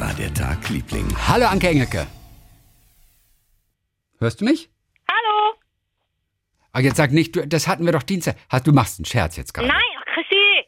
war 0.00 0.14
der 0.14 0.32
Tag, 0.32 0.66
Liebling? 0.70 1.06
Hallo 1.28 1.46
Anke 1.46 1.68
Engelke. 1.68 2.06
Hörst 4.18 4.40
du 4.40 4.46
mich? 4.46 4.70
Hallo? 5.06 5.54
Aber 6.72 6.82
jetzt 6.82 6.96
sag 6.96 7.12
nicht, 7.12 7.36
du, 7.36 7.46
das 7.46 7.68
hatten 7.68 7.84
wir 7.84 7.92
doch 7.92 8.02
Dienstag. 8.02 8.36
Hast, 8.48 8.66
du 8.66 8.72
machst 8.72 8.98
einen 8.98 9.04
Scherz 9.04 9.36
jetzt 9.36 9.52
gerade. 9.52 9.68
Nein, 9.68 9.82
ach 9.98 10.14
Chrissy. 10.14 10.66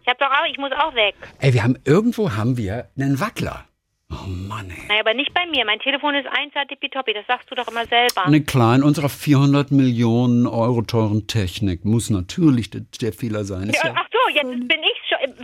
Ich 0.00 0.06
hab 0.06 0.18
doch 0.18 0.30
auch, 0.30 0.46
ich 0.48 0.58
muss 0.58 0.70
auch 0.72 0.94
weg. 0.94 1.16
Ey, 1.40 1.54
wir 1.54 1.64
haben 1.64 1.76
irgendwo 1.84 2.36
haben 2.36 2.56
wir 2.56 2.88
einen 2.96 3.18
Wackler. 3.18 3.66
Oh 4.10 4.26
Mann, 4.26 4.70
ey. 4.70 4.86
Naja, 4.86 5.00
aber 5.00 5.12
nicht 5.12 5.34
bei 5.34 5.44
mir. 5.46 5.64
Mein 5.64 5.80
Telefon 5.80 6.14
ist 6.14 6.26
1 6.26 6.52
tippitoppi, 6.68 7.12
das 7.12 7.26
sagst 7.26 7.50
du 7.50 7.56
doch 7.56 7.66
immer 7.68 7.84
selber. 7.86 8.24
Eine 8.24 8.42
kleine 8.42 8.84
unserer 8.84 9.08
400 9.08 9.72
Millionen 9.72 10.46
Euro 10.46 10.82
teuren 10.82 11.26
Technik 11.26 11.84
muss 11.84 12.10
natürlich 12.10 12.70
der, 12.70 12.82
der 13.00 13.12
Fehler 13.12 13.44
sein. 13.44 13.70
Ja, 13.70 13.88
ja, 13.88 13.94
ach 13.96 14.06
so, 14.12 14.34
jetzt 14.34 14.68
bin 14.68 14.80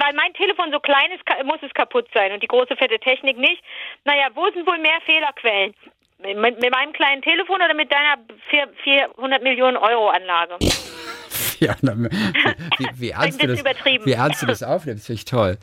weil 0.05 0.15
mein 0.15 0.33
Telefon 0.35 0.71
so 0.71 0.81
klein 0.81 1.11
ist, 1.13 1.23
muss 1.45 1.63
es 1.63 1.73
kaputt 1.73 2.07
sein 2.13 2.33
und 2.33 2.43
die 2.43 2.47
große 2.47 2.77
fette 2.77 2.99
Technik 2.99 3.39
nicht. 3.39 3.63
Naja, 4.05 4.29
wo 4.35 4.51
sind 4.51 4.67
wohl 4.67 4.79
mehr 4.79 5.01
Fehlerquellen? 5.07 5.75
Mit, 6.19 6.61
mit 6.61 6.71
meinem 6.71 6.93
kleinen 6.93 7.23
Telefon 7.23 7.57
oder 7.57 7.75
mit 7.75 7.91
deiner 7.93 8.17
vier- 8.49 8.69
400 8.83 9.43
Millionen 9.43 9.77
Euro 9.77 10.09
Anlage? 10.09 10.57
ja, 11.61 11.75
na, 11.83 11.95
wie, 11.97 12.89
wie, 12.97 13.11
ernst 13.11 13.43
du 13.43 13.47
das 13.47 13.65
wie 14.05 14.13
ernst 14.13 14.43
du 14.43 14.47
das 14.47 14.63
aufnimmst, 14.63 15.07
finde 15.07 15.19
ich 15.19 15.25
toll. 15.25 15.59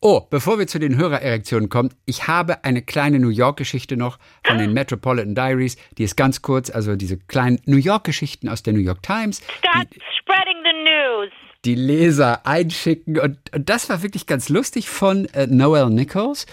Oh, 0.00 0.20
bevor 0.28 0.58
wir 0.58 0.66
zu 0.66 0.78
den 0.78 0.96
Hörererektionen 0.96 1.68
kommen, 1.68 1.94
ich 2.06 2.28
habe 2.28 2.64
eine 2.64 2.82
kleine 2.82 3.18
New 3.18 3.30
York-Geschichte 3.30 3.96
noch 3.96 4.18
von 4.44 4.58
den 4.58 4.72
Metropolitan 4.74 5.34
Diaries. 5.34 5.76
Die 5.98 6.04
ist 6.04 6.16
ganz 6.16 6.42
kurz, 6.42 6.70
also 6.70 6.96
diese 6.96 7.18
kleinen 7.18 7.60
New 7.66 7.78
York-Geschichten 7.78 8.48
aus 8.48 8.62
der 8.62 8.72
New 8.72 8.80
York 8.80 9.02
Times. 9.02 9.42
Start 9.58 9.88
spreading 10.18 10.58
the 10.62 10.72
news. 10.84 11.43
Die 11.64 11.74
Leser 11.74 12.46
einschicken. 12.46 13.18
Und, 13.18 13.38
und 13.54 13.68
das 13.68 13.88
war 13.88 14.02
wirklich 14.02 14.26
ganz 14.26 14.48
lustig 14.48 14.88
von 14.88 15.26
äh, 15.26 15.46
Noel 15.46 15.90
Nichols. 15.90 16.46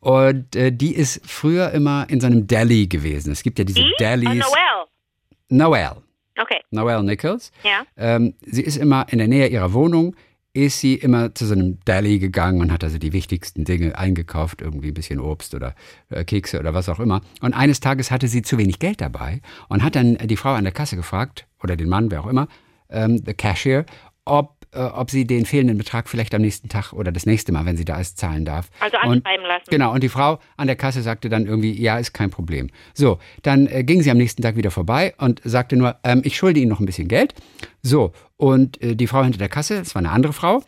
Und 0.00 0.56
äh, 0.56 0.72
die 0.72 0.94
ist 0.94 1.20
früher 1.26 1.70
immer 1.72 2.06
in 2.08 2.20
so 2.20 2.26
einem 2.26 2.46
Deli 2.46 2.86
gewesen. 2.86 3.32
Es 3.32 3.42
gibt 3.42 3.58
ja 3.58 3.64
diese 3.64 3.80
Die? 3.80 3.92
Oh, 3.92 3.96
Delis. 3.98 4.28
Noel. 4.28 4.86
Noel. 5.48 5.96
Okay, 6.38 6.60
Noel 6.70 7.02
Nichols. 7.02 7.50
ja. 7.62 7.84
Ähm, 7.96 8.34
sie 8.42 8.62
ist 8.62 8.76
immer 8.76 9.06
in 9.10 9.18
der 9.18 9.28
Nähe 9.28 9.48
ihrer 9.48 9.72
Wohnung, 9.72 10.14
ist 10.52 10.80
sie 10.80 10.94
immer 10.94 11.34
zu 11.34 11.46
so 11.46 11.54
einem 11.54 11.78
Deli 11.84 12.18
gegangen 12.18 12.60
und 12.60 12.72
hat 12.72 12.82
also 12.82 12.98
die 12.98 13.12
wichtigsten 13.12 13.64
Dinge 13.64 13.96
eingekauft, 13.98 14.62
irgendwie 14.62 14.88
ein 14.88 14.94
bisschen 14.94 15.20
Obst 15.20 15.54
oder 15.54 15.74
äh, 16.08 16.24
Kekse 16.24 16.58
oder 16.58 16.74
was 16.74 16.88
auch 16.88 17.00
immer. 17.00 17.20
Und 17.40 17.54
eines 17.54 17.80
Tages 17.80 18.10
hatte 18.10 18.28
sie 18.28 18.42
zu 18.42 18.58
wenig 18.58 18.78
Geld 18.78 19.00
dabei 19.00 19.40
und 19.68 19.82
hat 19.82 19.96
dann 19.96 20.16
die 20.16 20.36
Frau 20.36 20.52
an 20.52 20.64
der 20.64 20.72
Kasse 20.72 20.96
gefragt, 20.96 21.46
oder 21.62 21.76
den 21.76 21.88
Mann, 21.88 22.10
wer 22.10 22.22
auch 22.22 22.26
immer, 22.26 22.48
ähm, 22.88 23.22
the 23.24 23.34
Cashier, 23.34 23.84
ob, 24.26 24.66
äh, 24.72 24.80
ob 24.80 25.10
sie 25.10 25.26
den 25.26 25.46
fehlenden 25.46 25.78
Betrag 25.78 26.08
vielleicht 26.08 26.34
am 26.34 26.42
nächsten 26.42 26.68
Tag 26.68 26.92
oder 26.92 27.12
das 27.12 27.24
nächste 27.24 27.52
Mal, 27.52 27.64
wenn 27.64 27.76
sie 27.76 27.84
da 27.84 27.98
ist, 27.98 28.18
zahlen 28.18 28.44
darf. 28.44 28.68
Also 28.80 28.96
und, 28.98 29.24
anschreiben 29.24 29.46
lassen. 29.46 29.70
Genau, 29.70 29.92
und 29.92 30.02
die 30.02 30.08
Frau 30.08 30.38
an 30.56 30.66
der 30.66 30.76
Kasse 30.76 31.00
sagte 31.02 31.28
dann 31.28 31.46
irgendwie, 31.46 31.72
ja, 31.80 31.98
ist 31.98 32.12
kein 32.12 32.30
Problem. 32.30 32.68
So, 32.92 33.18
dann 33.42 33.66
äh, 33.68 33.84
ging 33.84 34.02
sie 34.02 34.10
am 34.10 34.18
nächsten 34.18 34.42
Tag 34.42 34.56
wieder 34.56 34.70
vorbei 34.70 35.14
und 35.18 35.40
sagte 35.44 35.76
nur, 35.76 35.96
ähm, 36.04 36.20
ich 36.24 36.36
schulde 36.36 36.60
Ihnen 36.60 36.68
noch 36.68 36.80
ein 36.80 36.86
bisschen 36.86 37.08
Geld. 37.08 37.34
So, 37.82 38.12
und 38.36 38.82
äh, 38.82 38.96
die 38.96 39.06
Frau 39.06 39.22
hinter 39.22 39.38
der 39.38 39.48
Kasse, 39.48 39.78
das 39.78 39.94
war 39.94 40.00
eine 40.00 40.10
andere 40.10 40.32
Frau, 40.32 40.62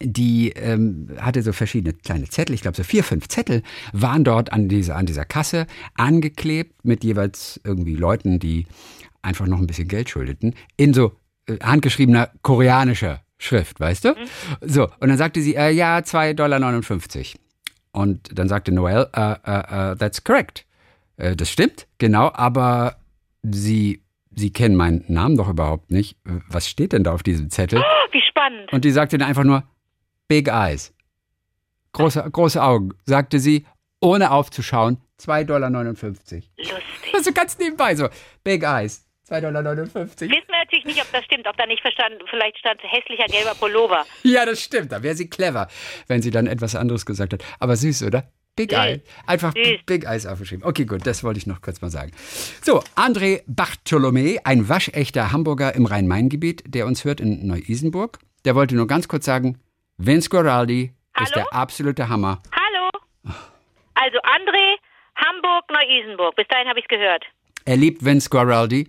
die 0.00 0.50
ähm, 0.50 1.08
hatte 1.18 1.42
so 1.42 1.52
verschiedene 1.52 1.94
kleine 1.94 2.28
Zettel, 2.28 2.54
ich 2.54 2.62
glaube 2.62 2.76
so 2.76 2.82
vier, 2.82 3.04
fünf 3.04 3.28
Zettel, 3.28 3.62
waren 3.92 4.24
dort 4.24 4.52
an 4.52 4.68
dieser, 4.68 4.96
an 4.96 5.06
dieser 5.06 5.24
Kasse 5.24 5.66
angeklebt 5.94 6.84
mit 6.84 7.04
jeweils 7.04 7.60
irgendwie 7.64 7.94
Leuten, 7.94 8.38
die 8.38 8.66
einfach 9.22 9.46
noch 9.46 9.58
ein 9.58 9.66
bisschen 9.66 9.88
Geld 9.88 10.10
schuldeten, 10.10 10.54
in 10.76 10.92
so 10.92 11.12
handgeschriebener 11.62 12.30
koreanischer 12.42 13.20
Schrift, 13.38 13.80
weißt 13.80 14.04
du? 14.04 14.14
So, 14.60 14.84
und 15.00 15.08
dann 15.08 15.18
sagte 15.18 15.40
sie, 15.40 15.56
äh, 15.56 15.70
ja, 15.70 15.98
2,59 15.98 16.34
Dollar. 16.34 16.60
Und 17.92 18.38
dann 18.38 18.48
sagte 18.48 18.72
Noel, 18.72 19.08
äh, 19.14 19.32
äh, 19.44 19.92
äh, 19.92 19.96
that's 19.96 20.24
correct. 20.24 20.64
Äh, 21.16 21.36
das 21.36 21.50
stimmt, 21.50 21.86
genau, 21.98 22.30
aber 22.32 22.96
Sie, 23.42 24.02
Sie 24.34 24.52
kennen 24.52 24.76
meinen 24.76 25.04
Namen 25.08 25.36
doch 25.36 25.48
überhaupt 25.48 25.90
nicht. 25.90 26.16
Was 26.48 26.68
steht 26.68 26.92
denn 26.92 27.02
da 27.02 27.12
auf 27.12 27.22
diesem 27.22 27.50
Zettel? 27.50 27.80
Oh, 27.80 28.12
wie 28.12 28.22
spannend. 28.22 28.72
Und 28.72 28.84
die 28.84 28.92
sagte 28.92 29.18
dann 29.18 29.28
einfach 29.28 29.44
nur, 29.44 29.64
Big 30.28 30.48
Eyes. 30.48 30.94
Große, 31.92 32.24
große 32.30 32.62
Augen, 32.62 32.90
sagte 33.04 33.40
sie, 33.40 33.66
ohne 34.00 34.30
aufzuschauen, 34.30 34.98
2,59 35.20 35.44
Dollar. 35.46 35.70
Lustig. 35.70 36.50
Also 37.14 37.32
ganz 37.32 37.58
nebenbei 37.58 37.94
so, 37.94 38.08
Big 38.42 38.62
Eyes, 38.62 39.04
2,59 39.28 39.40
Dollar. 39.40 39.76
Wissen 39.86 40.18
wir 40.20 40.58
natürlich 40.58 40.84
nicht, 40.84 41.00
ob 41.00 41.10
das 41.12 41.24
stimmt, 41.24 41.46
ob 41.46 41.56
da 41.56 41.66
nicht 41.66 41.80
verstanden, 41.80 42.18
vielleicht 42.28 42.58
stand 42.58 42.80
hässlicher 42.82 43.26
gelber 43.26 43.54
Pullover. 43.54 44.04
Ja, 44.24 44.44
das 44.44 44.60
stimmt, 44.60 44.92
da 44.92 45.02
wäre 45.02 45.14
sie 45.14 45.28
clever, 45.30 45.68
wenn 46.08 46.22
sie 46.22 46.30
dann 46.30 46.46
etwas 46.46 46.74
anderes 46.74 47.06
gesagt 47.06 47.32
hat. 47.32 47.44
Aber 47.60 47.76
süß, 47.76 48.02
oder? 48.02 48.24
Big 48.56 48.70
Süß. 48.70 48.78
Eye. 48.78 49.02
Einfach 49.26 49.54
Süß. 49.54 49.80
Big 49.86 50.04
Eyes 50.04 50.26
aufgeschrieben. 50.26 50.64
Okay, 50.64 50.84
gut, 50.84 51.06
das 51.06 51.24
wollte 51.24 51.38
ich 51.38 51.46
noch 51.46 51.62
kurz 51.62 51.80
mal 51.80 51.90
sagen. 51.90 52.12
So, 52.62 52.82
André 52.96 53.42
Bartholomä, 53.46 54.40
ein 54.44 54.68
waschechter 54.68 55.32
Hamburger 55.32 55.74
im 55.74 55.86
Rhein-Main-Gebiet, 55.86 56.64
der 56.66 56.86
uns 56.86 57.04
hört 57.04 57.20
in 57.20 57.46
Neu-Isenburg, 57.46 58.18
der 58.44 58.54
wollte 58.54 58.74
nur 58.74 58.86
ganz 58.86 59.08
kurz 59.08 59.24
sagen, 59.24 59.58
Vince 59.96 60.28
Guaraldi 60.28 60.92
ist 61.20 61.34
Hallo? 61.34 61.46
der 61.50 61.52
absolute 61.58 62.08
Hammer. 62.08 62.42
Hallo? 62.52 63.34
Also 63.94 64.18
André, 64.18 64.76
Hamburg, 65.14 65.64
Neu-Isenburg. 65.70 66.34
Bis 66.36 66.48
dahin 66.48 66.68
habe 66.68 66.80
ich 66.80 66.86
es 66.86 66.88
gehört. 66.88 67.24
Er 67.64 67.76
liebt 67.76 68.04
Vince 68.04 68.28
Guaraldi. 68.28 68.88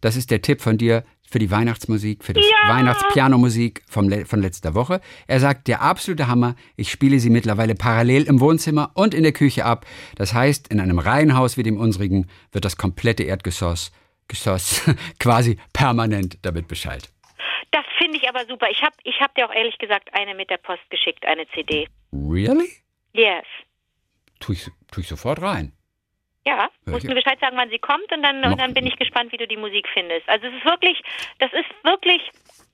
Das 0.00 0.16
ist 0.16 0.30
der 0.30 0.42
Tipp 0.42 0.60
von 0.60 0.78
dir 0.78 1.04
für 1.30 1.38
die 1.38 1.50
Weihnachtsmusik, 1.50 2.24
für 2.24 2.32
das 2.32 2.44
Ja. 2.44 2.74
Weihnachtspianomusik 2.74 3.82
vom 3.88 4.08
Le 4.08 4.24
von 4.26 4.40
letzter 4.42 4.74
Woche. 4.74 5.00
Er 5.26 5.38
sagt, 5.40 5.68
der 5.68 5.80
absolute 5.80 6.26
Hammer. 6.26 6.56
Ich 6.76 6.90
spiele 6.90 7.20
sie 7.20 7.30
mittlerweile 7.30 7.74
parallel 7.74 8.24
im 8.24 8.40
Wohnzimmer 8.40 8.90
und 8.94 9.14
in 9.14 9.22
der 9.22 9.32
Küche 9.32 9.64
ab. 9.64 9.86
Das 10.16 10.34
heißt, 10.34 10.68
in 10.68 10.80
einem 10.80 10.98
Reihenhaus 10.98 11.56
wie 11.56 11.62
dem 11.62 11.78
unsrigen 11.78 12.28
wird 12.52 12.64
das 12.64 12.76
komplette 12.76 13.22
Erdgeschoss 13.22 13.92
Geschoss 14.28 14.88
quasi 15.18 15.58
permanent 15.72 16.38
damit 16.42 16.68
Bescheid. 16.68 17.08
Das 17.72 17.84
finde 17.98 18.16
ich 18.16 18.28
aber 18.28 18.46
super. 18.46 18.68
Ich 18.70 18.80
habe 18.82 18.94
ich 19.04 19.20
hab 19.20 19.34
dir 19.34 19.46
auch 19.46 19.54
ehrlich 19.54 19.76
gesagt 19.78 20.08
eine 20.12 20.34
mit 20.34 20.50
der 20.50 20.56
Post 20.58 20.82
geschickt, 20.88 21.24
eine 21.26 21.46
CD. 21.48 21.86
Really? 22.12 22.68
Yes. 23.12 23.44
Tu 24.40 24.52
ich, 24.52 24.70
tu 24.90 25.00
ich 25.00 25.08
sofort 25.08 25.42
rein. 25.42 25.72
Ja, 26.50 26.68
Ja, 26.86 26.92
musst 26.92 27.04
ja. 27.04 27.10
mir 27.10 27.14
Bescheid 27.16 27.38
sagen, 27.40 27.56
wann 27.56 27.70
sie 27.70 27.78
kommt 27.78 28.10
und 28.12 28.22
dann, 28.22 28.42
und 28.44 28.58
dann 28.60 28.74
bin 28.74 28.86
ich 28.86 28.96
gespannt, 28.96 29.30
wie 29.32 29.36
du 29.36 29.46
die 29.46 29.56
Musik 29.56 29.86
findest. 29.94 30.28
Also 30.28 30.46
es 30.48 30.54
ist 30.54 30.64
wirklich, 30.64 31.00
das 31.38 31.50
ist 31.52 31.70
wirklich 31.84 32.20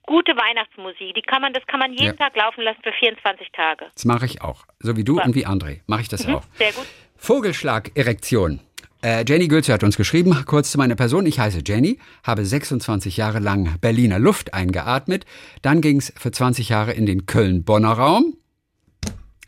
gute 0.05 0.33
Weihnachtsmusik. 0.37 1.15
Die 1.15 1.23
kann 1.23 1.43
man, 1.43 1.53
das 1.53 1.67
kann 1.67 1.81
man 1.81 1.93
jeden 1.93 2.17
Ja. 2.19 2.25
Tag 2.25 2.37
laufen 2.37 2.63
lassen 2.63 2.81
für 2.83 2.93
24 2.93 3.49
Tage. 3.53 3.87
Das 3.95 4.05
mache 4.05 4.25
ich 4.25 4.41
auch. 4.43 4.65
So 4.79 4.97
wie 4.97 5.05
du 5.05 5.21
und 5.21 5.35
wie 5.35 5.47
André. 5.47 5.81
Mache 5.87 6.01
ich 6.03 6.09
das 6.09 6.27
auch. 6.27 6.43
Sehr 6.55 6.73
gut. 6.73 6.87
Vogelschlag-Erektion. 7.17 8.61
Äh, 9.03 9.25
Jenny 9.29 9.49
Gülze 9.49 9.73
hat 9.73 9.83
uns 9.85 9.97
geschrieben, 9.97 10.45
kurz 10.47 10.71
zu 10.73 10.79
meiner 10.79 10.95
Person. 10.97 11.27
Ich 11.27 11.39
heiße 11.39 11.61
Jenny, 11.67 11.99
habe 12.25 12.45
26 12.45 13.17
Jahre 13.17 13.41
lang 13.41 13.79
Berliner 13.81 14.19
Luft 14.19 14.55
eingeatmet. 14.55 15.27
Dann 15.63 15.81
ging 15.81 15.99
es 15.99 16.13
für 16.17 16.31
20 16.31 16.69
Jahre 16.71 16.93
in 16.93 17.05
den 17.07 17.27
Köln-Bonner 17.27 17.93
Raum. 17.93 18.37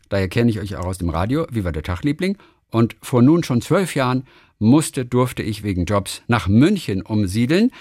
Daher 0.09 0.27
kenne 0.27 0.49
ich 0.49 0.59
euch 0.59 0.75
auch 0.75 0.85
aus 0.85 0.97
dem 0.97 1.09
Radio. 1.09 1.45
Wie 1.51 1.63
war 1.63 1.71
der 1.71 1.83
Tag, 1.83 2.03
Liebling? 2.03 2.37
Und 2.71 2.95
vor 3.01 3.21
nun 3.21 3.43
schon 3.43 3.61
zwölf 3.61 3.95
Jahren 3.95 4.25
musste, 4.59 5.05
durfte 5.05 5.43
ich 5.43 5.63
wegen 5.63 5.85
Jobs 5.85 6.21
nach 6.27 6.47
München 6.47 7.01
umsiedeln. 7.01 7.71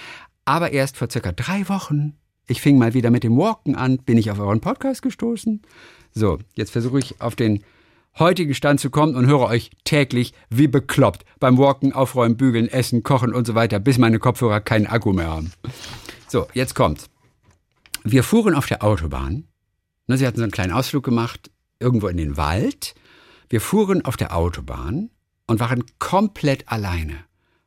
Aber 0.45 0.73
erst 0.73 0.97
vor 0.97 1.11
circa 1.11 1.33
drei 1.33 1.69
Wochen. 1.69 2.15
Ich 2.47 2.63
fing 2.63 2.79
mal 2.79 2.95
wieder 2.95 3.11
mit 3.11 3.25
dem 3.25 3.37
Walken 3.37 3.75
an, 3.75 3.99
bin 3.99 4.17
ich 4.17 4.31
auf 4.31 4.39
euren 4.39 4.61
Podcast 4.61 5.03
gestoßen. 5.03 5.61
So, 6.13 6.39
jetzt 6.55 6.71
versuche 6.71 6.99
ich 6.99 7.21
auf 7.21 7.37
den 7.37 7.63
heutigen 8.19 8.55
Stand 8.55 8.81
zu 8.81 8.91
kommen 8.91 9.15
und 9.15 9.27
höre 9.27 9.47
euch 9.47 9.71
täglich 9.85 10.33
wie 10.49 10.67
bekloppt 10.67 11.25
beim 11.39 11.59
Walken, 11.59 11.93
Aufräumen, 11.93 12.37
Bügeln, 12.37 12.69
Essen, 12.69 13.03
Kochen 13.03 13.35
und 13.35 13.47
so 13.47 13.55
weiter, 13.55 13.79
bis 13.79 13.99
meine 13.99 14.19
Kopfhörer 14.19 14.61
keinen 14.61 14.87
Akku 14.87 15.13
mehr 15.13 15.29
haben. 15.29 15.53
So, 16.27 16.47
jetzt 16.55 16.75
kommt's. 16.75 17.09
Wir 18.05 18.23
fuhren 18.23 18.55
auf 18.55 18.67
der 18.67 18.83
Autobahn. 18.83 19.45
Sie 20.07 20.27
hatten 20.27 20.39
so 20.39 20.43
einen 20.43 20.53
kleinen 20.53 20.73
Ausflug 20.73 21.05
gemacht, 21.05 21.51
irgendwo 21.79 22.09
in 22.09 22.17
den 22.17 22.37
Wald. 22.37 22.95
Wir 23.49 23.61
fuhren 23.61 24.05
auf 24.05 24.17
der 24.17 24.37
Autobahn 24.37 25.11
und 25.47 25.61
waren 25.61 25.85
komplett 25.99 26.69
alleine. 26.71 27.25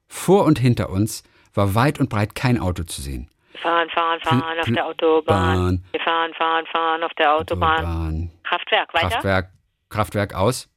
Vor 0.07 0.45
und 0.45 0.59
hinter 0.59 0.89
uns 0.89 1.23
war 1.53 1.73
weit 1.75 1.99
und 1.99 2.09
breit 2.09 2.35
kein 2.35 2.59
Auto 2.59 2.83
zu 2.83 3.01
sehen. 3.01 3.29
Fahren, 3.61 3.89
fahren, 3.89 4.19
fahren 4.21 4.59
auf 4.59 4.65
der 4.65 4.85
Autobahn. 4.85 5.55
Bahn. 5.57 5.85
Wir 5.91 5.99
fahren, 6.01 6.33
fahren, 6.35 6.65
fahren 6.71 7.03
auf 7.03 7.11
der 7.17 7.35
Autobahn. 7.35 7.85
Autobahn, 7.85 8.31
Kraftwerk, 8.43 8.93
weiter? 8.93 9.09
Kraftwerk, 9.09 9.49
Kraftwerk 9.89 10.33
aus. 10.35 10.69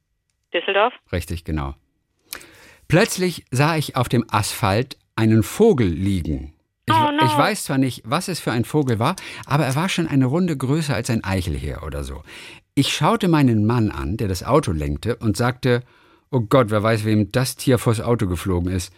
Düsseldorf? 0.53 0.93
Richtig, 1.11 1.43
genau. 1.43 1.75
Plötzlich 2.87 3.45
sah 3.51 3.75
ich 3.75 3.95
auf 3.95 4.09
dem 4.09 4.25
Asphalt 4.29 4.97
einen 5.15 5.43
Vogel 5.43 5.87
liegen. 5.87 6.53
Ich, 6.87 6.93
Oh 6.93 7.11
no. 7.11 7.25
ich 7.25 7.35
weiß 7.35 7.63
zwar 7.65 7.79
nicht, 7.79 8.03
was 8.05 8.27
es 8.27 8.39
für 8.39 8.51
ein 8.51 8.63
Vogel 8.63 8.99
war, 8.99 9.15
aber 9.47 9.65
er 9.65 9.75
war 9.75 9.89
schon 9.89 10.07
eine 10.07 10.25
Runde 10.25 10.55
größer 10.55 10.93
als 10.93 11.09
ein 11.09 11.23
Eichelheer 11.23 11.81
oder 11.83 12.03
so. 12.03 12.21
Ich 12.77 12.93
schaute 12.93 13.29
meinen 13.29 13.65
Mann 13.65 13.89
an, 13.89 14.17
der 14.17 14.27
das 14.27 14.43
Auto 14.43 14.73
lenkte, 14.73 15.15
und 15.15 15.37
sagte, 15.37 15.81
oh 16.29 16.41
Gott, 16.41 16.71
wer 16.71 16.83
weiß, 16.83 17.05
wem 17.05 17.31
das 17.31 17.55
Tier 17.55 17.77
vors 17.77 18.01
Auto 18.01 18.27
geflogen 18.27 18.69
ist. 18.69 18.91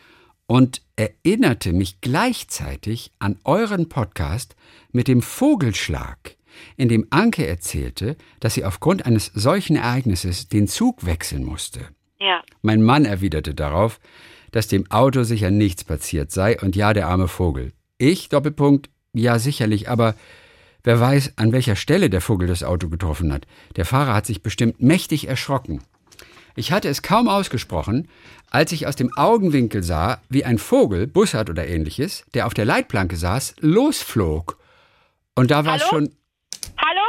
Und 0.48 0.82
erinnerte 0.96 1.74
mich 1.74 2.02
gleichzeitig 2.02 3.12
an 3.20 3.38
euren 3.44 3.88
Podcast 3.88 4.56
mit 4.92 5.08
dem 5.08 5.22
Vogelschlag. 5.22 6.36
in 6.76 6.90
dem 6.90 7.06
Anke 7.12 7.46
erzählte, 7.46 8.18
dass 8.40 8.56
sie 8.56 8.66
aufgrund 8.66 9.06
eines 9.06 9.28
solchen 9.36 9.76
Ereignisses 9.76 10.48
den 10.48 10.68
Zug 10.68 11.06
wechseln 11.06 11.44
musste. 11.44 11.82
Ja. 12.20 12.42
Mein 12.64 12.82
Mann 12.82 13.06
erwiderte 13.06 13.54
darauf, 13.54 14.00
dass 14.50 14.68
dem 14.68 14.90
Auto 14.90 15.22
sicher 15.22 15.52
nichts 15.52 15.84
passiert 15.84 16.32
sei 16.32 16.60
und 16.60 16.76
ja, 16.76 16.94
der 16.94 17.10
arme 17.10 17.28
Vogel. 17.28 17.74
Ich, 18.00 18.30
Doppelpunkt, 18.30 18.90
ja 19.14 19.38
sicherlich, 19.38 19.88
aber 19.88 20.16
wer 20.88 21.02
weiß, 21.02 21.34
an 21.36 21.52
welcher 21.52 21.76
Stelle 21.76 22.10
der 22.10 22.22
Vogel 22.22 22.48
das 22.48 22.64
Auto 22.64 22.88
getroffen 22.88 23.34
hat. 23.34 23.46
Der 23.76 23.84
Fahrer 23.84 24.14
hat 24.14 24.26
sich 24.26 24.42
bestimmt 24.42 24.82
mächtig 24.82 25.28
erschrocken. 25.28 25.84
Ich 26.56 26.72
hatte 26.72 26.88
es 26.88 27.02
kaum 27.02 27.28
ausgesprochen, 27.28 28.08
als 28.52 28.72
ich 28.72 28.88
aus 28.88 28.96
dem 28.96 29.12
Augenwinkel 29.18 29.84
sah, 29.84 30.22
wie 30.30 30.46
ein 30.46 30.58
Vogel, 30.58 31.06
Bussard 31.06 31.50
oder 31.50 31.68
ähnliches, 31.68 32.26
der 32.34 32.48
auf 32.48 32.54
der 32.54 32.64
Leitplanke 32.64 33.18
saß, 33.18 33.56
losflog. 33.60 34.58
Und 35.36 35.52
da 35.52 35.66
war 35.66 35.76
es 35.76 35.82
Hallo? 35.84 35.90
schon 36.06 36.16
Hallo? 36.78 37.02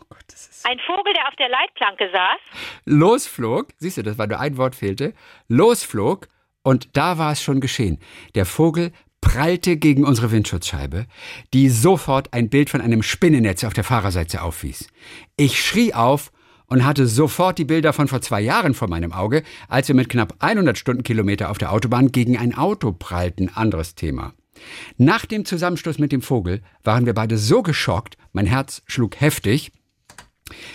Oh 0.00 0.04
Gott, 0.08 0.24
das 0.28 0.46
ist 0.48 0.64
Ein 0.66 0.78
Vogel, 0.86 1.12
der 1.12 1.28
auf 1.28 1.36
der 1.36 1.50
Leitplanke 1.50 2.08
saß? 2.10 2.40
losflog, 2.86 3.68
siehst 3.76 3.98
du, 3.98 4.02
das 4.02 4.16
war 4.16 4.26
nur 4.26 4.40
ein 4.40 4.56
Wort 4.56 4.74
fehlte, 4.74 5.12
losflog 5.48 6.28
und 6.62 6.96
da 6.96 7.18
war 7.18 7.32
es 7.32 7.42
schon 7.42 7.60
geschehen. 7.60 7.98
Der 8.34 8.46
Vogel 8.46 8.90
prallte 9.22 9.78
gegen 9.78 10.04
unsere 10.04 10.30
Windschutzscheibe, 10.30 11.06
die 11.54 11.70
sofort 11.70 12.34
ein 12.34 12.50
Bild 12.50 12.68
von 12.68 12.82
einem 12.82 13.02
Spinnennetz 13.02 13.64
auf 13.64 13.72
der 13.72 13.84
Fahrerseite 13.84 14.42
aufwies. 14.42 14.88
Ich 15.38 15.64
schrie 15.64 15.94
auf 15.94 16.30
und 16.66 16.84
hatte 16.84 17.06
sofort 17.06 17.56
die 17.56 17.64
Bilder 17.64 17.94
von 17.94 18.08
vor 18.08 18.20
zwei 18.20 18.42
Jahren 18.42 18.74
vor 18.74 18.88
meinem 18.88 19.12
Auge, 19.12 19.42
als 19.68 19.88
wir 19.88 19.94
mit 19.94 20.10
knapp 20.10 20.34
100 20.40 20.76
Stundenkilometer 20.76 21.50
auf 21.50 21.56
der 21.56 21.72
Autobahn 21.72 22.12
gegen 22.12 22.36
ein 22.36 22.54
Auto 22.54 22.92
prallten. 22.92 23.48
Anderes 23.54 23.94
Thema. 23.94 24.34
Nach 24.98 25.24
dem 25.24 25.44
Zusammenstoß 25.44 25.98
mit 25.98 26.12
dem 26.12 26.20
Vogel 26.20 26.60
waren 26.82 27.06
wir 27.06 27.14
beide 27.14 27.38
so 27.38 27.62
geschockt, 27.62 28.18
mein 28.32 28.46
Herz 28.46 28.82
schlug 28.86 29.20
heftig, 29.20 29.72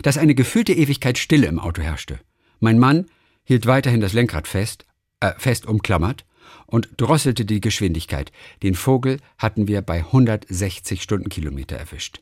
dass 0.02 0.18
eine 0.18 0.36
gefühlte 0.36 0.74
Ewigkeit 0.74 1.18
Stille 1.18 1.48
im 1.48 1.60
Auto 1.60 1.82
herrschte. 1.82 2.20
Mein 2.60 2.80
Mann 2.80 3.06
hielt 3.44 3.66
weiterhin 3.66 4.02
das 4.02 4.14
Lenkrad 4.14 4.48
fest, 4.48 4.86
äh, 5.20 5.34
fest 5.38 5.66
umklammert 5.66 6.27
und 6.68 6.90
drosselte 6.98 7.46
die 7.46 7.62
Geschwindigkeit. 7.62 8.32
Den 8.62 8.76
Vogel 8.76 9.20
hatten 9.38 9.68
wir 9.68 9.82
bei 9.82 10.00
160 10.00 11.02
Stundenkilometer 11.02 11.76
erwischt. 11.76 12.20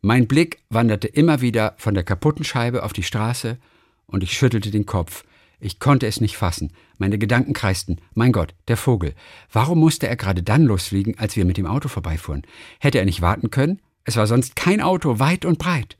Mein 0.00 0.26
Blick 0.26 0.62
wanderte 0.70 1.08
immer 1.08 1.40
wieder 1.42 1.74
von 1.76 1.94
der 1.94 2.04
kaputten 2.04 2.44
Scheibe 2.44 2.82
auf 2.82 2.92
die 2.92 3.02
Straße 3.02 3.58
und 4.06 4.22
ich 4.22 4.32
schüttelte 4.32 4.70
den 4.70 4.86
Kopf. 4.86 5.24
Ich 5.60 5.78
konnte 5.78 6.08
es 6.08 6.20
nicht 6.20 6.36
fassen. 6.36 6.72
Meine 6.98 7.18
Gedanken 7.18 7.52
kreisten. 7.52 8.00
Mein 8.14 8.32
Gott, 8.32 8.54
der 8.66 8.76
Vogel. 8.76 9.14
Warum 9.52 9.78
musste 9.78 10.08
er 10.08 10.16
gerade 10.16 10.42
dann 10.42 10.64
losfliegen, 10.64 11.18
als 11.18 11.36
wir 11.36 11.44
mit 11.44 11.56
dem 11.56 11.66
Auto 11.66 11.88
vorbeifuhren? 11.88 12.42
Hätte 12.80 12.98
er 12.98 13.04
nicht 13.04 13.22
warten 13.22 13.50
können? 13.50 13.80
Es 14.04 14.16
war 14.16 14.26
sonst 14.26 14.56
kein 14.56 14.80
Auto 14.80 15.20
weit 15.20 15.44
und 15.44 15.58
breit. 15.58 15.96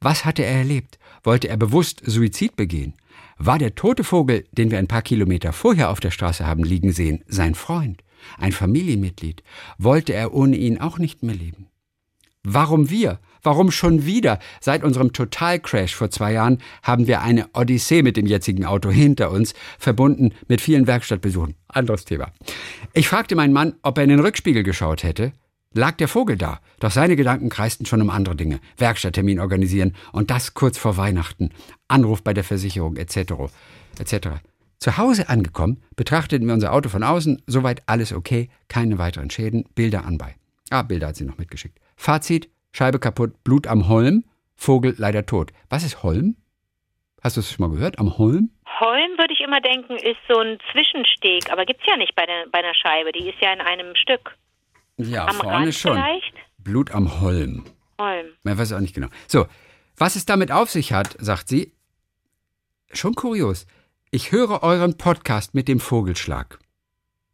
Was 0.00 0.26
hatte 0.26 0.44
er 0.44 0.58
erlebt? 0.58 0.98
Wollte 1.22 1.48
er 1.48 1.56
bewusst 1.56 2.02
Suizid 2.04 2.56
begehen? 2.56 2.92
War 3.38 3.58
der 3.58 3.74
tote 3.74 4.02
Vogel, 4.02 4.44
den 4.52 4.70
wir 4.70 4.78
ein 4.78 4.88
paar 4.88 5.02
Kilometer 5.02 5.52
vorher 5.52 5.90
auf 5.90 6.00
der 6.00 6.10
Straße 6.10 6.46
haben 6.46 6.64
liegen 6.64 6.92
sehen, 6.92 7.22
sein 7.26 7.54
Freund? 7.54 8.02
Ein 8.38 8.52
Familienmitglied? 8.52 9.42
Wollte 9.78 10.14
er 10.14 10.34
ohne 10.34 10.56
ihn 10.56 10.78
auch 10.80 10.98
nicht 10.98 11.22
mehr 11.22 11.34
leben? 11.34 11.68
Warum 12.42 12.90
wir? 12.90 13.18
Warum 13.42 13.70
schon 13.70 14.06
wieder? 14.06 14.38
Seit 14.60 14.84
unserem 14.84 15.12
Totalcrash 15.12 15.94
vor 15.94 16.10
zwei 16.10 16.32
Jahren 16.32 16.58
haben 16.82 17.06
wir 17.06 17.20
eine 17.20 17.48
Odyssee 17.52 18.02
mit 18.02 18.16
dem 18.16 18.26
jetzigen 18.26 18.64
Auto 18.64 18.90
hinter 18.90 19.30
uns, 19.30 19.54
verbunden 19.78 20.32
mit 20.48 20.60
vielen 20.60 20.86
Werkstattbesuchen. 20.86 21.56
Anderes 21.68 22.04
Thema. 22.04 22.32
Ich 22.92 23.08
fragte 23.08 23.36
meinen 23.36 23.52
Mann, 23.52 23.74
ob 23.82 23.98
er 23.98 24.04
in 24.04 24.10
den 24.10 24.20
Rückspiegel 24.20 24.62
geschaut 24.62 25.02
hätte. 25.02 25.32
Lag 25.72 25.96
der 25.96 26.08
Vogel 26.08 26.36
da, 26.36 26.60
doch 26.80 26.90
seine 26.90 27.16
Gedanken 27.16 27.48
kreisten 27.48 27.86
schon 27.86 28.00
um 28.00 28.10
andere 28.10 28.34
Dinge. 28.34 28.60
Werkstatttermin 28.78 29.40
organisieren 29.40 29.94
und 30.12 30.30
das 30.30 30.54
kurz 30.54 30.78
vor 30.78 30.96
Weihnachten. 30.96 31.50
Anruf 31.88 32.22
bei 32.22 32.32
der 32.32 32.44
Versicherung 32.44 32.96
etc. 32.96 33.50
etc. 33.98 34.28
Zu 34.78 34.96
Hause 34.96 35.28
angekommen, 35.28 35.82
betrachteten 35.96 36.46
wir 36.46 36.54
unser 36.54 36.72
Auto 36.72 36.88
von 36.88 37.02
außen, 37.02 37.42
soweit 37.46 37.82
alles 37.86 38.12
okay, 38.12 38.48
keine 38.68 38.98
weiteren 38.98 39.30
Schäden, 39.30 39.64
Bilder 39.74 40.04
anbei. 40.04 40.36
Ah, 40.70 40.82
Bilder 40.82 41.08
hat 41.08 41.16
sie 41.16 41.24
noch 41.24 41.38
mitgeschickt. 41.38 41.78
Fazit, 41.96 42.50
Scheibe 42.72 42.98
kaputt, 42.98 43.42
Blut 43.44 43.66
am 43.66 43.88
Holm, 43.88 44.24
Vogel 44.54 44.94
leider 44.98 45.26
tot. 45.26 45.52
Was 45.70 45.84
ist 45.84 46.02
Holm? 46.02 46.36
Hast 47.22 47.36
du 47.36 47.40
es 47.40 47.52
schon 47.52 47.68
mal 47.68 47.74
gehört? 47.74 47.98
Am 47.98 48.18
Holm? 48.18 48.50
Holm, 48.80 49.18
würde 49.18 49.32
ich 49.32 49.40
immer 49.40 49.60
denken, 49.60 49.96
ist 49.96 50.20
so 50.28 50.38
ein 50.38 50.58
Zwischensteg, 50.72 51.50
aber 51.50 51.64
gibt's 51.64 51.84
ja 51.86 51.96
nicht 51.96 52.14
bei, 52.14 52.26
der, 52.26 52.46
bei 52.52 52.58
einer 52.58 52.74
Scheibe. 52.74 53.12
Die 53.12 53.28
ist 53.28 53.40
ja 53.40 53.52
in 53.52 53.60
einem 53.60 53.94
Stück. 53.96 54.36
Ja, 54.98 55.26
Am 55.26 55.36
vorne 55.36 55.52
Rand 55.66 55.74
schon. 55.74 55.92
vielleicht? 55.94 56.34
Blut 56.58 56.90
am 56.90 57.20
Holm. 57.20 57.64
Holm. 57.98 58.26
Man 58.42 58.58
weiß 58.58 58.72
auch 58.72 58.80
nicht 58.80 58.94
genau. 58.94 59.08
So, 59.26 59.46
was 59.96 60.16
es 60.16 60.26
damit 60.26 60.50
auf 60.52 60.70
sich 60.70 60.92
hat, 60.92 61.16
sagt 61.18 61.48
sie, 61.48 61.72
schon 62.92 63.14
kurios. 63.14 63.66
Ich 64.10 64.32
höre 64.32 64.62
euren 64.62 64.96
Podcast 64.96 65.54
mit 65.54 65.68
dem 65.68 65.80
Vogelschlag. 65.80 66.58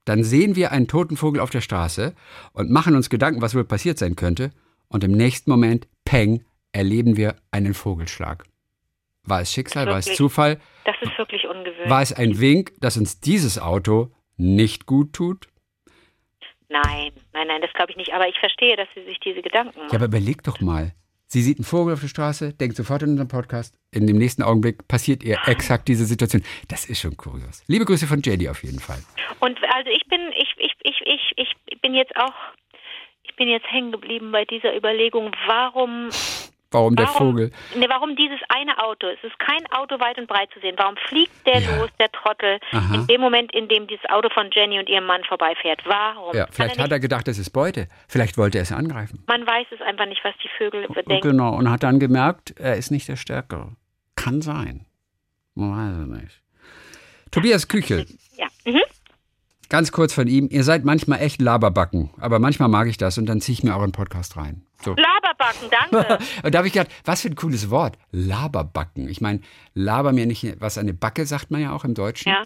Dann 0.05 0.25
sehen 0.25 0.57
wir 0.57 0.73
einen 0.73 0.89
toten 0.89 1.17
Vogel 1.17 1.41
auf 1.41 1.51
der 1.51 1.61
Straße 1.61 2.15
und 2.53 2.71
machen 2.71 2.97
uns 2.97 3.11
Gedanken, 3.11 3.41
was 3.43 3.55
wohl 3.55 3.65
passiert 3.65 3.99
sein 3.99 4.17
könnte. 4.17 4.51
Und 4.89 5.05
im 5.05 5.13
nächsten 5.13 5.51
Moment, 5.51 5.87
peng, 6.05 6.45
erleben 6.73 7.17
wir 7.17 7.37
einen 7.53 7.75
Vogelschlag. 7.75 8.45
War 9.25 9.41
es 9.41 9.53
Schicksal, 9.53 9.87
war 9.87 9.99
es 9.99 10.07
Wirklich? 10.07 10.17
Zufall? 10.19 10.61
Das 10.85 10.97
ist 11.01 11.17
wirklich 11.17 11.47
ungewöhnlich. 11.47 11.89
War 11.89 12.03
es 12.03 12.13
ein 12.13 12.41
Wink, 12.41 12.73
dass 12.81 12.97
uns 12.97 13.21
dieses 13.21 13.59
Auto 13.61 14.11
nicht 14.37 14.87
gut 14.87 15.13
tut? 15.13 15.47
Nein, 16.73 17.13
nein, 17.35 17.47
nein, 17.49 17.61
das 17.61 17.73
glaube 17.75 17.91
ich 17.93 17.97
nicht. 17.97 18.13
Aber 18.15 18.27
ich 18.29 18.39
verstehe, 18.39 18.77
dass 18.77 18.89
sie 18.95 19.05
sich 19.05 19.21
diese 19.21 19.43
Gedanken 19.43 19.77
Ja, 19.77 19.85
machen. 19.85 19.97
aber 19.97 20.07
überleg 20.07 20.43
doch 20.43 20.61
mal. 20.61 20.93
Sie 21.27 21.41
sieht 21.41 21.59
einen 21.59 21.65
Vogel 21.65 21.95
auf 21.95 22.01
der 22.01 22.09
Straße, 22.09 22.53
denkt 22.55 22.77
sofort 22.77 23.03
an 23.03 23.11
unseren 23.11 23.29
Podcast. 23.29 23.75
In 23.91 24.07
dem 24.07 24.19
nächsten 24.19 24.43
Augenblick 24.43 24.87
passiert 24.87 25.23
ihr 25.23 25.39
exakt 25.47 25.89
diese 25.89 26.05
Situation. 26.05 26.43
Das 26.69 26.85
ist 26.85 27.01
schon 27.01 27.17
kurios. 27.17 27.63
Liebe 27.69 27.85
Grüße 27.87 28.07
von 28.07 28.21
JD 28.21 28.49
auf 28.51 28.63
jeden 28.63 28.81
Fall. 28.81 28.99
Und 29.41 29.59
also 29.75 29.91
ich 29.91 30.05
bin, 30.09 30.21
ich, 30.37 30.55
ich, 30.59 30.73
ich, 30.83 31.03
ich, 31.37 31.53
ich 31.71 31.81
bin 31.81 31.95
jetzt 31.95 32.15
auch, 32.17 32.35
ich 33.23 33.35
bin 33.37 33.49
jetzt 33.49 33.67
hängen 33.71 33.93
geblieben 33.93 34.31
bei 34.31 34.45
dieser 34.45 34.77
Überlegung, 34.77 35.31
warum 35.47 36.11
Warum 36.73 36.97
der 36.97 37.07
Warum, 37.07 37.33
Vogel? 37.33 37.51
Ne, 37.77 37.87
warum 37.89 38.17
dieses 38.17 38.41
eine 38.49 38.79
Auto? 38.83 39.07
Es 39.07 39.23
ist 39.23 39.39
kein 39.39 39.65
Auto 39.73 40.01
weit 40.01 40.19
und 40.19 40.27
breit 40.27 40.49
zu 40.53 40.61
sehen. 40.61 40.75
Warum 40.79 40.97
fliegt 41.09 41.47
der 41.47 41.61
Ja. 41.61 41.77
los, 41.77 41.91
der 42.01 42.11
Trottel, 42.13 42.59
Aha. 42.73 42.95
in 42.95 43.07
dem 43.07 43.21
Moment, 43.21 43.53
in 43.55 43.69
dem 43.69 43.87
dieses 43.87 44.05
Auto 44.11 44.29
von 44.31 44.49
Jenny 44.53 44.79
und 44.79 44.89
ihrem 44.89 45.05
Mann 45.05 45.23
vorbeifährt? 45.25 45.83
Warum? 45.85 46.35
Ja, 46.35 46.47
vielleicht 46.51 46.79
er 46.79 46.85
hat 46.85 46.91
er 46.93 47.01
gedacht, 47.01 47.29
es 47.29 47.39
ist 47.39 47.51
Beute. 47.51 47.89
Vielleicht 48.09 48.39
wollte 48.39 48.59
er 48.59 48.63
es 48.63 48.73
angreifen. 48.73 49.23
Man 49.27 49.47
weiß 49.47 49.67
es 49.71 49.81
einfach 49.83 50.07
nicht, 50.07 50.25
was 50.25 50.35
die 50.43 50.49
Vögel 50.59 50.87
bedenken. 50.89 51.21
Genau, 51.21 51.55
und 51.55 51.71
hat 51.71 51.83
dann 51.83 52.01
gemerkt, 52.01 52.55
er 52.59 52.77
ist 52.77 52.91
nicht 52.91 53.07
der 53.09 53.17
Stärkere. 53.17 53.73
Kann 54.17 54.41
sein. 54.43 54.87
Man 55.55 55.71
weiß 55.77 56.03
es 56.17 56.23
nicht. 56.23 56.43
Tobias 57.31 57.69
Küchel, 57.69 58.07
Ja. 58.37 58.47
Mhm. 58.65 58.81
ganz 59.69 59.91
kurz 59.93 60.13
von 60.13 60.27
ihm. 60.29 60.49
Ihr 60.51 60.65
seid 60.65 60.85
manchmal 60.85 61.21
echt 61.21 61.41
Laberbacken, 61.41 62.11
aber 62.21 62.39
manchmal 62.39 62.69
mag 62.69 62.89
ich 62.89 62.99
das 62.99 63.17
und 63.19 63.27
dann 63.27 63.41
ziehe 63.41 63.55
ich 63.55 63.63
mir 63.65 63.75
euren 63.77 63.93
Podcast 63.93 64.37
rein. 64.37 64.67
So. 64.83 64.95
Laberbacken, 65.43 65.71
danke. 65.71 66.25
Und 66.43 66.55
da 66.55 66.59
habe 66.59 66.67
ich 66.69 66.73
gedacht, 66.73 66.91
was 67.05 67.23
für 67.23 67.29
ein 67.29 67.35
cooles 67.35 67.71
Wort. 67.71 67.97
Laberbacken. 68.13 69.09
Ich 69.09 69.21
meine, 69.21 69.41
laber 69.75 70.13
mir 70.13 70.27
nicht 70.27 70.61
was 70.61 70.79
an 70.79 70.83
eine 70.83 70.95
Backe, 70.95 71.27
sagt 71.27 71.51
man 71.51 71.61
ja 71.61 71.73
auch 71.73 71.85
im 71.85 71.95
Deutschen. 71.95 72.31
ja. 72.31 72.43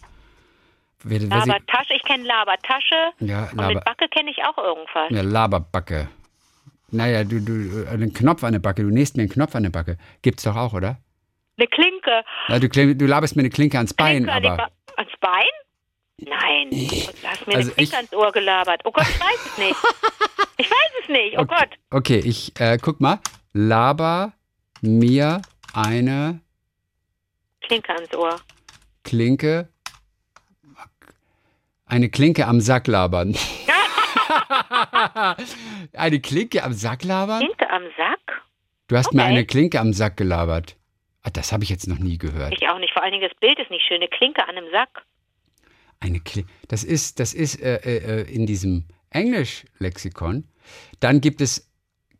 Wer, 1.02 1.20
wer 1.20 1.42
sie, 1.42 1.48
Labertasche, 1.50 1.94
ich 1.94 2.02
kenne 2.02 2.24
Labertasche. 2.24 2.94
ja, 3.20 3.44
Und 3.50 3.58
Laber, 3.58 3.74
mit 3.74 3.84
Backe 3.84 4.08
kenne 4.08 4.30
ich 4.30 4.38
auch 4.44 4.56
irgendwas. 4.56 5.10
ja, 5.10 5.20
Laberbacke. 5.22 6.08
Naja, 6.90 7.22
du, 7.22 7.40
du, 7.40 7.86
einen 7.88 8.12
Knopf 8.14 8.42
an 8.42 8.52
der 8.52 8.60
Backe, 8.60 8.82
du 8.82 8.88
nähst 8.90 9.16
mir 9.16 9.24
einen 9.24 9.30
Knopf 9.30 9.54
an 9.54 9.64
der 9.64 9.70
Backe. 9.70 9.98
Gibt's 10.22 10.44
doch 10.44 10.56
auch, 10.56 10.72
oder? 10.72 10.98
Eine 11.58 11.68
Klinke. 11.68 12.24
Ja, 12.48 12.58
du, 12.58 12.96
du 12.96 13.06
laberst 13.06 13.36
mir 13.36 13.42
eine 13.42 13.50
Klinke 13.50 13.76
ans 13.76 13.92
Bein, 13.92 14.24
Klinke 14.24 14.40
die 14.40 14.48
aber. 14.48 14.68
Nein. 16.18 16.70
Du 16.70 17.28
hast 17.28 17.46
mir 17.46 17.56
Also 17.56 17.72
eine 17.72 17.74
Klinke 17.74 17.82
ich- 17.82 17.94
ans 17.94 18.12
Ohr 18.12 18.32
gelabert. 18.32 18.80
Oh 18.84 18.92
Gott, 18.92 19.06
ich 19.08 19.20
weiß 19.20 19.46
es 19.52 19.58
nicht. 19.58 19.76
Ich 20.58 20.70
weiß 20.70 20.90
es 21.02 21.08
nicht. 21.10 21.36
Oh 21.36 21.42
Okay, 21.42 21.54
Gott. 21.54 21.68
okay 21.90 22.18
ich 22.24 22.58
äh, 22.58 22.78
guck 22.80 22.98
mal. 22.98 23.20
Laber 23.52 24.32
mir 24.80 25.42
eine 25.74 26.40
Klinke 27.60 27.92
ans 27.94 28.14
Ohr. 28.14 28.40
Klinke. 29.04 29.68
Eine 31.84 32.08
Klinke 32.08 32.46
am 32.46 32.60
Sack 32.62 32.86
labern. 32.86 33.36
eine 35.92 36.20
Klinke 36.20 36.62
am 36.64 36.72
Sack 36.72 37.04
labern? 37.04 37.40
Klinke 37.40 37.68
am 37.70 37.82
Sack? 37.98 38.42
Du 38.88 38.96
hast 38.96 39.12
mir 39.12 39.20
Okay. 39.22 39.30
eine 39.30 39.44
Klinke 39.44 39.78
am 39.78 39.92
Sack 39.92 40.16
gelabert. 40.16 40.76
Ah, 41.22 41.30
das 41.30 41.52
habe 41.52 41.64
ich 41.64 41.70
jetzt 41.70 41.86
noch 41.86 41.98
nie 41.98 42.16
gehört. 42.16 42.54
Ich 42.58 42.66
auch 42.68 42.78
nicht. 42.78 42.94
Vor 42.94 43.02
allen 43.02 43.12
Dingen 43.12 43.28
das 43.28 43.38
Bild 43.40 43.58
ist 43.58 43.70
nicht 43.70 43.84
schön. 43.86 43.96
Eine 43.98 44.08
Klinke 44.08 44.42
an 44.48 44.56
einem 44.56 44.70
Sack. 44.70 45.02
Eine 46.00 46.20
Klinke. 46.20 46.50
Das 46.68 46.84
ist, 46.84 47.20
das 47.20 47.34
ist 47.34 47.60
äh, 47.62 47.76
äh, 47.76 48.22
äh, 48.22 48.34
in 48.34 48.46
diesem 48.46 48.84
Englisch-Lexikon. 49.10 50.44
Dann 51.00 51.20
gibt 51.20 51.40
es 51.40 51.70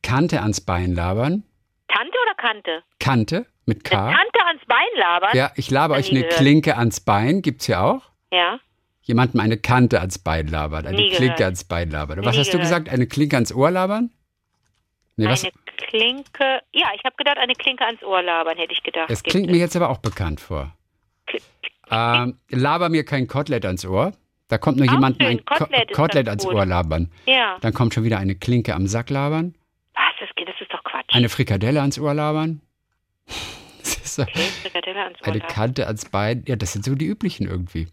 Kante 0.03 0.41
ans 0.41 0.61
Bein 0.61 0.95
labern. 0.95 1.45
Tante 1.89 2.17
oder 2.23 2.35
Kante? 2.37 2.83
Kante 2.99 3.47
mit 3.67 3.91
Eine 3.93 4.01
K. 4.01 4.13
Tante 4.17 4.47
ans 4.47 4.63
Bein 4.67 4.87
labern? 4.99 5.31
Ja, 5.35 5.53
ich 5.57 5.71
laber 5.71 5.97
euch 5.97 6.11
eine 6.11 6.21
gehört. 6.21 6.37
Klinke 6.37 6.77
ans 6.77 7.01
Bein. 7.01 7.43
Gibt's 7.43 7.67
ja 7.67 7.83
auch. 7.83 8.03
Ja. 8.33 8.61
Jemandem 9.03 9.41
eine 9.41 9.57
Kante 9.57 10.01
ans 10.01 10.19
Bein 10.19 10.49
labert. 10.49 10.87
Eine 10.87 10.97
Nie 10.97 11.09
Klinke 11.11 11.35
gehört. 11.37 11.43
ans 11.43 11.65
Bein 11.65 11.91
labern. 11.91 12.25
Was 12.25 12.35
Nie 12.35 12.41
hast 12.41 12.49
du 12.49 12.53
gehört. 12.59 12.63
gesagt? 12.65 12.89
Eine 12.89 13.07
Klinke 13.07 13.37
ans 13.37 13.53
Ohr 13.53 13.71
labern? 13.71 14.11
Nee, 15.17 15.27
was? 15.27 15.45
Eine 15.45 15.53
Klinke. 15.77 16.61
Ja, 16.73 16.89
ich 16.95 17.05
habe 17.05 17.17
gedacht, 17.17 17.39
eine 17.39 17.55
Klinke 17.55 17.85
ans 17.85 18.03
Ohr 18.03 18.23
labern, 18.23 18.57
hätte 18.59 18.73
ich 18.73 18.83
gedacht. 18.83 19.11
Das 19.11 19.23
klingt 19.23 19.51
mir 19.51 19.59
jetzt 19.59 19.77
aber 19.77 19.91
auch 19.91 19.99
bekannt 19.99 20.41
vor. 20.41 20.76
Ähm, 21.91 22.39
laber 22.51 22.89
mir 22.89 23.05
kein 23.05 23.27
Kotelett 23.29 23.65
ans 23.65 23.85
Ohr. 23.87 24.13
Da 24.49 24.59
kommt 24.59 24.77
nur 24.79 24.87
jemand 24.91 25.21
ein 25.21 25.45
Ko- 25.45 25.57
Kotelett 25.65 25.93
Kotelett 25.93 26.29
ans 26.29 26.45
gut. 26.45 26.55
Ohr 26.55 26.67
labern. 26.67 27.11
Ja. 27.27 27.59
Dann 27.61 27.73
kommt 27.75 27.95
schon 27.95 28.05
wieder 28.05 28.19
eine 28.19 28.35
Klinke 28.37 28.75
am 28.75 28.87
Sack 28.87 29.11
labern. 29.11 29.55
Was? 29.95 30.03
Das, 30.21 30.29
geht, 30.37 30.49
das 30.49 30.55
ist 30.61 30.73
doch 30.73 30.83
Quatsch. 30.85 31.13
Eine 31.15 31.29
Frikadelle 31.29 31.81
ans 31.81 31.99
Ohr 31.99 32.15
labern. 32.15 32.61
Das 33.81 33.97
ist 33.97 34.15
so 34.17 34.23
Okay, 34.23 34.41
Frikadelle 34.63 35.03
ans 35.03 35.21
Ohr 35.21 35.27
eine 35.29 35.39
labern. 35.39 35.55
Kante 35.55 35.87
ans 35.87 36.05
Bein. 36.07 36.45
Ja, 36.47 36.57
das 36.57 36.73
sind 36.73 36.85
so 36.85 36.95
die 36.95 37.07
üblichen 37.07 37.47
irgendwie. 37.49 37.89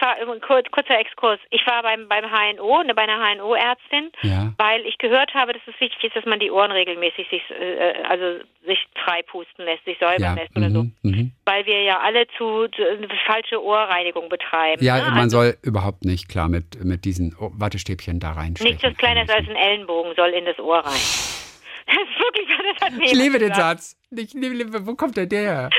Ich 0.00 0.06
war, 0.06 0.18
äh, 0.18 0.40
kurz, 0.40 0.70
kurzer 0.70 0.98
Exkurs. 0.98 1.38
Ich 1.50 1.66
war 1.66 1.82
beim, 1.82 2.08
beim 2.08 2.24
HNO, 2.24 2.82
ne, 2.84 2.94
bei 2.94 3.02
einer 3.02 3.18
HNO-Ärztin, 3.18 4.10
Ja. 4.22 4.52
weil 4.56 4.86
ich 4.86 4.96
gehört 4.98 5.34
habe, 5.34 5.52
dass 5.52 5.62
es 5.66 5.78
wichtig 5.78 6.02
ist, 6.04 6.16
dass 6.16 6.24
man 6.24 6.40
die 6.40 6.50
Ohren 6.50 6.70
regelmäßig 6.70 7.28
sich, 7.28 7.42
äh, 7.50 7.92
also 8.08 8.42
sich 8.66 8.78
frei 9.04 9.22
pusten 9.22 9.64
lässt, 9.64 9.84
sich 9.84 9.98
säubern 9.98 10.22
Ja. 10.22 10.34
lässt 10.34 10.56
oder 10.56 10.70
so. 10.70 10.82
Mhm, 10.84 10.92
mhm. 11.02 11.32
Weil 11.44 11.66
wir 11.66 11.82
ja 11.82 12.00
alle 12.00 12.26
zu, 12.38 12.66
zu 12.68 12.82
falsche 13.26 13.62
Ohrreinigung 13.62 14.28
betreiben. 14.30 14.82
Ja, 14.82 14.96
ne? 14.96 15.10
man 15.10 15.18
also 15.18 15.38
soll 15.38 15.56
überhaupt 15.62 16.04
nicht 16.04 16.28
klar 16.28 16.48
mit, 16.48 16.82
mit 16.82 17.04
diesen 17.04 17.36
Wattestäbchen 17.38 18.20
da 18.20 18.32
reinstechen. 18.32 18.72
nichts, 18.72 18.88
was 18.88 18.96
kleiner 18.96 19.24
ist 19.24 19.30
als 19.30 19.48
ein 19.48 19.56
Ellenbogen, 19.56 20.14
soll 20.16 20.30
in 20.30 20.46
das 20.46 20.58
Ohr 20.58 20.78
rein. 20.78 20.92
Das 21.86 21.96
ist 21.96 22.20
wirklich 22.20 22.46
das 22.78 22.86
hat 22.86 22.96
mir 22.96 23.04
Ich 23.04 23.14
liebe 23.14 23.38
den. 23.40 23.52
Satz. 23.52 23.96
Ich 24.12 24.32
liebe, 24.32 24.86
wo 24.86 24.94
kommt 24.94 25.16
denn 25.16 25.28
der 25.28 25.40
her? 25.40 25.70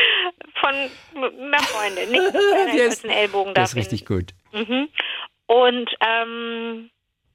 Von 0.55 0.89
meiner 1.13 1.59
Freundin. 1.63 2.09
Nichts, 2.11 2.33
was 2.33 2.51
kleiner 2.51 2.73
Der 2.73 2.85
ist 2.85 2.89
als 2.89 3.03
ein 3.05 3.09
Ellenbogen 3.11 3.53
Der 3.53 3.63
darf 3.63 3.69
ist 3.71 3.75
richtig 3.77 4.05
gut. 4.05 4.31
Mhm. 4.51 4.89
Und 5.47 5.89
ähm, 6.05 6.89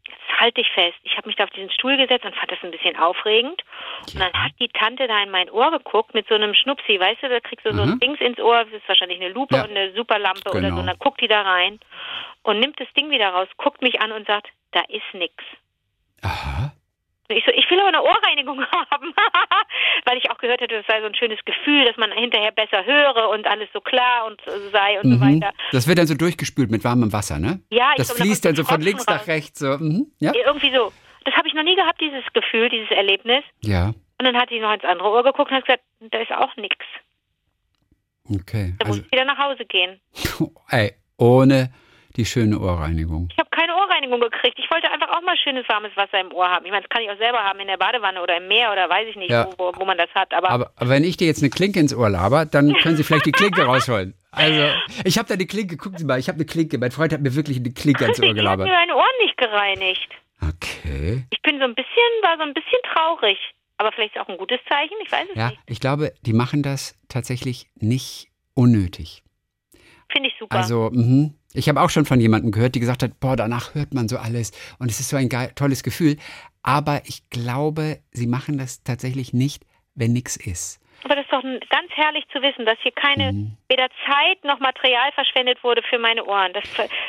jetzt 0.06 0.40
halte 0.40 0.60
ich 0.60 0.68
fest. 0.72 0.96
Ich 1.02 1.16
habe 1.16 1.26
mich 1.28 1.36
da 1.36 1.44
auf 1.44 1.50
diesen 1.50 1.70
Stuhl 1.70 1.96
gesetzt 1.96 2.24
und 2.24 2.34
fand 2.34 2.50
das 2.50 2.58
ein 2.62 2.70
bisschen 2.70 2.96
aufregend. 2.96 3.62
Und 4.12 4.20
dann 4.20 4.32
hat 4.32 4.52
die 4.60 4.68
Tante 4.68 5.06
da 5.06 5.22
in 5.22 5.30
mein 5.30 5.50
Ohr 5.50 5.70
geguckt 5.70 6.14
mit 6.14 6.26
so 6.28 6.34
einem 6.34 6.54
Schnupsi, 6.54 6.98
weißt 7.00 7.22
du, 7.22 7.28
da 7.28 7.40
kriegst 7.40 7.66
du 7.66 7.72
so 7.74 7.84
Mhm. 7.84 7.92
ein 7.92 7.98
Dings 8.00 8.20
ins 8.20 8.38
Ohr, 8.38 8.64
das 8.64 8.72
ist 8.72 8.88
wahrscheinlich 8.88 9.20
eine 9.20 9.30
Lupe 9.30 9.56
Ja. 9.56 9.64
und 9.64 9.70
eine 9.70 9.92
Superlampe 9.94 10.50
oder 10.50 10.60
Genau. 10.60 10.76
so. 10.76 10.80
Und 10.80 10.86
dann 10.86 10.98
guckt 10.98 11.20
die 11.20 11.28
da 11.28 11.42
rein 11.42 11.78
und 12.42 12.60
nimmt 12.60 12.78
das 12.80 12.88
Ding 12.96 13.10
wieder 13.10 13.28
raus, 13.30 13.48
guckt 13.56 13.82
mich 13.82 14.00
an 14.00 14.12
und 14.12 14.26
sagt, 14.26 14.48
da 14.72 14.80
ist 14.88 15.02
nix. 15.14 15.34
Aha. 16.22 16.72
Und 17.28 17.36
Ich 17.36 17.44
so, 17.44 17.50
ich 17.52 17.68
will 17.70 17.78
aber 17.80 17.88
eine 17.88 18.02
Ohrreinigung 18.02 18.64
haben, 18.90 19.12
weil 20.04 20.18
ich 20.18 20.30
auch 20.30 20.38
gehört 20.38 20.60
hätte, 20.60 20.76
das 20.76 20.86
sei 20.86 21.00
so 21.00 21.06
ein 21.06 21.14
schönes 21.14 21.38
Gefühl, 21.44 21.84
dass 21.84 21.96
man 21.96 22.12
hinterher 22.12 22.52
besser 22.52 22.84
höre 22.84 23.28
und 23.30 23.46
alles 23.46 23.68
so 23.72 23.80
klar 23.80 24.26
und 24.26 24.40
äh, 24.46 24.70
sei 24.72 25.00
und 25.00 25.10
so 25.10 25.16
Mhm. 25.24 25.40
weiter. 25.40 25.52
Das 25.72 25.88
wird 25.88 25.98
dann 25.98 26.06
so 26.06 26.14
durchgespült 26.14 26.70
mit 26.70 26.84
warmem 26.84 27.12
Wasser, 27.12 27.38
ne? 27.38 27.60
Ja, 27.70 27.90
ich 27.92 27.96
Das 27.98 28.08
glaube, 28.08 28.18
da 28.20 28.24
fließt 28.24 28.42
kommt 28.44 28.58
dann 28.58 28.64
so 28.64 28.70
von 28.72 28.80
links 28.80 29.06
nach 29.06 29.20
raus. 29.20 29.28
rechts. 29.28 29.58
So. 29.58 29.76
Mhm. 29.78 30.06
Ja? 30.20 30.32
Irgendwie 30.34 30.72
so. 30.74 30.92
Das 31.24 31.34
habe 31.34 31.48
ich 31.48 31.54
noch 31.54 31.64
nie 31.64 31.74
gehabt, 31.74 32.00
dieses 32.00 32.24
Gefühl, 32.32 32.68
dieses 32.68 32.90
Erlebnis. 32.90 33.42
Ja. 33.62 33.88
Und 34.18 34.24
dann 34.24 34.36
hat 34.36 34.48
sie 34.50 34.60
noch 34.60 34.72
ins 34.72 34.84
andere 34.84 35.08
Ohr 35.10 35.22
geguckt 35.24 35.50
und 35.50 35.56
hat 35.56 35.64
gesagt, 35.66 35.82
da 36.10 36.18
ist 36.18 36.30
auch 36.32 36.54
nichts. 36.56 36.84
Okay. 38.28 38.74
Da 38.78 38.86
Also, 38.86 38.98
muss 38.98 39.06
ich 39.06 39.12
wieder 39.12 39.24
nach 39.24 39.38
Hause 39.38 39.64
gehen. 39.64 40.00
ey, 40.70 40.92
ohne 41.18 41.72
die 42.16 42.24
schöne 42.24 42.58
Ohrreinigung. 42.58 43.28
Ich 43.30 43.38
habe 43.38 43.50
Ohrreinigung 44.06 44.20
gekriegt. 44.30 44.58
Ich 44.58 44.70
wollte 44.70 44.90
einfach 44.90 45.08
auch 45.16 45.22
mal 45.22 45.36
schönes 45.36 45.68
warmes 45.68 45.96
Wasser 45.96 46.20
im 46.20 46.32
Ohr 46.32 46.48
haben. 46.48 46.64
Ich 46.64 46.70
meine, 46.70 46.82
das 46.82 46.90
kann 46.90 47.02
ich 47.02 47.10
auch 47.10 47.18
selber 47.18 47.38
haben 47.38 47.58
in 47.60 47.66
der 47.66 47.76
Badewanne 47.76 48.22
oder 48.22 48.36
im 48.36 48.48
Meer 48.48 48.72
oder 48.72 48.88
weiß 48.88 49.08
ich 49.10 49.16
nicht, 49.16 49.30
Ja. 49.30 49.48
wo, 49.58 49.72
wo, 49.74 49.84
man 49.84 49.98
das 49.98 50.10
hat. 50.14 50.32
Aber, 50.34 50.50
Aber, 50.50 50.70
wenn 50.80 51.04
ich 51.04 51.16
dir 51.16 51.26
jetzt 51.26 51.42
eine 51.42 51.50
Klinke 51.50 51.80
ins 51.80 51.94
Ohr 51.94 52.08
laber, 52.10 52.44
dann 52.46 52.72
können 52.82 52.96
Sie 52.96 53.04
vielleicht 53.04 53.26
die 53.26 53.32
Klinke 53.32 53.64
rausholen. 53.64 54.14
Also, 54.30 54.68
ich 55.04 55.18
habe 55.18 55.28
da 55.28 55.34
eine 55.34 55.46
Klinke, 55.46 55.76
gucken 55.76 55.98
Sie 55.98 56.04
mal, 56.04 56.18
ich 56.18 56.28
habe 56.28 56.36
eine 56.36 56.44
Klinke. 56.44 56.78
Mein 56.78 56.90
Freund 56.90 57.12
hat 57.12 57.20
mir 57.20 57.34
wirklich 57.34 57.58
eine 57.58 57.72
Klinke 57.72 58.04
ins 58.04 58.18
Ohr 58.18 58.24
ich 58.24 58.30
habe 58.30 58.34
gelabert. 58.36 58.66
mir 58.66 58.72
meine 58.74 58.94
Ohren 58.94 59.04
nicht 59.22 59.36
gereinigt. 59.38 60.08
Okay. 60.42 61.24
Ich 61.30 61.40
bin 61.42 61.58
so 61.58 61.64
ein 61.64 61.74
bisschen, 61.74 62.10
war 62.22 62.36
so 62.36 62.42
ein 62.42 62.52
bisschen 62.54 62.80
traurig. 62.92 63.38
Aber 63.78 63.92
vielleicht 63.92 64.14
ist 64.16 64.22
auch 64.22 64.28
ein 64.28 64.38
gutes 64.38 64.58
Zeichen, 64.68 64.94
ich 65.04 65.10
weiß 65.12 65.26
es 65.30 65.36
Ja, 65.36 65.48
nicht. 65.50 65.60
ich 65.66 65.80
glaube, 65.80 66.12
die 66.22 66.32
machen 66.32 66.62
das 66.62 66.98
tatsächlich 67.08 67.66
nicht 67.76 68.28
unnötig. 68.54 69.22
Finde 70.10 70.28
ich 70.28 70.34
super. 70.38 70.56
Also, 70.56 70.90
mhm. 70.92 71.34
Ich 71.56 71.68
habe 71.68 71.80
auch 71.80 71.90
schon 71.90 72.04
von 72.04 72.20
jemandem 72.20 72.52
gehört, 72.52 72.74
die 72.74 72.80
gesagt 72.80 73.02
hat, 73.02 73.18
boah, 73.20 73.36
danach 73.36 73.74
hört 73.74 73.94
man 73.94 74.08
so 74.08 74.18
alles 74.18 74.52
und 74.78 74.90
es 74.90 75.00
ist 75.00 75.08
so 75.08 75.16
ein 75.16 75.28
geil, 75.28 75.52
tolles 75.54 75.82
Gefühl. 75.82 76.16
Aber 76.62 77.02
ich 77.06 77.28
glaube, 77.30 77.98
sie 78.10 78.26
machen 78.26 78.58
das 78.58 78.82
tatsächlich 78.82 79.32
nicht, 79.32 79.64
wenn 79.94 80.12
nichts 80.12 80.36
ist. 80.36 80.80
Aber 81.04 81.14
das 81.14 81.24
ist 81.26 81.32
doch 81.32 81.42
ganz 81.42 81.90
herrlich 81.94 82.24
zu 82.32 82.40
wissen, 82.42 82.64
dass 82.66 82.78
hier 82.82 82.90
keine 82.90 83.32
Mhm. 83.32 83.56
weder 83.68 83.86
Zeit 84.08 84.42
noch 84.44 84.58
Material 84.58 85.12
verschwendet 85.14 85.62
wurde 85.62 85.82
für 85.88 85.98
meine 85.98 86.24
Ohren. 86.24 86.52
Das, 86.54 86.64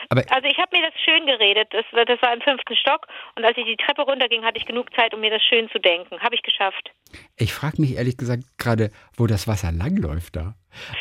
also 0.09 0.47
ich 0.47 0.57
habe 0.59 0.77
mir 0.77 0.83
das 0.85 0.93
schön 1.03 1.25
geredet. 1.25 1.69
Das, 1.71 1.85
war- 1.93 2.05
das 2.05 2.21
war 2.21 2.33
im 2.33 2.41
fünften 2.41 2.75
Stock 2.75 3.07
und 3.35 3.45
als 3.45 3.57
ich 3.57 3.65
die 3.65 3.77
Treppe 3.77 4.03
runterging, 4.03 4.43
hatte 4.43 4.57
ich 4.59 4.65
genug 4.65 4.93
Zeit, 4.95 5.13
um 5.15 5.21
mir 5.21 5.31
das 5.31 5.41
schön 5.41 5.69
zu 5.69 5.79
denken. 5.79 6.19
Habe 6.19 6.35
ich 6.35 6.43
geschafft. 6.43 6.91
Ich 7.37 7.53
frage 7.53 7.81
mich 7.81 7.95
ehrlich 7.95 8.17
gesagt 8.17 8.43
gerade, 8.59 8.91
wo 9.15 9.25
das 9.25 9.47
Wasser 9.47 9.71
langläuft 9.71 10.35
da. 10.35 10.53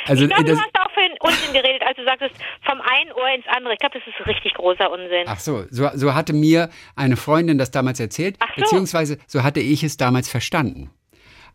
Also, 0.07 0.25
ich 0.25 0.31
glaube, 0.31 0.45
das, 0.45 0.59
du 0.59 0.65
hast 0.65 0.73
Unsinn 1.21 1.53
geredet, 1.53 1.83
als 1.87 1.97
du 1.97 2.05
sagtest, 2.05 2.35
vom 2.65 2.81
einen 2.81 3.13
Ohr 3.13 3.29
ins 3.35 3.47
andere. 3.49 3.73
Ich 3.75 3.79
glaube, 3.79 3.99
das 3.99 4.07
ist 4.07 4.27
richtig 4.27 4.55
großer 4.55 4.91
Unsinn. 4.91 5.25
ach 5.27 5.41
so, 5.41 5.65
so, 5.71 5.89
so 5.95 6.15
hatte 6.15 6.33
mir 6.33 6.71
eine 6.97 7.17
Freundin 7.17 7.59
das 7.59 7.71
damals 7.71 8.01
erzählt, 8.01 8.37
Ach 8.41 8.49
so. 8.55 8.63
beziehungsweise 8.63 9.19
so 9.27 9.43
hatte 9.43 9.61
ich 9.61 9.83
es 9.83 9.97
damals 9.97 10.29
verstanden. 10.29 10.91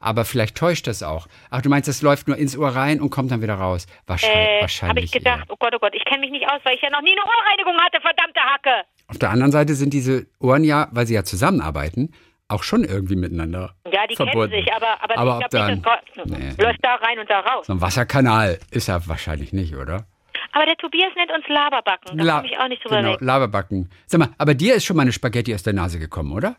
Aber 0.03 0.25
vielleicht 0.25 0.57
täuscht 0.57 0.87
das 0.87 1.03
auch. 1.03 1.27
Ach, 1.51 1.61
du 1.61 1.69
meinst, 1.69 1.87
das 1.87 2.01
läuft 2.01 2.27
nur 2.27 2.35
ins 2.35 2.57
Ohr 2.57 2.69
rein 2.69 2.99
und 2.99 3.11
kommt 3.11 3.29
dann 3.31 3.43
wieder 3.43 3.53
raus? 3.53 3.85
Wahrscheinlich. 4.07 4.39
äh, 4.57 4.61
wahrscheinlich 4.61 4.89
habe 4.89 5.05
ich 5.05 5.11
gedacht, 5.11 5.41
eher. 5.47 5.53
oh 5.53 5.55
Gott, 5.59 5.73
oh 5.75 5.79
Gott, 5.79 5.93
ich 5.93 6.03
kenne 6.05 6.21
mich 6.21 6.31
nicht 6.31 6.47
aus, 6.47 6.59
weil 6.63 6.73
ich 6.73 6.81
ja 6.81 6.89
noch 6.89 7.01
nie 7.01 7.11
eine 7.11 7.21
Ohrreinigung 7.21 7.77
hatte, 7.79 8.01
verdammte 8.01 8.39
Hacke. 8.39 8.87
Auf 9.07 9.19
der 9.19 9.29
anderen 9.29 9.51
Seite 9.51 9.75
sind 9.75 9.93
diese 9.93 10.25
Ohren 10.39 10.63
ja, 10.63 10.87
weil 10.91 11.05
sie 11.05 11.13
ja 11.13 11.23
zusammenarbeiten, 11.23 12.11
auch 12.51 12.63
schon 12.63 12.83
irgendwie 12.83 13.15
miteinander 13.15 13.75
Ja, 13.91 14.05
die 14.07 14.15
verbunden. 14.15 14.51
kennen 14.51 14.63
sich, 14.65 14.73
aber, 14.73 15.01
aber, 15.03 15.17
Aber 15.17 15.39
ich 15.41 15.49
glaube 15.49 15.71
nicht, 15.75 15.85
das 15.85 16.25
Nee. 16.27 16.63
läuft 16.63 16.79
da 16.83 16.95
rein 16.95 17.19
und 17.19 17.29
da 17.29 17.39
raus. 17.39 17.67
So 17.67 17.73
ein 17.73 17.81
Wasserkanal 17.81 18.59
ist 18.71 18.87
er 18.89 19.07
wahrscheinlich 19.07 19.53
nicht, 19.53 19.75
oder? 19.75 20.05
Aber 20.53 20.65
der 20.65 20.75
Tobias 20.77 21.11
nennt 21.15 21.31
uns 21.31 21.45
Laberbacken. 21.47 22.17
Da 22.17 22.23
La- 22.23 22.35
komme 22.41 22.51
ich 22.51 22.57
auch 22.59 22.67
nicht 22.67 22.83
drüber 22.83 22.97
genau, 23.01 23.13
weg. 23.13 23.21
Laberbacken. 23.21 23.89
Sag 24.05 24.19
mal, 24.19 24.29
aber 24.37 24.53
dir 24.53 24.75
ist 24.75 24.85
schon 24.85 24.95
mal 24.97 25.03
eine 25.03 25.13
Spaghetti 25.13 25.53
aus 25.55 25.63
der 25.63 25.73
Nase 25.73 25.97
gekommen, 25.99 26.33
oder? 26.33 26.57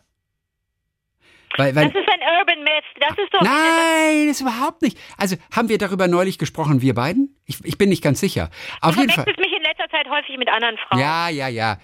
Weil, 1.57 1.75
weil, 1.75 1.85
Das 1.91 1.93
ist 2.01 2.09
ein 2.09 2.39
Urban 2.39 2.59
Myth. 2.63 2.83
Das 2.99 3.11
ist 3.11 3.31
doch. 3.31 3.41
Nein, 3.41 4.27
das 4.27 4.41
überhaupt 4.41 4.81
nicht. 4.81 4.97
Also 5.17 5.35
haben 5.55 5.69
wir 5.69 5.77
darüber 5.77 6.07
neulich 6.07 6.39
gesprochen, 6.39 6.81
wir 6.81 6.95
beiden? 6.95 7.35
Ich, 7.45 7.63
ich 7.63 7.77
bin 7.77 7.89
nicht 7.89 8.03
ganz 8.03 8.19
sicher. 8.19 8.49
Auf 8.81 8.95
Du 8.95 9.01
jeden 9.01 9.13
Fall. 9.13 9.25
mich 9.25 9.53
in 9.55 9.61
letzter 9.61 9.87
Zeit 9.91 10.09
häufig 10.09 10.35
mit 10.39 10.49
anderen 10.49 10.77
Frauen. 10.77 10.99
Ja, 10.99 11.29
ja, 11.29 11.47
ja. 11.47 11.77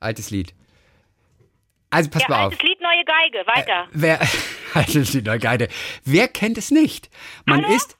Altes 0.00 0.30
Lied. 0.30 0.52
Also 1.90 2.10
pass 2.10 2.22
ja, 2.22 2.28
mal 2.28 2.36
auf. 2.46 2.52
altes 2.52 2.62
Lied, 2.62 2.80
neue 2.80 3.04
Geige. 3.04 3.46
Weiter. 3.46 3.88
Wer, 3.92 4.20
altes 4.74 5.12
Lied, 5.14 5.24
na, 5.26 5.36
Geide. 5.36 5.68
Wer 6.04 6.28
kennt 6.28 6.58
es 6.58 6.70
nicht? 6.70 7.10
Man 7.44 7.64
Hallo? 7.64 7.74
ist, 7.74 7.96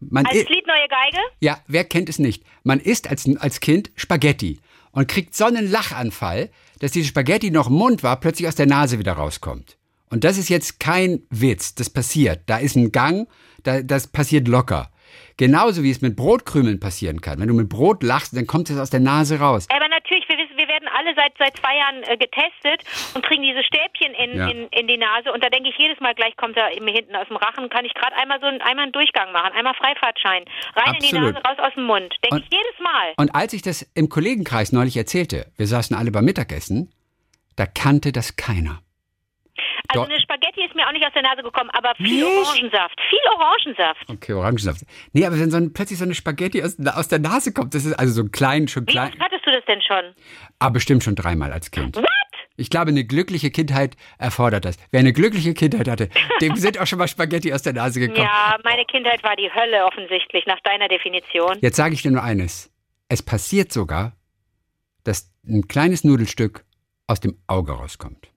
man 0.00 0.26
altes 0.26 0.48
Lied, 0.48 0.66
neue 0.66 0.88
Geige? 0.88 1.18
ja, 1.40 1.58
wer 1.66 1.84
kennt 1.84 2.08
es 2.08 2.18
nicht? 2.18 2.44
Man 2.62 2.80
isst 2.80 3.08
als, 3.08 3.28
als 3.38 3.60
Kind 3.60 3.90
Spaghetti 3.96 4.60
und 4.92 5.08
kriegt 5.08 5.34
so 5.34 5.44
einen 5.44 5.70
Lachanfall, 5.70 6.50
dass 6.80 6.92
diese 6.92 7.08
Spaghetti 7.08 7.50
noch 7.50 7.68
im 7.68 7.74
Mund 7.74 8.02
war, 8.02 8.18
plötzlich 8.20 8.48
aus 8.48 8.54
der 8.54 8.66
Nase 8.66 8.98
wieder 8.98 9.12
rauskommt. 9.14 9.76
Und 10.08 10.24
das 10.24 10.38
ist 10.38 10.48
jetzt 10.48 10.78
kein 10.78 11.22
Witz, 11.30 11.74
das 11.74 11.90
passiert. 11.90 12.42
Da 12.46 12.58
ist 12.58 12.76
ein 12.76 12.92
Gang, 12.92 13.28
da, 13.64 13.82
das 13.82 14.06
passiert 14.06 14.46
locker. 14.46 14.90
Genauso 15.36 15.82
wie 15.82 15.90
es 15.90 16.00
mit 16.00 16.16
Brotkrümeln 16.16 16.80
passieren 16.80 17.20
kann. 17.20 17.38
Wenn 17.40 17.48
du 17.48 17.54
mit 17.54 17.68
Brot 17.68 18.02
lachst, 18.02 18.34
dann 18.36 18.46
kommt 18.46 18.70
es 18.70 18.78
aus 18.78 18.88
der 18.90 19.00
Nase 19.00 19.38
raus. 19.38 19.66
Aber 19.68 19.88
natürlich, 19.88 20.26
wir 20.28 20.38
wissen, 20.38 20.56
wir 20.56 20.66
werden 20.86 20.94
alle 20.94 21.14
seit 21.14 21.32
seit 21.38 21.56
zwei 21.56 21.76
Jahren 21.76 22.02
äh, 22.04 22.16
getestet 22.16 22.82
und 23.14 23.24
kriegen 23.24 23.42
diese 23.42 23.62
Stäbchen 23.64 24.14
in, 24.14 24.38
Ja. 24.38 24.48
in, 24.48 24.68
in 24.68 24.86
die 24.86 24.96
Nase 24.96 25.32
und 25.32 25.42
da 25.42 25.48
denke 25.50 25.68
ich 25.70 25.76
jedes 25.78 26.00
Mal 26.00 26.14
gleich 26.14 26.36
kommt 26.36 26.56
er 26.56 26.68
mir 26.80 26.92
hinten 26.92 27.16
aus 27.16 27.26
dem 27.28 27.36
Rachen, 27.36 27.68
kann 27.68 27.84
ich 27.84 27.94
gerade 27.94 28.16
einmal 28.16 28.40
so 28.40 28.46
einen, 28.46 28.60
einmal 28.62 28.84
einen 28.84 28.92
Durchgang 28.92 29.32
machen, 29.32 29.52
einmal 29.54 29.74
Freifahrtschein, 29.74 30.44
rein 30.74 30.94
in 30.94 31.00
die 31.00 31.06
Absolut. 31.06 31.34
Nase, 31.34 31.46
raus 31.46 31.58
aus 31.58 31.74
dem 31.74 31.84
Mund. 31.84 32.14
Denke 32.24 32.44
ich 32.44 32.52
jedes 32.52 32.78
Mal. 32.80 33.14
Und 33.16 33.34
als 33.34 33.52
ich 33.52 33.62
das 33.62 33.82
im 33.94 34.08
Kollegenkreis 34.08 34.72
neulich 34.72 34.96
erzählte, 34.96 35.46
wir 35.56 35.66
saßen 35.66 35.96
alle 35.96 36.10
beim 36.10 36.24
Mittagessen, 36.24 36.92
da 37.56 37.66
kannte 37.66 38.12
das 38.12 38.36
keiner. 38.36 38.82
Also 39.88 40.04
eine 40.04 40.20
Spaghetti 40.20 40.45
mir 40.76 40.86
auch 40.86 40.92
nicht 40.92 41.04
aus 41.06 41.12
der 41.12 41.22
Nase 41.22 41.42
gekommen, 41.42 41.70
aber 41.70 41.94
viel 41.96 42.24
Nicht? 42.24 42.24
Orangensaft, 42.24 43.00
viel 43.10 43.18
Orangensaft. 43.34 44.08
Okay, 44.08 44.32
Orangensaft. 44.32 44.82
Nee, 45.12 45.26
aber 45.26 45.38
wenn 45.40 45.50
so 45.50 45.56
ein, 45.56 45.72
plötzlich 45.72 45.98
so 45.98 46.04
eine 46.04 46.14
Spaghetti 46.14 46.62
aus, 46.62 46.76
aus 46.94 47.08
der 47.08 47.18
Nase 47.18 47.52
kommt, 47.52 47.74
das 47.74 47.84
ist 47.84 47.94
also 47.94 48.12
so 48.12 48.22
ein 48.22 48.30
klein, 48.30 48.68
schon 48.68 48.86
Wie 48.86 48.92
klein, 48.92 49.12
oft 49.12 49.20
hattest 49.20 49.46
du 49.46 49.50
das 49.52 49.64
denn 49.66 49.80
schon? 49.82 50.14
aber 50.58 50.74
bestimmt 50.74 51.02
schon 51.02 51.14
dreimal 51.16 51.52
als 51.52 51.70
Kind. 51.70 51.96
What? 51.96 52.06
Ich 52.58 52.70
glaube, 52.70 52.88
eine 52.90 53.04
glückliche 53.04 53.50
Kindheit 53.50 53.96
erfordert 54.18 54.64
das. 54.64 54.78
Wer 54.90 55.00
eine 55.00 55.12
glückliche 55.12 55.52
Kindheit 55.52 55.88
hatte, 55.88 56.08
dem 56.40 56.56
sind 56.56 56.78
auch 56.80 56.86
schon 56.86 56.98
mal 56.98 57.08
Spaghetti 57.08 57.52
aus 57.52 57.62
der 57.62 57.74
Nase 57.74 58.00
gekommen. 58.00 58.26
Ja, 58.26 58.56
meine 58.64 58.84
Kindheit 58.86 59.22
war 59.22 59.36
die 59.36 59.52
Hölle 59.52 59.84
offensichtlich, 59.84 60.46
nach 60.46 60.60
deiner 60.60 60.88
Definition. 60.88 61.58
Jetzt 61.60 61.76
sage 61.76 61.92
ich 61.94 62.02
dir 62.02 62.10
nur 62.12 62.22
eines. 62.22 62.72
Es 63.08 63.22
passiert 63.22 63.72
sogar, 63.72 64.12
dass 65.04 65.30
ein 65.46 65.68
kleines 65.68 66.02
Nudelstück 66.02 66.64
aus 67.06 67.20
dem 67.20 67.38
Auge 67.46 67.72
rauskommt. 67.72 68.28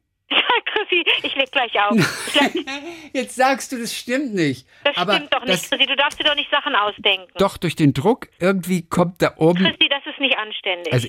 Leg 1.54 1.72
gleich 1.72 1.84
auf. 1.84 1.98
Jetzt 3.14 3.36
sagst 3.36 3.72
du, 3.72 3.78
das 3.78 3.96
stimmt 3.96 4.34
nicht. 4.34 4.68
das 4.84 4.98
aber 4.98 5.16
stimmt 5.16 5.34
doch 5.34 5.42
nicht, 5.42 5.54
das, 5.54 5.70
Chrissy. 5.70 5.86
Du 5.86 5.96
darfst 5.96 6.20
dir 6.20 6.24
doch 6.24 6.36
nicht 6.36 6.50
Sachen 6.52 6.76
ausdenken. 6.76 7.32
doch 7.38 7.58
durch 7.58 7.76
den 7.76 7.94
Druck 7.94 8.28
irgendwie 8.40 8.88
kommt 8.88 9.22
da 9.22 9.34
oben. 9.38 9.60
Chrissy, 9.64 9.90
das 9.90 10.06
ist 10.06 10.20
nicht 10.20 10.38
anständig. 10.38 10.94
Also 10.94 11.08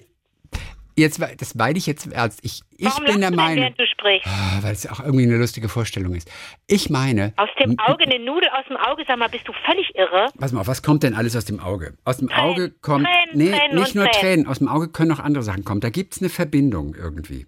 Jetzt, 0.97 1.18
das 1.38 1.54
meine 1.54 1.78
ich 1.78 1.87
jetzt 1.87 2.12
ernst. 2.12 2.40
Ich, 2.42 2.61
ich 2.76 2.85
Warum 2.85 3.04
bin 3.04 3.20
der 3.20 3.30
Meinung, 3.30 3.62
während 3.62 3.80
du 3.80 3.87
sprichst? 3.87 4.26
Ah, 4.26 4.59
weil 4.61 4.73
es 4.73 4.87
auch 4.87 5.00
irgendwie 5.00 5.25
eine 5.25 5.38
lustige 5.38 5.70
Vorstellung 5.70 6.14
ist. 6.14 6.30
Ich 6.66 6.90
meine, 6.90 7.32
Aus 7.37 7.49
dem 7.59 7.78
Auge, 7.78 8.04
eine 8.04 8.18
Nudel 8.23 8.50
aus 8.50 8.66
dem 8.68 8.76
Auge, 8.76 9.04
sag 9.06 9.18
mal, 9.18 9.28
bist 9.30 9.49
du 9.49 9.52
völlig 9.64 9.94
irre? 9.94 10.26
pass 10.38 10.52
mal 10.52 10.61
auf, 10.61 10.66
was 10.68 10.82
kommt 10.82 11.02
denn 11.02 11.14
alles 11.14 11.35
aus 11.37 11.47
dem 11.47 11.59
Auge? 11.59 11.94
Aus 12.04 12.18
dem 12.18 12.28
Tränen, 12.28 12.50
Auge 12.50 12.70
kommt, 12.82 13.06
Tränen, 13.06 13.30
nee, 13.32 13.50
Tränen 13.56 13.78
nicht 13.78 13.94
nur 13.94 14.04
Tränen. 14.11 14.20
Tränen, 14.20 14.47
aus 14.47 14.59
dem 14.59 14.68
Auge 14.68 14.88
können 14.88 15.12
auch 15.12 15.20
andere 15.20 15.42
Sachen 15.42 15.64
kommen. 15.64 15.80
Da 15.80 15.88
gibt 15.88 16.16
es 16.16 16.20
eine 16.20 16.28
Verbindung 16.28 16.94
irgendwie. 16.94 17.47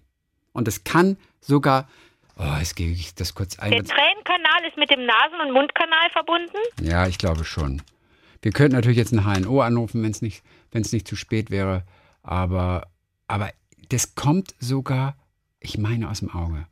Und 0.53 0.67
es 0.67 0.83
kann 0.83 1.17
sogar, 1.39 1.87
oh, 2.37 2.57
jetzt 2.59 2.75
gebe 2.75 2.91
ich 2.91 3.15
das 3.15 3.35
kurz 3.35 3.59
ein. 3.59 3.71
Der 3.71 3.83
Tränenkanal 3.83 4.65
ist 4.67 4.77
mit 4.77 4.89
dem 4.89 5.05
Nasen- 5.05 5.41
und 5.41 5.51
Mundkanal 5.53 6.09
verbunden? 6.11 6.57
Ja, 6.81 7.07
ich 7.07 7.17
glaube 7.17 7.45
schon. 7.45 7.81
Wir 8.41 8.51
könnten 8.51 8.75
natürlich 8.75 8.97
jetzt 8.97 9.13
ein 9.13 9.23
HNO 9.23 9.61
anrufen, 9.61 10.03
wenn 10.03 10.11
es 10.11 10.21
nicht, 10.21 10.43
wenn's 10.71 10.91
nicht 10.91 11.07
zu 11.07 11.15
spät 11.15 11.49
wäre. 11.49 11.83
Aber, 12.23 12.87
aber 13.27 13.51
das 13.89 14.15
kommt 14.15 14.53
sogar, 14.59 15.15
ich 15.59 15.77
meine, 15.77 16.09
aus 16.09 16.19
dem 16.19 16.33
Auge. 16.33 16.67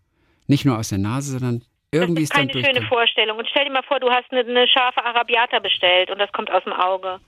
Nicht 0.48 0.66
nur 0.66 0.78
aus 0.78 0.90
der 0.90 0.98
Nase, 0.98 1.40
sondern 1.40 1.64
irgendwie 1.92 2.24
das 2.24 2.32
ist 2.32 2.38
ist 2.38 2.54
keine 2.54 2.66
schöne 2.66 2.88
Vorstellung. 2.88 3.38
Und 3.38 3.48
stell 3.50 3.66
dir 3.66 3.72
mal 3.72 3.84
vor, 3.84 4.00
du 4.00 4.10
hast 4.10 4.32
eine, 4.32 4.42
eine 4.42 4.68
scharfe 4.68 5.04
Arabiata 5.04 5.60
bestellt 5.60 6.10
und 6.10 6.20
das 6.20 6.32
kommt 6.32 6.52
aus 6.52 6.64
dem 6.64 6.74
Auge. 6.74 7.20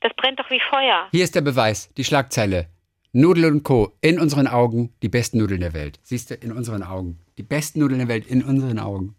Das 0.00 0.12
brennt 0.14 0.40
doch 0.40 0.50
wie 0.50 0.60
Feuer. 0.68 1.06
Hier 1.12 1.24
ist 1.24 1.34
der 1.34 1.42
Beweis, 1.42 1.92
die 1.94 2.04
Schlagzeile. 2.04 2.66
Nudel 3.12 3.44
und 3.44 3.62
Co. 3.62 3.92
In 4.00 4.18
unseren 4.18 4.46
Augen 4.46 4.94
die 5.02 5.08
besten 5.08 5.38
Nudeln 5.38 5.60
der 5.60 5.74
Welt. 5.74 6.00
Siehst 6.02 6.30
du, 6.30 6.34
in 6.34 6.50
unseren 6.50 6.82
Augen. 6.82 7.20
Die 7.38 7.42
besten 7.42 7.80
Nudeln 7.80 7.98
der 7.98 8.08
Welt 8.08 8.26
in 8.26 8.42
unseren 8.42 8.78
Augen. 8.78 9.14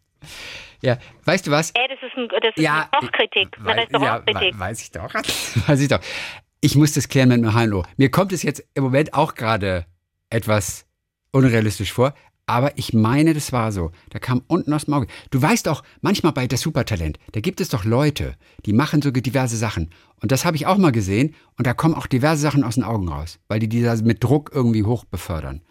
Ja, 0.82 0.98
weißt 1.26 1.48
du 1.48 1.52
was? 1.52 1.72
Ey, 1.72 1.88
das 1.90 1.98
ist, 2.02 2.18
ein, 2.18 2.28
das 2.30 2.52
ist 2.56 2.62
Ja, 2.62 2.90
eine 2.92 3.10
wei- 3.60 4.50
ja, 4.52 4.60
weiß 4.60 4.82
ich 4.82 4.92
doch. 4.92 5.14
weiß 5.68 5.80
ich 5.82 5.88
doch. 5.88 6.00
Ich 6.62 6.76
muss 6.76 6.94
das 6.94 7.08
klären 7.10 7.30
mit 7.30 7.38
dem 7.40 7.54
Hallo. 7.54 7.84
Mir 7.98 8.10
kommt 8.12 8.32
es 8.34 8.44
jetzt 8.44 8.64
im 8.74 8.84
Moment 8.84 9.14
auch 9.14 9.36
gerade 9.36 9.86
etwas 10.30 10.86
unrealistisch 11.32 11.92
vor, 11.94 12.14
aber 12.46 12.78
ich 12.78 12.94
meine, 12.94 13.34
das 13.34 13.54
war 13.54 13.72
so. 13.72 13.92
Da 14.10 14.20
kam 14.20 14.42
unten 14.48 14.74
aus 14.74 14.86
dem 14.86 14.94
Auge. 14.94 15.08
Du 15.32 15.42
weißt 15.42 15.68
doch, 15.68 15.84
manchmal 16.02 16.34
bei 16.34 16.48
das 16.48 16.62
Supertalent, 16.62 17.18
da 17.32 17.40
gibt 17.40 17.62
es 17.62 17.70
doch 17.70 17.86
Leute, 17.86 18.36
die 18.66 18.74
machen 18.74 19.02
so 19.02 19.12
diverse 19.12 19.56
Sachen. 19.56 19.90
Und 20.22 20.32
das 20.32 20.46
habe 20.46 20.56
ich 20.56 20.66
auch 20.66 20.78
mal 20.78 20.92
gesehen. 20.92 21.36
Und 21.58 21.68
da 21.68 21.74
kommen 21.74 21.94
auch 21.96 22.08
diverse 22.08 22.42
Sachen 22.42 22.64
aus 22.64 22.76
den 22.76 22.84
Augen 22.84 23.10
raus, 23.10 23.40
weil 23.48 23.60
die 23.60 23.68
die 23.68 23.82
da 23.82 23.96
mit 23.98 24.24
Druck 24.24 24.52
irgendwie 24.54 24.84
hoch 24.84 25.06
befördern. 25.06 25.62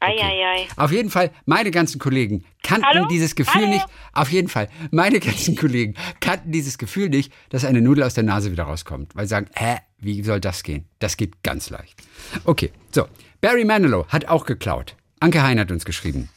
Eieiei. 0.00 0.66
Auf 0.76 0.92
jeden 0.92 1.10
Fall, 1.10 1.30
meine 1.46 1.70
ganzen 1.70 1.98
Kollegen 1.98 2.44
kannten 2.62 2.86
Hallo? 2.86 3.06
dieses 3.08 3.34
Gefühl 3.34 3.62
Hallo? 3.62 3.72
nicht. 3.72 3.86
Auf 4.12 4.30
jeden 4.30 4.48
Fall, 4.48 4.68
meine 4.90 5.18
ganzen 5.18 5.56
Kollegen 5.56 5.94
kannten 6.20 6.52
dieses 6.52 6.78
Gefühl 6.78 7.08
nicht, 7.08 7.32
dass 7.48 7.64
eine 7.64 7.80
Nudel 7.80 8.04
aus 8.04 8.14
der 8.14 8.24
Nase 8.24 8.52
wieder 8.52 8.64
rauskommt. 8.64 9.14
Weil 9.16 9.26
sie 9.26 9.30
sagen, 9.30 9.48
hä, 9.54 9.76
wie 9.98 10.22
soll 10.22 10.40
das 10.40 10.62
gehen? 10.62 10.86
Das 10.98 11.16
geht 11.16 11.42
ganz 11.42 11.70
leicht. 11.70 12.02
Okay, 12.44 12.70
so. 12.90 13.06
Barry 13.40 13.64
Manilow 13.64 14.06
hat 14.08 14.28
auch 14.28 14.46
geklaut. 14.46 14.94
Anke 15.22 15.42
Hein 15.42 15.60
hat 15.60 15.70
uns 15.70 15.84
geschrieben. 15.84 16.28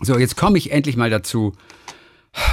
So, 0.00 0.18
jetzt 0.18 0.36
komme 0.36 0.58
ich 0.58 0.72
endlich 0.72 0.96
mal 0.96 1.08
dazu, 1.08 1.54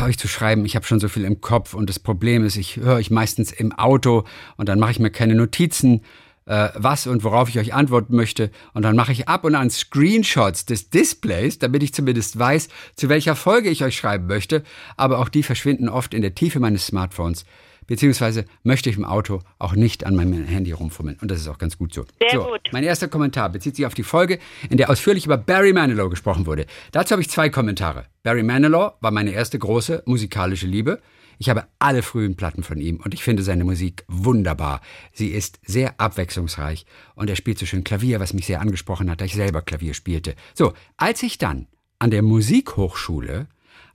euch 0.04 0.18
zu 0.18 0.28
schreiben. 0.28 0.64
Ich 0.64 0.76
habe 0.76 0.86
schon 0.86 1.00
so 1.00 1.10
viel 1.10 1.26
im 1.26 1.42
Kopf 1.42 1.74
und 1.74 1.90
das 1.90 1.98
Problem 1.98 2.46
ist, 2.46 2.56
ich 2.56 2.78
höre 2.78 2.96
euch 2.96 3.10
meistens 3.10 3.52
im 3.52 3.72
Auto 3.72 4.26
und 4.58 4.70
dann 4.70 4.80
mache 4.80 4.92
ich 4.92 5.00
mir 5.00 5.10
keine 5.10 5.34
Notizen, 5.34 6.02
äh, 6.46 6.70
was 6.76 7.08
und 7.08 7.24
worauf 7.24 7.50
ich 7.50 7.58
euch 7.58 7.74
antworten 7.74 8.16
möchte. 8.16 8.52
Und 8.74 8.84
dann 8.84 8.96
mache 8.96 9.12
ich 9.12 9.28
ab 9.28 9.44
und 9.44 9.56
an 9.56 9.72
Screenshots 9.72 10.66
des 10.66 10.92
Displays, 10.92 11.58
damit 11.58 11.82
ich 11.82 11.96
zumindest 11.96 12.38
weiß, 12.38 12.68
zu 12.96 13.10
welcher 13.10 13.36
Folge 13.36 13.70
ich 13.70 13.84
euch 13.84 13.98
schreiben 13.98 14.28
möchte. 14.28 14.64
Aber 14.98 15.18
auch 15.18 15.30
die 15.30 15.42
verschwinden 15.42 15.90
oft 15.90 16.14
in 16.14 16.22
der 16.22 16.36
Tiefe 16.36 16.60
meines 16.60 16.86
Smartphones. 16.86 17.44
Beziehungsweise 17.88 18.46
möchte 18.64 18.90
ich 18.90 18.98
im 18.98 19.06
Auto 19.06 19.42
auch 19.60 19.76
nicht 19.76 20.06
an 20.06 20.16
meinem 20.16 20.46
Handy 20.46 20.72
rumfummeln. 20.72 21.18
Und 21.22 21.30
das 21.32 21.40
ist 21.40 21.48
auch 21.48 21.58
ganz 21.58 21.78
gut 21.78 21.94
so. 21.94 22.06
Sehr 22.20 22.40
so 22.40 22.46
gut. 22.46 22.62
mein 22.72 22.84
erster 22.84 23.08
Kommentar 23.08 23.50
bezieht 23.50 23.76
sich 23.76 23.86
auf 23.86 23.94
die 23.94 24.04
Folge, 24.04 24.40
in 24.70 24.78
der 24.78 24.90
ausführlich 24.90 25.26
über 25.26 25.38
Barry 25.38 25.74
Manilow 25.74 26.10
gesprochen 26.10 26.46
wurde. 26.46 26.66
Dazu 26.92 27.12
habe 27.12 27.22
ich 27.22 27.30
zwei 27.30 27.50
Kommentare. 27.50 28.06
Barry 28.24 28.44
Manilow 28.44 28.94
war 29.02 29.12
meine 29.12 29.32
erste 29.32 29.60
große 29.60 30.04
musikalische 30.06 30.68
Liebe. 30.68 31.02
Ich 31.38 31.50
habe 31.50 31.66
alle 31.80 32.02
frühen 32.02 32.36
Platten 32.36 32.64
von 32.64 32.80
ihm 32.80 32.98
und 32.98 33.14
ich 33.14 33.24
finde 33.24 33.44
seine 33.44 33.66
Musik 33.66 34.06
wunderbar. 34.08 34.82
Sie 35.14 35.30
ist 35.30 35.60
sehr 35.66 36.00
abwechslungsreich 36.00 36.86
und 37.16 37.30
er 37.30 37.36
spielt 37.36 37.60
so 37.60 37.66
schön 37.66 37.84
Klavier, 37.84 38.20
was 38.20 38.34
mich 38.34 38.46
sehr 38.46 38.62
angesprochen 38.62 39.10
hat, 39.10 39.22
da 39.22 39.26
ich 39.26 39.36
selber 39.36 39.62
Klavier 39.62 39.94
spielte. 39.94 40.36
So, 40.54 40.74
als 40.98 41.24
ich 41.24 41.38
dann 41.38 41.68
an 42.00 42.12
der 42.12 42.22
Musikhochschule 42.22 43.48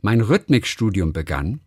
mein 0.03 0.21
Rhythmikstudium 0.21 1.13
begann, 1.13 1.61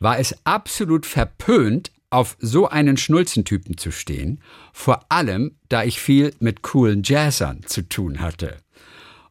war 0.00 0.18
es 0.18 0.34
absolut 0.44 1.06
verpönt, 1.06 1.90
auf 2.10 2.36
so 2.38 2.68
einen 2.68 2.96
Schnulzentypen 2.96 3.76
zu 3.76 3.90
stehen, 3.90 4.40
vor 4.72 5.04
allem 5.08 5.56
da 5.68 5.82
ich 5.82 5.98
viel 5.98 6.32
mit 6.38 6.62
coolen 6.62 7.02
Jazzern 7.04 7.62
zu 7.66 7.82
tun 7.88 8.20
hatte. 8.20 8.58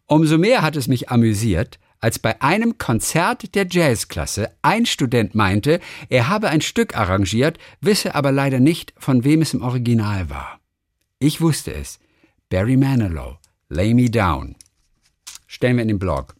Umso 0.05 0.37
mehr 0.37 0.61
hat 0.61 0.75
es 0.75 0.87
mich 0.87 1.09
amüsiert, 1.09 1.79
als 2.01 2.19
bei 2.19 2.41
einem 2.41 2.77
Konzert 2.77 3.55
der 3.55 3.65
Jazzklasse 3.69 4.51
ein 4.61 4.85
Student 4.85 5.35
meinte, 5.35 5.79
er 6.09 6.27
habe 6.27 6.49
ein 6.49 6.59
Stück 6.59 6.97
arrangiert, 6.97 7.57
wisse 7.79 8.13
aber 8.13 8.33
leider 8.33 8.59
nicht, 8.59 8.93
von 8.97 9.23
wem 9.23 9.41
es 9.41 9.53
im 9.53 9.61
Original 9.61 10.29
war. 10.29 10.59
Ich 11.19 11.39
wusste 11.39 11.73
es. 11.73 12.01
Barry 12.49 12.75
Manilow, 12.75 13.37
Lay 13.69 13.93
Me 13.93 14.09
Down. 14.09 14.57
Stellen 15.47 15.77
wir 15.77 15.83
in 15.83 15.87
den 15.87 15.99
Blog. 15.99 16.35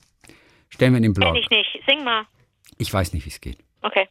Stellen 0.69 0.91
wir 0.91 0.97
in 0.97 1.03
den 1.03 1.13
Blog. 1.13 1.33
Kenn 1.33 1.41
ich 1.41 1.49
nicht. 1.49 1.79
Sing 1.87 2.03
mal. 2.03 2.25
Ich 2.77 2.93
weiß 2.93 3.13
nicht, 3.13 3.25
wie 3.25 3.29
es 3.29 3.39
geht. 3.39 3.59
Okay. 3.83 4.07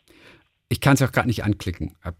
Ich 0.68 0.80
kann 0.80 0.94
es 0.94 1.02
auch 1.02 1.12
gerade 1.12 1.28
nicht 1.28 1.44
anklicken. 1.44 1.96
Hab 2.02 2.16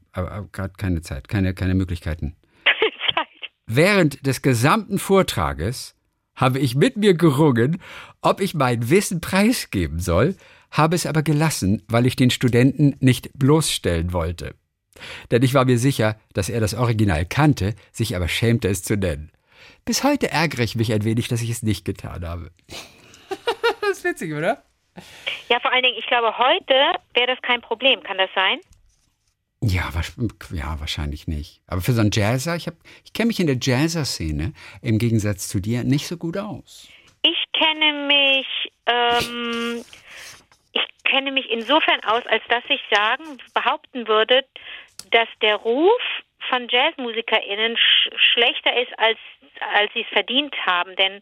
gerade 0.53 0.75
keine 0.77 1.01
Zeit, 1.03 1.29
keine, 1.29 1.55
keine 1.55 1.75
Möglichkeiten. 1.75 2.37
Zeit. 3.15 3.27
Während 3.67 4.27
des 4.27 4.43
gesamten 4.43 4.99
Vortrages 4.99 5.95
habe 6.35 6.59
ich 6.59 6.75
mit 6.75 6.97
mir 6.97 7.15
gerungen, 7.15 7.81
ob 8.21 8.41
ich 8.41 8.55
mein 8.55 8.91
Wissen 8.91 9.21
preisgeben 9.21 10.01
soll, 10.01 10.37
habe 10.71 10.97
es 10.97 11.07
aber 11.07 11.23
gelassen, 11.23 11.83
weil 11.89 12.07
ich 12.07 12.17
den 12.17 12.31
Studenten 12.31 12.97
nicht 13.01 13.31
bloßstellen 13.35 14.13
wollte. 14.13 14.55
Denn 15.31 15.43
ich 15.43 15.55
war 15.55 15.65
mir 15.65 15.79
sicher, 15.79 16.19
dass 16.33 16.49
er 16.49 16.61
das 16.61 16.75
Original 16.75 17.27
kannte, 17.27 17.75
sich 17.93 18.17
aber 18.17 18.29
schämte 18.29 18.69
es 18.69 18.83
zu 18.83 18.97
nennen. 18.97 19.31
Bis 19.85 20.05
heute 20.05 20.31
ärgere 20.31 20.63
ich 20.63 20.77
mich 20.77 20.93
ein 20.93 21.05
wenig, 21.05 21.29
dass 21.29 21.43
ich 21.43 21.51
es 21.51 21.63
nicht 21.63 21.85
getan 21.85 22.27
habe. 22.27 22.51
das 23.81 23.99
ist 23.99 24.05
witzig, 24.05 24.33
oder? 24.33 24.63
Ja, 25.49 25.61
vor 25.61 25.73
allen 25.73 25.83
Dingen, 25.83 25.97
ich 25.99 26.07
glaube, 26.07 26.37
heute 26.39 26.75
wäre 27.15 27.27
das 27.29 27.41
kein 27.43 27.61
Problem. 27.61 28.03
Kann 28.03 28.19
das 28.19 28.31
sein? 28.35 28.61
Ja, 29.65 29.91
ja, 30.53 30.81
wahrscheinlich 30.81 31.29
nicht. 31.29 31.61
Aber 31.69 31.81
für 31.81 31.93
so 31.93 32.01
einen 32.01 32.11
Jazzer, 32.13 32.57
ich, 32.57 32.67
hab- 32.67 32.75
ich 33.05 33.13
kenne 33.13 33.29
mich 33.29 33.39
in 33.41 33.47
der 33.47 33.59
Jazzer-Szene 33.61 34.53
im 34.83 34.99
Gegensatz 34.99 35.49
zu 35.49 35.61
dir 35.61 35.85
nicht 35.85 36.07
so 36.09 36.17
gut 36.17 36.37
aus. 36.37 36.89
Ich 37.23 37.45
kenne 37.53 38.07
mich, 38.09 38.47
ähm, 38.87 39.85
ich 40.73 40.83
kenne 41.05 41.31
mich 41.31 41.49
insofern 41.51 42.03
aus, 42.05 42.27
als 42.27 42.43
dass 42.49 42.65
ich 42.69 42.81
sagen, 42.91 43.39
behaupten 43.55 44.09
würde, 44.09 44.45
dass 45.13 45.29
der 45.41 45.57
Ruf 45.57 46.01
von 46.49 46.67
JazzmusikerInnen 46.69 47.77
sch 47.77 48.09
schlechter 48.33 48.77
ist, 48.83 48.99
als, 48.99 49.19
als 49.75 49.93
sie 49.95 50.03
es 50.03 50.09
verdient 50.09 50.55
haben. 50.67 50.97
Denn 50.97 51.21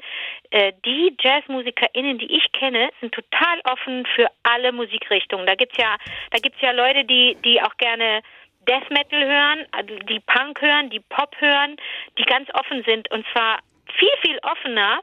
äh, 0.51 0.73
die 0.85 1.17
JazzmusikerInnen, 1.21 2.19
die 2.19 2.37
ich 2.37 2.53
kenne, 2.53 2.91
sind 3.01 3.15
total 3.15 3.61
offen 3.65 4.07
für 4.15 4.29
alle 4.43 4.73
Musikrichtungen. 4.73 5.47
Da 5.47 5.55
gibt's 5.55 5.77
ja, 5.77 5.97
da 6.31 6.39
gibt's 6.39 6.61
ja 6.61 6.73
Leute, 6.73 7.05
die, 7.05 7.37
die 7.45 7.61
auch 7.63 7.77
gerne 7.77 8.23
Death 8.69 8.91
Metal 8.91 9.25
hören, 9.25 9.67
also 9.73 9.97
die 10.01 10.21
Punk 10.21 10.61
hören, 10.61 10.91
die 10.91 11.01
Pop 11.01 11.35
hören, 11.41 11.77
die 12.19 12.25
ganz 12.25 12.49
offen 12.55 12.83
sind 12.85 13.11
und 13.11 13.27
zwar 13.33 13.59
viel, 13.99 14.11
viel 14.23 14.39
offener 14.43 15.01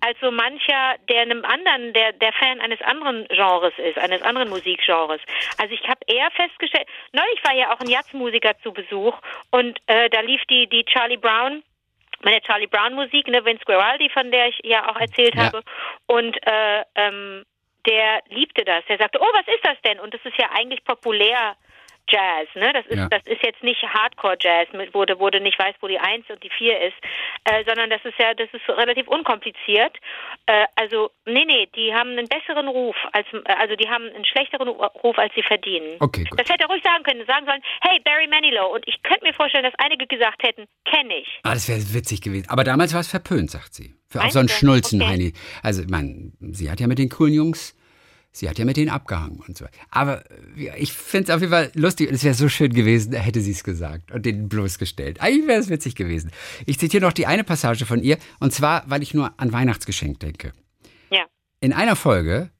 als 0.00 0.18
so 0.20 0.30
mancher, 0.30 0.96
der 1.08 1.22
einem 1.22 1.44
anderen, 1.44 1.92
der, 1.92 2.12
der 2.12 2.32
Fan 2.32 2.60
eines 2.60 2.80
anderen 2.82 3.26
Genres 3.28 3.74
ist, 3.78 3.98
eines 3.98 4.22
anderen 4.22 4.48
Musikgenres. 4.48 5.20
Also 5.58 5.74
ich 5.74 5.86
habe 5.86 6.00
eher 6.06 6.30
festgestellt, 6.30 6.86
neulich 7.12 7.42
war 7.44 7.54
ja 7.54 7.72
auch 7.72 7.80
ein 7.80 7.88
Jazzmusiker 7.88 8.58
zu 8.62 8.72
Besuch 8.72 9.18
und 9.50 9.78
äh, 9.86 10.08
da 10.10 10.20
lief 10.20 10.42
die, 10.48 10.66
die 10.68 10.84
Charlie 10.84 11.18
Brown, 11.18 11.62
meine 12.22 12.40
Charlie 12.42 12.66
Brown 12.66 12.94
Musik, 12.94 13.28
ne, 13.28 13.44
Vince 13.44 13.64
Guaraldi, 13.64 14.10
von 14.10 14.30
der 14.30 14.48
ich 14.48 14.58
ja 14.62 14.88
auch 14.90 14.96
erzählt 14.96 15.34
Ja. 15.34 15.46
habe. 15.46 15.62
Und 16.06 16.36
äh, 16.46 16.84
ähm, 16.94 17.44
der 17.86 18.20
liebte 18.28 18.64
das. 18.64 18.84
Der 18.86 18.98
sagte, 18.98 19.18
oh, 19.20 19.32
was 19.32 19.46
ist 19.48 19.64
das 19.64 19.80
denn? 19.82 20.00
Und 20.00 20.12
das 20.12 20.20
ist 20.24 20.36
ja 20.38 20.50
eigentlich 20.52 20.84
populär. 20.84 21.56
Jazz, 22.10 22.48
ne? 22.54 22.72
Das 22.72 22.86
ist 22.86 22.96
Ja. 22.98 23.08
das 23.08 23.22
ist 23.26 23.42
jetzt 23.44 23.62
nicht 23.62 23.82
Hardcore 23.82 24.36
Jazz, 24.40 24.68
mit, 24.72 24.92
wo 24.94 25.04
du, 25.04 25.18
wo 25.18 25.30
du 25.30 25.40
nicht 25.40 25.58
weißt, 25.58 25.78
wo 25.80 25.88
die 25.88 25.98
Eins 25.98 26.24
und 26.28 26.42
die 26.42 26.50
Vier 26.50 26.80
ist, 26.80 26.96
äh, 27.44 27.64
sondern 27.66 27.88
das 27.90 28.04
ist 28.04 28.18
ja, 28.18 28.34
das 28.34 28.48
ist 28.52 28.68
relativ 28.68 29.06
unkompliziert. 29.08 29.96
Äh, 30.46 30.66
also 30.76 31.10
nee, 31.26 31.44
nee, 31.46 31.68
die 31.76 31.94
haben 31.94 32.10
einen 32.10 32.28
besseren 32.28 32.68
Ruf 32.68 32.96
als, 33.12 33.26
äh, 33.32 33.52
also 33.54 33.76
die 33.76 33.88
haben 33.88 34.08
einen 34.08 34.24
schlechteren 34.24 34.68
Ruf, 34.68 35.16
als 35.18 35.32
sie 35.34 35.42
verdienen. 35.42 35.96
Okay, 36.00 36.24
gut. 36.24 36.40
Das 36.40 36.48
hätte 36.48 36.64
er 36.64 36.68
ruhig 36.68 36.82
sagen 36.82 37.04
können, 37.04 37.24
sagen 37.26 37.46
sollen, 37.46 37.62
hey 37.82 38.00
Barry 38.04 38.26
Manilow. 38.26 38.74
Und 38.74 38.86
ich 38.88 39.02
könnte 39.02 39.24
mir 39.24 39.32
vorstellen, 39.34 39.64
dass 39.64 39.74
einige 39.78 40.06
gesagt 40.06 40.42
hätten, 40.42 40.66
kenne 40.84 41.16
ich. 41.16 41.28
Ah, 41.44 41.54
das 41.54 41.68
wäre 41.68 41.78
witzig 41.94 42.20
gewesen. 42.22 42.48
Aber 42.50 42.64
damals 42.64 42.92
war 42.94 43.00
es 43.00 43.08
verpönt, 43.10 43.50
sagt 43.50 43.74
sie. 43.74 43.94
Für 44.08 44.22
auch 44.22 44.30
so 44.30 44.40
einen? 44.40 44.48
Schnulzen, 44.48 45.00
Okay. 45.00 45.10
Heini. 45.12 45.32
Also, 45.62 45.82
ich 45.82 45.88
meine, 45.88 46.32
sie 46.40 46.70
hat 46.70 46.80
ja 46.80 46.86
mit 46.88 46.98
den 46.98 47.08
coolen 47.08 47.32
Jungs 47.34 47.76
Sie 48.32 48.48
hat 48.48 48.58
ja 48.58 48.64
mit 48.64 48.76
denen 48.76 48.90
abgehangen 48.90 49.42
und 49.46 49.58
so. 49.58 49.66
Aber 49.90 50.24
äh, 50.56 50.78
ich 50.78 50.92
finde 50.92 51.24
es 51.24 51.34
auf 51.34 51.40
jeden 51.40 51.52
Fall 51.52 51.70
lustig 51.74 52.08
und 52.08 52.14
es 52.14 52.24
wäre 52.24 52.34
so 52.34 52.48
schön 52.48 52.72
gewesen, 52.72 53.12
hätte 53.12 53.40
sie 53.40 53.50
es 53.50 53.64
gesagt 53.64 54.12
und 54.12 54.24
den 54.24 54.48
bloßgestellt. 54.48 55.20
Eigentlich 55.20 55.48
wäre 55.48 55.60
es 55.60 55.68
witzig 55.68 55.96
gewesen. 55.96 56.30
Ich 56.66 56.78
zitiere 56.78 57.04
noch 57.04 57.12
die 57.12 57.26
eine 57.26 57.44
Passage 57.44 57.86
von 57.86 58.02
ihr 58.02 58.18
und 58.38 58.52
zwar, 58.52 58.84
weil 58.88 59.02
ich 59.02 59.14
nur 59.14 59.32
an 59.38 59.52
Weihnachtsgeschenk 59.52 60.20
denke. 60.20 60.52
Ja. 61.10 61.26
In 61.60 61.72
einer 61.72 61.96
Folge, 61.96 62.50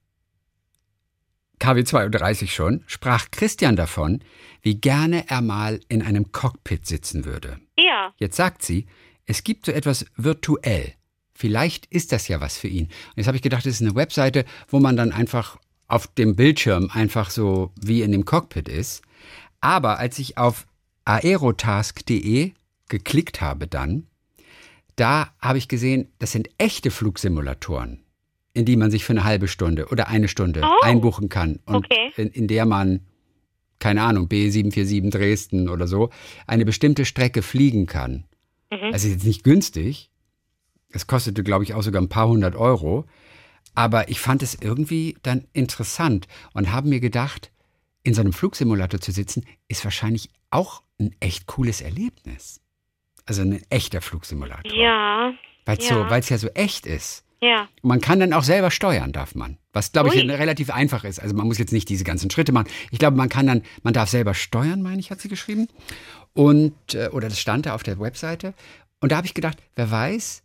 KW 1.61 1.85
32 1.85 2.53
schon, 2.53 2.83
sprach 2.87 3.31
Christian 3.31 3.77
davon, 3.77 4.25
wie 4.63 4.81
gerne 4.81 5.29
er 5.29 5.43
mal 5.43 5.79
in 5.89 6.03
einem 6.03 6.33
Cockpit 6.33 6.87
sitzen 6.87 7.25
würde. 7.25 7.61
Ja. 7.79 8.13
Jetzt 8.17 8.37
sagt 8.37 8.63
sie, 8.63 8.87
es 9.27 9.45
gibt 9.45 9.67
so 9.67 9.73
etwas 9.73 10.07
virtuell. 10.17 10.95
Vielleicht 11.35 11.87
ist 11.87 12.13
das 12.13 12.29
ja 12.29 12.41
was 12.41 12.59
für 12.59 12.69
ihn. 12.69 12.87
Und 12.87 13.17
jetzt 13.17 13.27
habe 13.27 13.37
ich 13.37 13.43
gedacht, 13.43 13.65
das 13.65 13.75
ist 13.75 13.83
eine 13.83 13.95
Webseite, 13.95 14.45
wo 14.69 14.81
man 14.81 14.97
dann 14.97 15.13
einfach 15.13 15.57
auf 15.91 16.07
dem 16.07 16.37
Bildschirm 16.37 16.91
einfach 16.93 17.31
so 17.31 17.73
wie 17.81 18.03
in 18.03 18.13
dem 18.13 18.25
Cockpit 18.25 18.69
ist. 18.69 19.03
Aber 19.61 19.99
als 19.99 20.19
ich 20.19 20.39
auf 20.39 20.67
aerotask.de 21.05 22.53
geklickt 22.89 23.41
habe 23.41 23.67
dann, 23.67 24.07
da 24.97 25.31
habe 25.41 25.59
ich 25.59 25.69
gesehen, 25.69 26.09
das 26.19 26.33
sind 26.33 26.49
echte 26.59 26.91
Flugsimulatoren, 26.91 28.01
in 28.53 28.65
die 28.65 28.77
man 28.77 28.91
sich 28.91 29.05
für 29.05 29.13
eine 29.13 29.25
halbe 29.25 29.49
Stunde 29.49 29.87
oder 29.89 30.09
eine 30.09 30.29
Stunde 30.29 30.63
Oh. 30.65 30.85
einbuchen 30.85 31.29
kann 31.29 31.61
und 31.67 31.87
Okay. 31.87 32.13
in, 32.17 32.29
in 32.29 32.49
der 32.49 32.67
man, 32.67 33.01
keine 33.79 34.03
Ahnung, 34.03 34.27
B747 34.29 35.11
Dresden 35.11 35.69
oder 35.69 35.87
so, 35.87 36.11
eine 36.47 36.65
bestimmte 36.65 37.05
Strecke 37.05 37.43
fliegen 37.43 37.87
kann. 37.87 38.25
Mhm. 38.71 38.93
Also 38.93 39.09
jetzt 39.09 39.25
nicht 39.25 39.43
günstig. 39.45 40.11
Es 40.93 41.07
kostete, 41.07 41.43
glaube 41.45 41.65
ich, 41.65 41.75
auch 41.75 41.83
sogar 41.83 42.03
ein 42.03 42.09
paar 42.09 42.29
hundert 42.29 42.57
Euro. 42.57 43.07
Aber 43.81 44.11
ich 44.11 44.21
fand 44.21 44.43
es 44.43 44.55
irgendwie 44.61 45.17
dann 45.23 45.47
interessant 45.55 46.29
und 46.53 46.71
habe 46.71 46.87
mir 46.87 47.01
gedacht, 47.01 47.51
in 48.03 48.13
so 48.13 48.21
einem 48.21 48.35
Flugsimulator 48.35 49.01
zu 49.01 49.11
sitzen, 49.11 49.47
ist 49.69 49.83
wahrscheinlich 49.85 50.29
auch 50.51 50.83
ein 50.99 51.17
echt 51.19 51.47
cooles 51.47 51.81
Erlebnis. 51.81 52.61
Also 53.25 53.41
ein 53.41 53.63
echter 53.71 54.03
Flugsimulator. 54.03 54.71
Ja. 54.75 55.33
Weil 55.65 55.79
es 55.79 55.89
ja. 55.89 55.95
so, 55.95 56.35
ja 56.35 56.39
so 56.39 56.49
echt 56.49 56.85
ist. 56.85 57.25
Ja. 57.41 57.69
Man 57.81 58.03
kann 58.03 58.21
dann 58.21 58.35
auch 58.35 58.43
selber 58.43 58.71
steuern, 58.71 59.13
darf 59.13 59.35
man. 59.35 59.57
Was, 59.73 59.93
glaube 59.93 60.11
ich, 60.11 60.23
Ui. 60.23 60.31
relativ 60.31 60.69
einfach 60.69 61.05
ist. 61.05 61.19
Also 61.19 61.35
man 61.35 61.47
muss 61.47 61.57
jetzt 61.57 61.73
nicht 61.73 61.89
diese 61.89 62.05
ganzen 62.05 62.31
Schritte 62.31 62.53
machen. 62.53 62.69
Ich 62.91 62.99
glaube, 62.99 63.17
man 63.17 63.31
kann 63.31 63.47
dann, 63.47 63.63
man 63.83 63.95
darf 63.95 64.11
selber 64.11 64.35
steuern, 64.35 64.83
meine 64.83 65.01
ich, 65.01 65.11
hat 65.11 65.23
sie 65.23 65.29
geschrieben. 65.29 65.69
Und, 66.35 66.75
äh, 66.93 67.09
oder 67.13 67.31
das 67.31 67.41
stand 67.41 67.65
da 67.65 67.75
auf 67.75 67.83
der 67.83 67.99
Webseite. 67.99 68.53
Und 69.01 69.11
da 69.11 69.17
habe 69.17 69.27
ich 69.27 69.33
gedacht, 69.33 69.57
wer 69.75 69.91
weiß, 69.91 70.43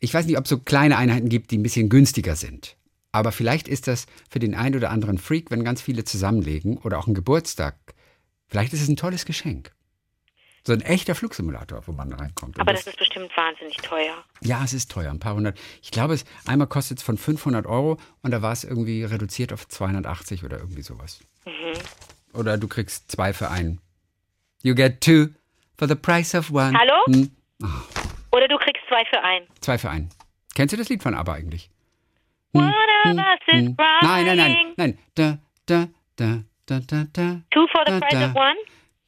ich 0.00 0.12
weiß 0.12 0.26
nicht, 0.26 0.38
ob 0.38 0.44
es 0.44 0.50
so 0.50 0.58
kleine 0.58 0.96
Einheiten 0.96 1.28
gibt, 1.28 1.50
die 1.50 1.58
ein 1.58 1.62
bisschen 1.62 1.88
günstiger 1.88 2.34
sind. 2.34 2.76
Aber 3.12 3.32
vielleicht 3.32 3.68
ist 3.68 3.86
das 3.86 4.06
für 4.28 4.38
den 4.38 4.54
einen 4.54 4.76
oder 4.76 4.90
anderen 4.90 5.18
Freak, 5.18 5.50
wenn 5.50 5.64
ganz 5.64 5.82
viele 5.82 6.04
zusammenlegen 6.04 6.78
oder 6.78 6.98
auch 6.98 7.06
ein 7.06 7.14
Geburtstag. 7.14 7.76
Vielleicht 8.48 8.72
ist 8.72 8.82
es 8.82 8.88
ein 8.88 8.96
tolles 8.96 9.24
Geschenk. 9.24 9.72
So 10.66 10.72
ein 10.72 10.82
echter 10.82 11.14
Flugsimulator, 11.14 11.82
wo 11.86 11.92
man 11.92 12.12
reinkommt. 12.12 12.60
Aber 12.60 12.72
das 12.72 12.86
ist 12.86 12.98
bestimmt 12.98 13.34
wahnsinnig 13.34 13.76
teuer. 13.78 14.24
ja, 14.42 14.62
es 14.62 14.74
ist 14.74 14.90
teuer, 14.90 15.10
ein 15.10 15.18
paar 15.18 15.34
hundert. 15.34 15.58
Ich 15.82 15.90
glaube, 15.90 16.14
es 16.14 16.24
einmal 16.44 16.66
kostet 16.66 16.98
es 16.98 17.04
von 17.04 17.16
500 17.16 17.66
Euro 17.66 17.98
und 18.22 18.30
da 18.30 18.42
war 18.42 18.52
es 18.52 18.64
irgendwie 18.64 19.04
reduziert 19.04 19.52
auf 19.52 19.66
280 19.66 20.44
oder 20.44 20.58
irgendwie 20.58 20.82
sowas. 20.82 21.20
Oder 22.34 22.58
du 22.58 22.68
kriegst 22.68 23.10
zwei 23.10 23.32
für 23.32 23.50
einen. 23.50 23.80
You 24.62 24.74
get 24.74 25.00
two 25.00 25.28
for 25.78 25.88
the 25.88 25.94
price 25.94 26.34
of 26.34 26.50
one. 26.52 26.78
Hallo? 26.78 26.94
Hm, 27.06 27.30
kriegst 27.58 27.99
zwei 28.90 29.04
für 29.06 29.22
einen. 29.22 29.46
zwei 29.60 29.78
für 29.78 29.88
einen. 29.90 30.10
Kennst 30.54 30.72
du 30.72 30.76
das 30.76 30.88
Lied 30.88 31.02
von 31.02 31.14
ABBA 31.14 31.32
eigentlich? 31.34 31.70
Hm, 32.52 32.60
is 32.60 33.16
Hm. 33.46 33.76
Nein, 34.02 34.26
nein, 34.26 34.36
nein, 34.36 34.56
nein. 34.76 34.98
Da, 35.14 35.38
da, 35.66 35.86
da, 36.16 36.42
da, 36.66 36.80
da, 36.80 37.04
da, 37.12 37.40
Two 37.50 37.66
for 37.68 37.82
the 37.86 37.92
Da, 37.92 38.00
price 38.00 38.12
da. 38.18 38.26
of 38.26 38.34
one? 38.34 38.56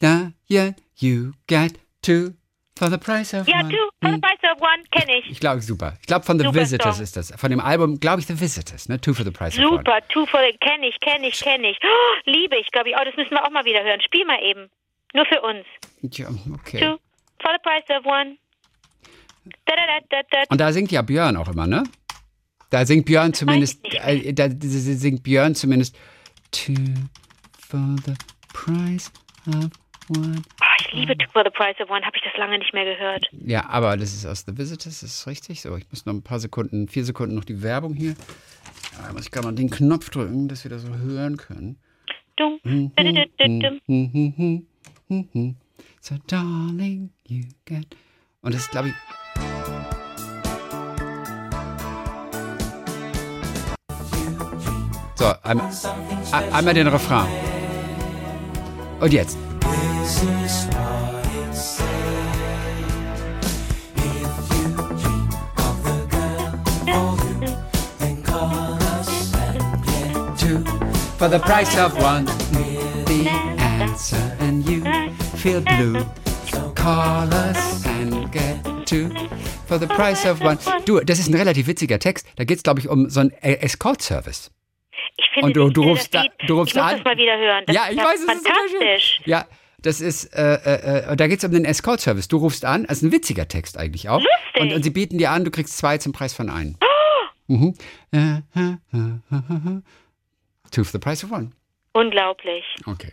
da, 0.00 0.32
yeah, 0.48 0.72
you 0.96 1.32
get 1.48 1.72
two 2.02 2.34
for 2.76 2.88
the 2.88 2.98
price 2.98 3.34
of 3.34 3.46
Ja, 3.48 3.58
one. 3.62 3.70
two 3.70 3.76
for 4.00 4.10
the 4.10 4.14
Hm. 4.14 4.20
price 4.20 4.38
of 4.44 4.60
one 4.60 4.82
kenne 4.92 5.18
ich. 5.18 5.30
Ich 5.30 5.40
glaube, 5.40 5.60
super. 5.60 5.94
Ich 6.00 6.06
glaube, 6.06 6.24
von 6.24 6.38
The 6.38 6.44
Super 6.46 6.60
Visitors 6.60 6.96
Song. 6.96 7.02
ist 7.04 7.16
das. 7.16 7.32
Von 7.36 7.50
dem 7.50 7.60
Album, 7.60 7.98
glaube 8.00 8.20
ich, 8.20 8.26
The 8.26 8.40
Visitors, 8.40 8.88
ne? 8.88 9.00
Two 9.00 9.12
for 9.14 9.24
the 9.24 9.30
price 9.32 9.58
of 9.58 9.64
one. 9.64 9.78
Super, 9.78 9.98
two 10.08 10.24
for 10.26 10.40
the 10.40 10.56
kenne 10.58 10.86
ich, 10.86 10.98
kenne 11.00 11.26
ich, 11.28 11.40
kenne 11.40 11.68
ich. 11.70 11.78
Oh, 11.84 12.30
liebe 12.30 12.56
ich, 12.56 12.70
glaube 12.70 12.90
ich. 12.90 12.96
Oh, 12.96 13.04
das 13.04 13.14
müssen 13.16 13.30
wir 13.32 13.44
auch 13.44 13.50
mal 13.50 13.64
wieder 13.64 13.82
hören. 13.82 14.00
Spiel 14.00 14.24
mal 14.24 14.40
eben. 14.42 14.70
Nur 15.14 15.26
für 15.26 15.40
uns. 15.42 15.66
Ja, 16.02 16.28
okay. 16.54 16.78
Two 16.80 16.98
for 17.42 17.52
the 17.52 17.58
price 17.62 17.84
of 17.90 18.06
one. 18.06 18.36
Da, 18.36 18.38
da, 18.38 18.38
da, 18.38 18.38
da, 18.38 18.38
da. 18.38 19.31
Und 20.48 20.60
da 20.60 20.72
singt 20.72 20.92
ja 20.92 21.02
Björn 21.02 21.36
auch 21.36 21.48
immer, 21.48 21.66
ne? 21.66 21.84
Da 22.70 22.86
singt 22.86 23.06
Björn 23.06 23.34
zumindest, 23.34 23.80
äh, 23.84 24.32
da 24.32 24.48
singt 24.50 25.22
Björn 25.22 25.54
zumindest 25.54 25.96
Two 26.52 26.74
for 27.58 27.96
the 28.06 28.14
price 28.52 29.10
of 29.48 29.70
one. 30.08 30.42
Oh, 30.60 30.64
ich 30.80 30.92
liebe 30.92 31.16
Two 31.18 31.30
for 31.32 31.42
the 31.44 31.50
price 31.50 31.78
of 31.80 31.90
one. 31.90 32.04
Habe 32.04 32.16
ich 32.16 32.22
das 32.22 32.36
lange 32.38 32.58
nicht 32.58 32.72
mehr 32.72 32.84
gehört. 32.84 33.28
Ja, 33.32 33.68
aber 33.68 33.96
das 33.96 34.14
ist 34.14 34.24
aus 34.26 34.44
The 34.46 34.56
Visitors, 34.56 35.00
das 35.00 35.14
ist 35.14 35.26
richtig. 35.26 35.60
So, 35.60 35.76
ich 35.76 35.86
muss 35.90 36.06
noch 36.06 36.14
ein 36.14 36.22
paar 36.22 36.40
Sekunden, 36.40 36.88
vier 36.88 37.04
Sekunden 37.04 37.34
noch 37.34 37.44
die 37.44 37.62
Werbung 37.62 37.94
hier. 37.94 38.14
Da 39.04 39.12
muss 39.12 39.22
ich 39.22 39.30
gerade 39.30 39.46
mal 39.46 39.54
den 39.54 39.70
Knopf 39.70 40.10
drücken, 40.10 40.48
dass 40.48 40.64
wir 40.64 40.70
das 40.70 40.82
so 40.82 40.94
hören 40.94 41.36
können. 41.36 41.78
So, 46.00 46.16
darling, 46.26 47.10
you 47.26 47.44
get. 47.64 47.96
Und 48.40 48.54
das 48.54 48.62
ist, 48.62 48.70
glaube 48.70 48.88
ich. 48.88 48.94
So, 55.22 55.32
einmal, 55.44 55.70
ein- 56.32 56.52
einmal 56.52 56.74
den 56.74 56.88
Refrain. 56.88 57.28
Und 58.98 59.12
jetzt. 59.12 59.38
For 71.18 71.28
the 71.28 71.38
price 71.38 71.76
of 71.78 71.96
one. 72.02 72.26
The 73.06 73.28
answer, 73.60 74.16
and 74.40 74.68
you 74.68 74.82
feel 75.36 75.60
blue. 75.60 76.04
Call 76.74 77.28
us 77.32 77.86
and 77.86 78.32
get 78.32 78.58
two 78.86 79.08
for 79.68 79.78
the 79.78 79.86
price 79.86 80.24
of 80.26 80.40
one. 80.40 80.58
Du, 80.84 80.98
das 80.98 81.20
ist 81.20 81.28
ein 81.28 81.34
relativ 81.34 81.68
witziger 81.68 82.00
Text. 82.00 82.26
Da 82.34 82.42
geht 82.42 82.56
es, 82.56 82.62
glaube 82.64 82.80
ich, 82.80 82.88
um 82.88 83.08
so 83.08 83.20
einen 83.20 83.30
Escort-Service. 83.30 84.50
Ich 85.16 85.28
finde, 85.34 85.46
Und 85.46 85.56
du- 85.56 85.70
du 85.70 85.82
rufst 85.90 86.14
das 86.14 86.24
da- 86.38 86.46
du 86.46 86.58
rufst 86.58 86.74
ich 86.74 86.82
muss 86.82 86.90
an. 86.90 86.96
das 86.98 87.04
mal 87.04 87.16
wieder 87.16 87.36
hören. 87.38 87.64
Das 87.66 87.76
ja, 87.76 87.84
ist 87.86 87.92
ich 87.92 87.98
weiß, 87.98 88.20
es 88.20 88.24
fantastisch. 88.26 89.20
Ja, 89.24 89.46
das 89.82 90.00
ist, 90.00 90.24
äh, 90.34 90.54
äh, 90.54 91.12
äh, 91.12 91.16
da 91.16 91.26
geht 91.26 91.38
es 91.38 91.44
um 91.44 91.52
den 91.52 91.64
Escort-Service. 91.64 92.28
Du 92.28 92.36
rufst 92.38 92.64
an, 92.64 92.84
das 92.84 92.98
ist 92.98 93.02
ein 93.02 93.12
witziger 93.12 93.48
Text 93.48 93.76
eigentlich 93.78 94.08
auch. 94.08 94.18
Lustig. 94.20 94.60
Und, 94.60 94.72
und 94.72 94.82
sie 94.82 94.90
bieten 94.90 95.18
dir 95.18 95.30
an, 95.30 95.44
du 95.44 95.50
kriegst 95.50 95.76
zwei 95.76 95.98
zum 95.98 96.12
Preis 96.12 96.34
von 96.34 96.48
einem. 96.50 96.76
Mhm. 97.48 97.74
Äh, 98.12 98.18
äh. 98.54 99.80
Two 100.70 100.84
for 100.84 100.92
the 100.92 100.98
price 100.98 101.24
of 101.24 101.32
one. 101.32 101.50
Unglaublich. 101.92 102.64
Okay. 102.86 103.12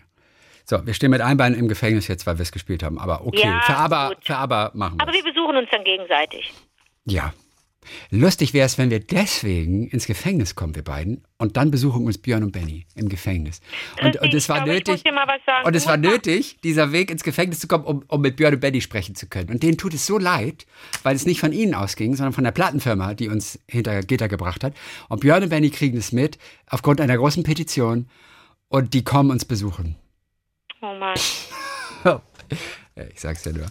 So, 0.66 0.86
wir 0.86 0.94
stehen 0.94 1.10
mit 1.12 1.22
einem 1.22 1.38
Bein 1.38 1.56
im 1.56 1.68
Gefängnis 1.68 2.08
jetzt, 2.08 2.28
weil 2.28 2.38
wir 2.38 2.44
es 2.44 2.52
gespielt 2.52 2.84
haben. 2.84 3.00
Aber 3.00 3.26
okay, 3.26 3.42
Ja, 3.44 3.62
für, 3.62 3.76
aber, 3.76 4.16
für 4.22 4.38
aber 4.38 4.72
machen 4.76 4.98
wir 4.98 5.02
Aber 5.04 5.12
wir 5.14 5.24
besuchen 5.24 5.58
uns 5.58 5.68
dann 5.72 5.84
gegenseitig. 5.84 6.54
Ja. 7.06 7.34
Lustig 8.12 8.54
wäre 8.54 8.66
es, 8.66 8.78
wenn 8.78 8.90
wir 8.90 9.00
deswegen 9.00 9.88
ins 9.88 10.06
Gefängnis 10.06 10.56
kommen, 10.56 10.76
wir 10.76 10.84
beiden, 10.84 11.24
und 11.38 11.58
dann 11.58 11.72
besuchen 11.72 12.06
uns 12.06 12.18
Björn 12.18 12.44
und 12.44 12.52
Benny 12.52 12.86
im 12.96 13.10
Gefängnis. 13.10 13.62
Und, 14.02 14.20
und 14.20 14.34
es 14.34 14.50
war 14.50 14.66
nötig. 14.66 15.04
Und 15.64 15.76
es 15.76 15.88
war 15.88 15.98
nötig, 15.98 16.58
dieser 16.64 16.92
Weg 16.92 17.12
ins 17.12 17.24
Gefängnis 17.24 17.60
zu 17.60 17.68
kommen, 17.68 17.86
um, 17.86 18.04
um 18.08 18.22
mit 18.22 18.36
Björn 18.36 18.56
und 18.56 18.60
Benny 18.60 18.82
sprechen 18.82 19.16
zu 19.16 19.28
können. 19.28 19.50
Und 19.50 19.64
denen 19.64 19.78
tut 19.78 19.94
es 19.94 20.06
so 20.06 20.18
leid, 20.18 20.66
weil 21.04 21.16
es 21.16 21.26
nicht 21.26 21.40
von 21.40 21.54
ihnen 21.54 21.74
ausging, 21.74 22.16
sondern 22.16 22.34
von 22.34 22.44
der 22.44 22.52
Plattenfirma, 22.52 23.14
die 23.14 23.30
uns 23.30 23.60
hinter 23.68 24.02
Gitter 24.02 24.28
gebracht 24.28 24.64
hat. 24.64 24.74
Und 25.08 25.22
Björn 25.22 25.44
und 25.44 25.50
Benny 25.50 25.70
kriegen 25.70 25.98
es 25.98 26.12
mit, 26.12 26.38
aufgrund 26.68 27.02
einer 27.02 27.18
großen 27.18 27.44
Petition. 27.44 28.10
Und 28.68 28.94
die 28.94 29.04
kommen 29.04 29.32
uns 29.32 29.46
besuchen. 29.46 29.96
Oh 30.82 30.94
Mann. 30.94 31.16
Ich 33.14 33.22
sag's 33.22 33.46
ja 33.46 33.54
nur. 33.54 33.68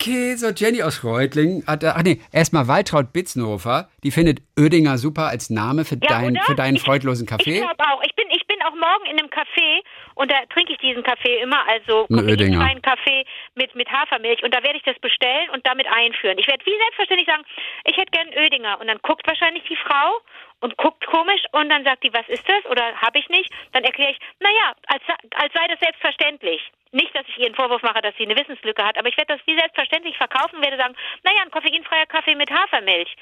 Okay, 0.00 0.34
so 0.36 0.48
Jenny 0.48 0.82
aus 0.82 1.04
Reutlingen 1.04 1.62
hat, 1.66 1.84
ach 1.84 2.02
nee, 2.02 2.20
erstmal 2.32 2.66
Waltraud 2.68 3.12
Bitznofer, 3.12 3.90
die 4.02 4.10
findet 4.10 4.40
Oedinger 4.58 4.96
super 4.96 5.28
als 5.28 5.50
Name 5.50 5.84
für, 5.84 5.96
Ja, 6.00 6.08
dein, 6.08 6.36
für 6.46 6.54
deinen 6.54 6.76
Ich- 6.76 6.82
freudlosen 6.82 7.24
Ich 7.24 7.30
Kaffee. 7.30 7.60
glaube 7.60 7.84
auch. 7.84 8.00
Ich 8.02 8.14
bin, 8.16 8.24
ich 8.30 8.46
bin 8.46 8.56
auch 8.62 8.72
morgen 8.74 9.04
in 9.10 9.18
einem 9.18 9.28
Café 9.28 9.84
und 10.14 10.30
da 10.32 10.36
trinke 10.54 10.72
ich 10.72 10.78
diesen 10.78 11.02
Kaffee 11.02 11.40
immer, 11.42 11.68
also 11.68 12.06
einen 12.08 12.80
Kaffee 12.80 13.26
mit, 13.56 13.74
mit 13.74 13.90
Hafermilch 13.90 14.42
und 14.42 14.54
da 14.54 14.62
werde 14.62 14.78
ich 14.78 14.84
das 14.84 14.98
bestellen 15.00 15.50
und 15.52 15.66
damit 15.66 15.86
einführen. 15.86 16.38
Ich 16.38 16.46
werde 16.48 16.64
wie 16.64 16.76
selbstverständlich 16.80 17.28
sagen, 17.28 17.44
ich 17.84 17.96
hätte 17.98 18.10
gern 18.10 18.28
Oedinger 18.42 18.80
und 18.80 18.86
dann 18.86 18.98
guckt 19.02 19.26
wahrscheinlich 19.26 19.64
die 19.68 19.76
Frau 19.76 20.16
und 20.60 20.76
guckt 20.76 21.04
komisch 21.06 21.42
und 21.52 21.68
dann 21.68 21.84
sagt 21.84 22.04
die, 22.04 22.12
was 22.12 22.28
ist 22.28 22.46
das 22.48 22.64
oder 22.70 22.94
habe 22.96 23.18
ich 23.18 23.28
nicht? 23.28 23.50
Dann 23.72 23.84
erkläre 23.84 24.12
ich, 24.12 24.18
naja, 24.40 24.74
als, 24.86 25.02
als 25.34 25.52
sei 25.52 25.66
das 25.68 25.80
selbstverständlich. 25.80 26.60
Nicht, 26.92 27.14
dass 27.14 27.26
ich 27.28 27.38
ihr 27.38 27.46
einen 27.46 27.54
Vorwurf 27.54 27.82
mache, 27.82 28.02
dass 28.02 28.16
sie 28.16 28.24
eine 28.24 28.36
Wissenslücke 28.36 28.84
hat, 28.84 28.98
aber 28.98 29.08
ich 29.08 29.16
werde 29.16 29.36
das 29.36 29.46
wie 29.46 29.56
selbstverständlich 29.56 30.16
verkaufen 30.16 30.56
und 30.56 30.62
werde 30.62 30.76
sagen, 30.76 30.94
naja, 31.22 31.42
ein 31.42 31.50
koffeinfreier 31.50 32.06
Kaffee 32.06 32.34
mit 32.34 32.50
Hafermilch. 32.50 33.16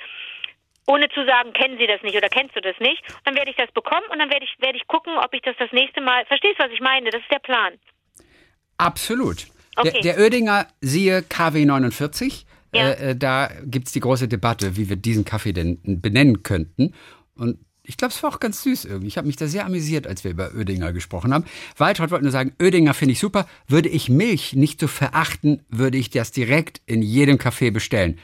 ohne 0.87 1.09
zu 1.11 1.25
sagen, 1.27 1.53
kennen 1.53 1.77
Sie 1.79 1.87
das 1.87 2.03
nicht 2.03 2.17
oder 2.17 2.31
kennst 2.31 2.57
du 2.57 2.61
das 2.61 2.79
nicht. 2.81 3.03
Dann 3.25 3.37
werde 3.37 3.51
ich 3.51 3.57
das 3.57 3.71
bekommen 3.73 4.07
und 4.11 4.19
dann 4.19 4.31
werde 4.31 4.47
ich, 4.47 4.57
werde 4.59 4.79
ich 4.79 4.87
gucken, 4.87 5.19
ob 5.19 5.35
ich 5.35 5.43
das 5.43 5.55
das 5.59 5.71
nächste 5.73 6.01
Mal, 6.01 6.25
verstehst 6.27 6.59
du, 6.59 6.65
was 6.65 6.73
ich 6.73 6.81
meine? 6.81 7.11
Das 7.11 7.21
ist 7.21 7.31
der 7.31 7.41
Plan. 7.41 7.75
Absolut. 8.79 9.47
Okay. 9.77 10.01
Der, 10.03 10.15
der 10.15 10.25
Oedinger, 10.25 10.67
siehe 10.81 11.23
KW 11.23 11.65
49. 11.67 12.47
Ja. 12.73 12.91
Äh, 12.91 13.11
äh, 13.11 13.17
da 13.17 13.51
gibt's 13.65 13.93
die 13.93 14.01
große 14.01 14.29
Debatte, 14.29 14.77
wie 14.77 14.89
wir 14.89 14.97
diesen 14.97 15.25
Kaffee 15.25 15.53
denn 15.53 15.79
benennen 15.85 16.43
könnten. 16.43 16.95
Und 17.39 17.59
ich 17.83 17.97
glaube, 17.97 18.13
es 18.13 18.23
war 18.23 18.31
auch 18.31 18.41
ganz 18.41 18.63
süß 18.65 18.85
irgendwie. 18.85 19.07
Ich 19.07 19.17
habe 19.17 19.27
mich 19.27 19.37
da 19.37 19.47
sehr 19.47 19.65
amüsiert, 19.65 20.07
als 20.07 20.23
wir 20.23 20.31
über 20.31 20.53
Oedinger 20.55 20.93
gesprochen 20.93 21.33
haben. 21.33 21.45
Waltraud 21.79 22.11
wollte 22.11 22.25
nur 22.25 22.33
sagen, 22.33 22.53
Oedinger 22.61 22.93
finde 22.93 23.13
ich 23.13 23.19
super. 23.19 23.47
Würde 23.67 23.89
ich 23.89 24.11
Milch 24.11 24.53
nicht 24.53 24.81
so 24.81 24.89
verachten, 24.89 25.63
würde 25.71 25.97
ich 25.97 26.11
das 26.11 26.31
direkt 26.31 26.83
in 26.85 27.01
jedem 27.01 27.39
Café 27.39 27.71
bestellen. 27.71 28.19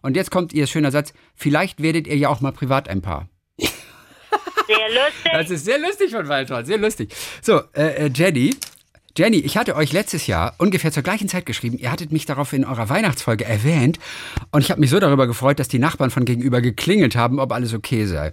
Und 0.00 0.16
jetzt 0.16 0.30
kommt 0.30 0.52
ihr 0.52 0.66
schöner 0.66 0.90
Satz. 0.90 1.12
Vielleicht 1.34 1.82
werdet 1.82 2.06
ihr 2.06 2.16
ja 2.16 2.28
auch 2.28 2.40
mal 2.40 2.52
privat 2.52 2.88
ein 2.88 3.02
Paar. 3.02 3.28
Sehr 3.58 4.88
lustig. 4.88 5.32
Das 5.32 5.50
ist 5.50 5.64
sehr 5.64 5.78
lustig 5.78 6.10
von 6.12 6.28
Waltraud, 6.28 6.66
sehr 6.66 6.78
lustig. 6.78 7.14
So, 7.42 7.62
äh, 7.74 8.06
äh, 8.06 8.10
Jenny. 8.14 8.54
Jenny, 9.16 9.38
ich 9.38 9.56
hatte 9.58 9.76
euch 9.76 9.92
letztes 9.92 10.26
Jahr 10.26 10.54
ungefähr 10.58 10.90
zur 10.90 11.02
gleichen 11.02 11.28
Zeit 11.28 11.44
geschrieben. 11.44 11.76
Ihr 11.78 11.92
hattet 11.92 12.12
mich 12.12 12.24
darauf 12.24 12.52
in 12.52 12.64
eurer 12.64 12.88
Weihnachtsfolge 12.88 13.44
erwähnt. 13.44 13.98
Und 14.52 14.62
ich 14.62 14.70
habe 14.70 14.80
mich 14.80 14.90
so 14.90 15.00
darüber 15.00 15.26
gefreut, 15.26 15.58
dass 15.58 15.68
die 15.68 15.78
Nachbarn 15.78 16.10
von 16.10 16.24
gegenüber 16.24 16.62
geklingelt 16.62 17.14
haben, 17.14 17.38
ob 17.38 17.52
alles 17.52 17.74
okay 17.74 18.06
sei. 18.06 18.32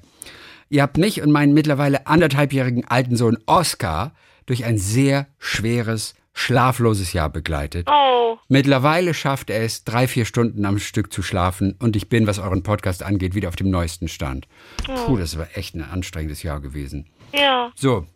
Ihr 0.69 0.81
habt 0.81 0.97
mich 0.97 1.21
und 1.21 1.31
meinen 1.31 1.53
mittlerweile 1.53 2.07
anderthalbjährigen 2.07 2.85
alten 2.87 3.17
Sohn 3.17 3.37
Oscar 3.45 4.13
durch 4.45 4.63
ein 4.65 4.77
sehr 4.77 5.27
schweres, 5.37 6.13
schlafloses 6.33 7.11
Jahr 7.11 7.29
begleitet. 7.29 7.87
oh, 7.91 8.37
Mittlerweile 8.47 9.13
schafft 9.13 9.49
er 9.49 9.61
es, 9.63 9.83
drei, 9.83 10.07
vier 10.07 10.25
Stunden 10.25 10.65
am 10.65 10.79
Stück 10.79 11.11
zu 11.11 11.21
schlafen 11.21 11.75
und 11.79 11.95
ich 11.95 12.07
bin, 12.07 12.25
was 12.25 12.39
euren 12.39 12.63
Podcast 12.63 13.03
angeht, 13.03 13.35
wieder 13.35 13.49
auf 13.49 13.55
dem 13.55 13.69
neuesten 13.69 14.07
Stand. 14.07 14.47
Puh, 14.85 15.17
das 15.17 15.37
war 15.37 15.47
echt 15.55 15.75
ein 15.75 15.83
anstrengendes 15.83 16.41
Jahr 16.41 16.61
gewesen. 16.61 17.07
ja. 17.33 17.71
So, 17.75 18.07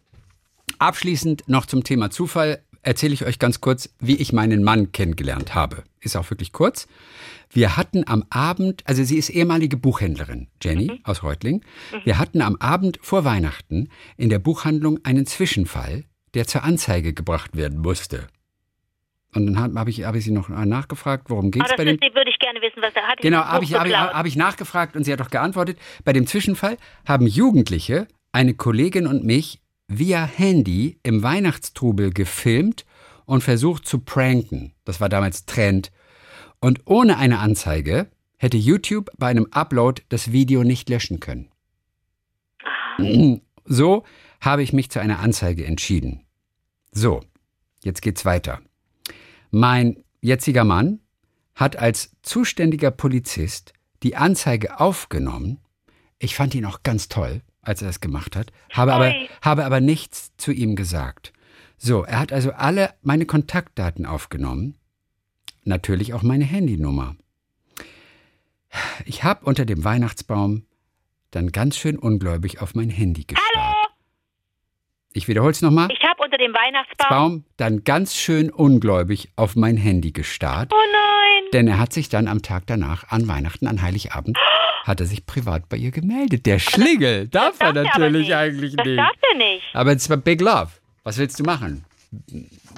abschließend 0.83 1.47
noch 1.47 1.65
zum 1.65 1.83
Thema 1.83 2.09
Zufall 2.09 2.63
erzähle 2.81 3.13
ich 3.13 3.25
euch 3.25 3.39
ganz 3.39 3.61
kurz, 3.61 3.89
wie 3.99 4.17
ich 4.17 4.33
meinen 4.33 4.63
Mann 4.63 4.91
kennengelernt 4.91 5.55
habe. 5.55 5.83
Ist 6.01 6.17
auch 6.17 6.29
wirklich 6.29 6.51
kurz. 6.51 6.87
Wir 7.49 7.77
hatten 7.77 8.03
am 8.07 8.25
Abend, 8.29 8.81
also 8.85 9.03
sie 9.03 9.17
ist 9.17 9.29
ehemalige 9.29 9.77
Buchhändlerin, 9.77 10.49
Jenny 10.61 10.99
aus 11.03 11.23
Reutling. 11.23 11.63
Wir 12.03 12.19
hatten 12.19 12.41
am 12.41 12.57
Abend 12.57 12.99
vor 13.01 13.23
Weihnachten 13.23 13.89
in 14.17 14.29
der 14.29 14.39
Buchhandlung 14.39 14.99
einen 15.03 15.25
Zwischenfall, 15.25 16.03
der 16.33 16.47
zur 16.47 16.63
Anzeige 16.63 17.13
gebracht 17.13 17.55
werden 17.55 17.79
musste. 17.79 18.27
Und 19.35 19.47
dann 19.47 19.59
habe 19.59 19.79
hab 19.79 19.87
ich, 19.87 20.03
hab 20.03 20.15
ich 20.15 20.23
sie 20.23 20.31
noch 20.31 20.49
nachgefragt, 20.49 21.29
worum 21.29 21.49
ging 21.51 21.61
Aber 21.61 21.71
es 21.71 21.77
bei 21.77 21.85
dem... 21.85 21.99
würde 21.99 22.29
ich 22.29 22.39
gerne 22.39 22.61
wissen, 22.61 22.81
was 22.81 22.93
er 22.95 23.07
hat. 23.07 23.19
Genau, 23.21 23.39
habe 23.39 23.63
ich, 23.63 23.73
hab 23.73 23.87
ich, 23.87 23.95
hab 23.95 24.25
ich 24.25 24.35
nachgefragt 24.35 24.95
und 24.95 25.05
sie 25.05 25.13
hat 25.13 25.19
doch 25.19 25.29
geantwortet. 25.29 25.79
Bei 26.03 26.13
dem 26.13 26.27
Zwischenfall 26.27 26.77
haben 27.07 27.25
Jugendliche 27.25 28.07
eine 28.31 28.53
Kollegin 28.53 29.07
und 29.07 29.23
mich 29.23 29.62
via 29.99 30.25
Handy 30.25 30.99
im 31.03 31.23
Weihnachtstrubel 31.23 32.11
gefilmt 32.11 32.85
und 33.25 33.41
versucht 33.41 33.85
zu 33.87 33.99
pranken. 33.99 34.73
Das 34.85 34.99
war 34.99 35.09
damals 35.09 35.45
Trend. 35.45 35.91
Und 36.59 36.81
ohne 36.85 37.17
eine 37.17 37.39
Anzeige 37.39 38.09
hätte 38.37 38.57
YouTube 38.57 39.09
bei 39.17 39.27
einem 39.27 39.47
Upload 39.51 40.01
das 40.09 40.31
Video 40.31 40.63
nicht 40.63 40.89
löschen 40.89 41.19
können. 41.19 41.49
So 43.65 44.03
habe 44.41 44.63
ich 44.63 44.73
mich 44.73 44.89
zu 44.91 44.99
einer 44.99 45.19
Anzeige 45.19 45.65
entschieden. 45.65 46.25
So, 46.91 47.21
jetzt 47.83 48.01
geht's 48.01 48.25
weiter. 48.25 48.61
Mein 49.51 50.03
jetziger 50.21 50.63
Mann 50.63 50.99
hat 51.55 51.77
als 51.77 52.15
zuständiger 52.21 52.91
Polizist 52.91 53.73
die 54.03 54.15
Anzeige 54.15 54.79
aufgenommen. 54.79 55.59
Ich 56.19 56.35
fand 56.35 56.55
ihn 56.55 56.65
auch 56.65 56.83
ganz 56.83 57.07
toll, 57.09 57.41
als 57.63 57.81
er 57.81 57.87
das 57.87 57.99
gemacht 57.99 58.35
hat, 58.35 58.51
habe 58.71 58.93
aber, 58.93 59.13
habe 59.41 59.65
aber 59.65 59.81
nichts 59.81 60.31
zu 60.37 60.51
ihm 60.51 60.75
gesagt. 60.75 61.33
So, 61.77 62.03
er 62.03 62.19
hat 62.19 62.31
also 62.31 62.51
alle 62.51 62.93
meine 63.01 63.25
Kontaktdaten 63.25 64.05
aufgenommen, 64.05 64.75
natürlich 65.63 66.13
auch 66.13 66.21
meine 66.23 66.45
Handynummer. 66.45 67.15
Ich 69.05 69.23
habe 69.23 69.45
unter 69.45 69.65
dem 69.65 69.83
Weihnachtsbaum 69.83 70.65
dann 71.31 71.51
ganz 71.51 71.77
schön 71.77 71.97
ungläubig 71.97 72.61
auf 72.61 72.75
mein 72.75 72.89
Handy 72.89 73.23
gestarrt. 73.23 73.55
Hallo? 73.55 73.73
Ich 75.13 75.27
wiederhole 75.27 75.51
es 75.51 75.61
nochmal. 75.61 75.89
Ich 75.91 76.03
habe 76.03 76.23
unter 76.23 76.37
dem 76.37 76.53
Weihnachtsbaum. 76.53 77.09
Baum 77.09 77.45
dann 77.57 77.83
ganz 77.83 78.15
schön 78.15 78.49
ungläubig 78.49 79.31
auf 79.35 79.55
mein 79.55 79.77
Handy 79.77 80.11
gestarrt. 80.11 80.71
Oh 80.73 80.91
nein. 80.91 81.43
Denn 81.53 81.67
er 81.67 81.77
hat 81.77 81.93
sich 81.93 82.09
dann 82.09 82.27
am 82.27 82.41
Tag 82.41 82.63
danach, 82.65 83.09
an 83.09 83.27
Weihnachten, 83.27 83.67
an 83.67 83.81
Heiligabend, 83.81 84.37
hat 84.83 84.99
er 84.99 85.05
sich 85.05 85.25
privat 85.25 85.67
bei 85.69 85.77
ihr 85.77 85.91
gemeldet. 85.91 86.45
Der 86.45 86.59
Schlingel 86.59 87.27
darf 87.27 87.55
er 87.59 87.73
natürlich 87.73 88.27
nicht. 88.27 88.35
eigentlich 88.35 88.75
Das 88.75 88.85
nicht. 88.85 88.99
darf 88.99 89.15
er 89.31 89.37
nicht. 89.37 89.63
Aber 89.73 89.91
es 89.93 90.09
war 90.09 90.17
Big 90.17 90.41
Love. 90.41 90.69
Was 91.03 91.17
willst 91.17 91.39
du 91.39 91.43
machen? 91.43 91.85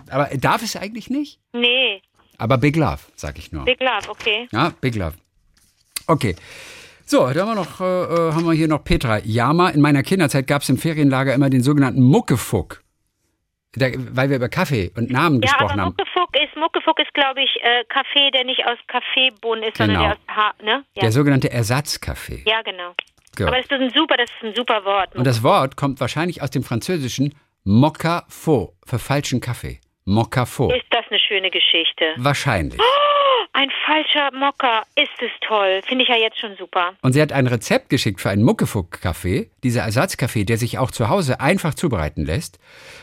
Aber 0.09 0.29
er 0.31 0.37
darf 0.37 0.63
es 0.63 0.75
eigentlich 0.75 1.09
nicht? 1.09 1.39
Nee. 1.53 2.01
Aber 2.37 2.57
Big 2.57 2.75
Love, 2.75 2.99
sag 3.15 3.37
ich 3.37 3.51
nur. 3.51 3.65
Big 3.65 3.79
Love, 3.79 4.09
okay. 4.09 4.47
Ja, 4.51 4.71
Big 4.81 4.95
Love. 4.95 5.13
Okay. 6.07 6.35
So, 7.05 7.27
da 7.31 7.41
haben 7.41 7.49
wir 7.49 7.55
noch, 7.55 7.81
äh, 7.81 7.83
äh, 7.83 8.33
haben 8.33 8.45
wir 8.45 8.53
hier 8.53 8.67
noch 8.67 8.83
Petra 8.83 9.19
Jama. 9.19 9.69
In 9.69 9.81
meiner 9.81 10.01
Kinderzeit 10.03 10.47
gab 10.47 10.61
es 10.63 10.69
im 10.69 10.77
Ferienlager 10.77 11.33
immer 11.33 11.49
den 11.49 11.61
sogenannten 11.63 12.01
Muckefuck. 12.01 12.81
Da, 13.73 13.87
weil 13.93 14.29
wir 14.29 14.37
über 14.37 14.49
Kaffee 14.49 14.91
und 14.95 15.09
Namen 15.11 15.41
Ja, 15.41 15.49
gesprochen 15.51 15.81
haben. 15.81 15.87
Muckefuck 15.97 16.14
ist, 16.43 16.55
Muckefuck 16.55 16.99
ist, 16.99 17.13
glaube 17.13 17.41
ich, 17.41 17.49
äh, 17.63 17.83
Kaffee, 17.89 18.31
der 18.31 18.43
nicht 18.45 18.65
aus 18.65 18.77
Kaffeebohnen 18.87 19.63
ist, 19.63 19.77
sondern 19.77 19.97
Genau. 19.97 20.09
der 20.09 20.17
aus 20.17 20.35
ha 20.35 20.53
ne? 20.63 20.83
Ja. 20.95 21.01
Der 21.01 21.11
sogenannte 21.11 21.51
Ersatzkaffee. 21.51 22.43
ja, 22.45 22.61
genau. 22.61 22.93
Gut. 23.37 23.47
Aber 23.47 23.57
das 23.57 23.65
ist 23.65 23.71
ein 23.71 23.89
super, 23.89 24.15
das 24.17 24.29
ist 24.29 24.43
ein 24.47 24.55
super 24.55 24.85
Wort. 24.85 25.13
Und 25.15 25.25
das 25.27 25.43
Wort 25.43 25.75
kommt 25.75 25.99
wahrscheinlich 25.99 26.41
aus 26.41 26.51
dem 26.51 26.63
französischen 26.63 27.33
Mocca 27.65 28.25
faux, 28.29 28.73
für 28.85 28.99
falschen 28.99 29.41
Kaffee. 29.41 29.79
Faux. 30.05 30.73
ist 30.75 30.85
das 30.91 31.05
eine 31.09 31.19
schöne 31.19 31.49
Geschichte? 31.49 32.13
Wahrscheinlich. 32.17 32.79
Ein 33.53 33.69
falscher 33.85 34.31
Mocker, 34.37 34.83
ist 34.97 35.09
es 35.21 35.31
toll. 35.47 35.81
Finde 35.87 36.03
ich 36.03 36.09
ja 36.09 36.17
jetzt 36.17 36.37
schon 36.39 36.55
super. 36.57 36.93
Und 37.01 37.13
sie 37.13 37.21
hat 37.21 37.31
ein 37.31 37.47
Rezept 37.47 37.89
geschickt 37.89 38.19
für 38.19 38.29
einen 38.29 38.43
Muckefuck-Kaffee, 38.43 39.49
dieser 39.63 39.81
Ersatzkaffee, 39.83 40.43
der 40.43 40.57
sich 40.57 40.77
auch 40.77 40.91
zu 40.91 41.07
Hause 41.09 41.39
einfach 41.39 41.73
zubereiten 41.73 42.25
lässt. 42.25 42.59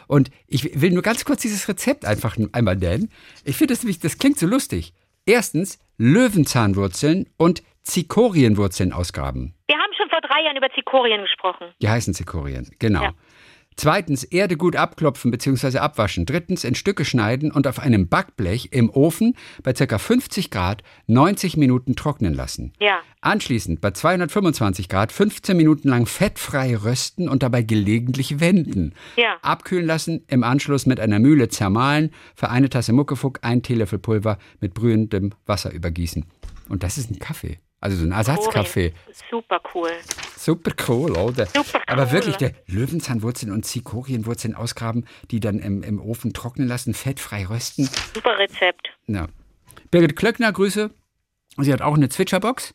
Und 0.09 0.31
ich 0.47 0.81
will 0.81 0.91
nur 0.91 1.03
ganz 1.03 1.25
kurz 1.25 1.41
dieses 1.43 1.69
Rezept 1.69 2.05
einfach 2.05 2.37
einmal 2.53 2.77
nennen. 2.77 3.11
Ich 3.45 3.57
finde 3.57 3.73
das, 3.75 3.83
nämlich- 3.83 3.99
das 4.01 4.19
klingt 4.19 4.38
so 4.38 4.47
lustig. 4.47 4.93
Erstens 5.27 5.79
Löwenzahnwurzeln 5.99 7.29
und 7.38 7.62
Zikorienwurzeln 7.83 8.93
ausgraben. 8.93 9.55
Wir 9.69 9.77
haben 9.77 9.93
schon 9.97 10.09
vor 10.11 10.21
drei 10.21 10.43
Jahren 10.45 10.57
über 10.57 10.71
Zikorien 10.75 11.23
gesprochen. 11.23 11.69
Die 11.81 11.88
heißen 11.88 12.12
Zikorien, 12.15 12.71
genau. 12.79 13.03
Ja. 13.05 13.12
Zweitens, 13.77 14.25
Erde 14.25 14.57
gut 14.57 14.77
abklopfen 14.77 15.31
bzw. 15.31 15.79
abwaschen. 15.79 16.27
Drittens, 16.27 16.65
in 16.65 16.75
Stücke 16.75 17.05
schneiden 17.05 17.51
und 17.51 17.67
auf 17.67 17.79
einem 17.79 18.09
Backblech 18.09 18.69
im 18.73 18.91
Ofen 18.91 19.35
bei 19.63 19.73
ca. 19.73 19.99
50 19.99 20.51
Grad 20.51 20.83
90 21.07 21.57
Minuten 21.57 21.97
trocknen 21.97 22.35
lassen. 22.35 22.73
Ja. 22.81 23.01
Anschließend 23.21 23.81
bei 23.81 23.93
225 23.93 24.89
Grad 24.89 25.13
15 25.13 25.57
Minuten 25.57 25.89
lang 25.89 26.07
fettfrei 26.07 26.77
rösten 26.77 27.29
und 27.29 27.43
dabei 27.43 27.63
gelegentlich 27.63 28.41
wenden. 28.41 28.95
Ja. 29.17 29.37
Abkühlen 29.43 29.87
lassen, 29.87 30.25
im 30.29 30.43
Anschluss 30.45 30.87
mit 30.87 31.01
einer 31.01 31.19
Mühle 31.19 31.49
zermahlen, 31.49 32.11
für 32.35 32.51
eine 32.51 32.69
Tasse 32.69 32.93
Muckefuck 32.93 33.39
ein 33.43 33.63
Teelöffel 33.63 33.99
Pulver 33.99 34.39
mit 34.61 34.75
brühendem 34.75 35.33
Wasser 35.47 35.73
übergießen. 35.73 36.25
Und 36.69 36.83
das 36.83 36.99
ist 36.99 37.11
ein 37.11 37.19
Kaffee. 37.19 37.59
Also 37.83 37.97
so 37.97 38.05
ein 38.07 38.12
Ersatzkaffee. 38.12 38.95
Super 39.29 39.61
cool. 39.75 39.90
Super 40.37 40.71
cool, 40.88 41.11
oder? 41.12 41.47
Super 41.47 41.83
Aber 41.88 42.05
cool. 42.05 42.12
wirklich, 42.12 42.37
der 42.37 42.53
Löwenzahnwurzeln 42.66 43.53
und 43.53 43.64
Zikorienwurzeln 43.66 44.55
ausgraben, 44.55 45.07
die 45.33 45.40
dann 45.40 45.59
im, 45.59 45.83
im 45.83 46.01
Ofen 46.01 46.33
trocknen 46.33 46.68
lassen, 46.68 46.95
fettfrei 46.95 47.45
rösten. 47.45 47.87
Super 48.14 48.38
Rezept. 48.38 48.88
Ja. 49.09 49.27
Birgit 49.90 50.16
Klöckner, 50.16 50.53
Grüße. 50.53 50.90
Sie 51.59 51.73
hat 51.73 51.83
auch 51.83 51.95
eine 51.97 52.09
Zwitscherbox. 52.09 52.73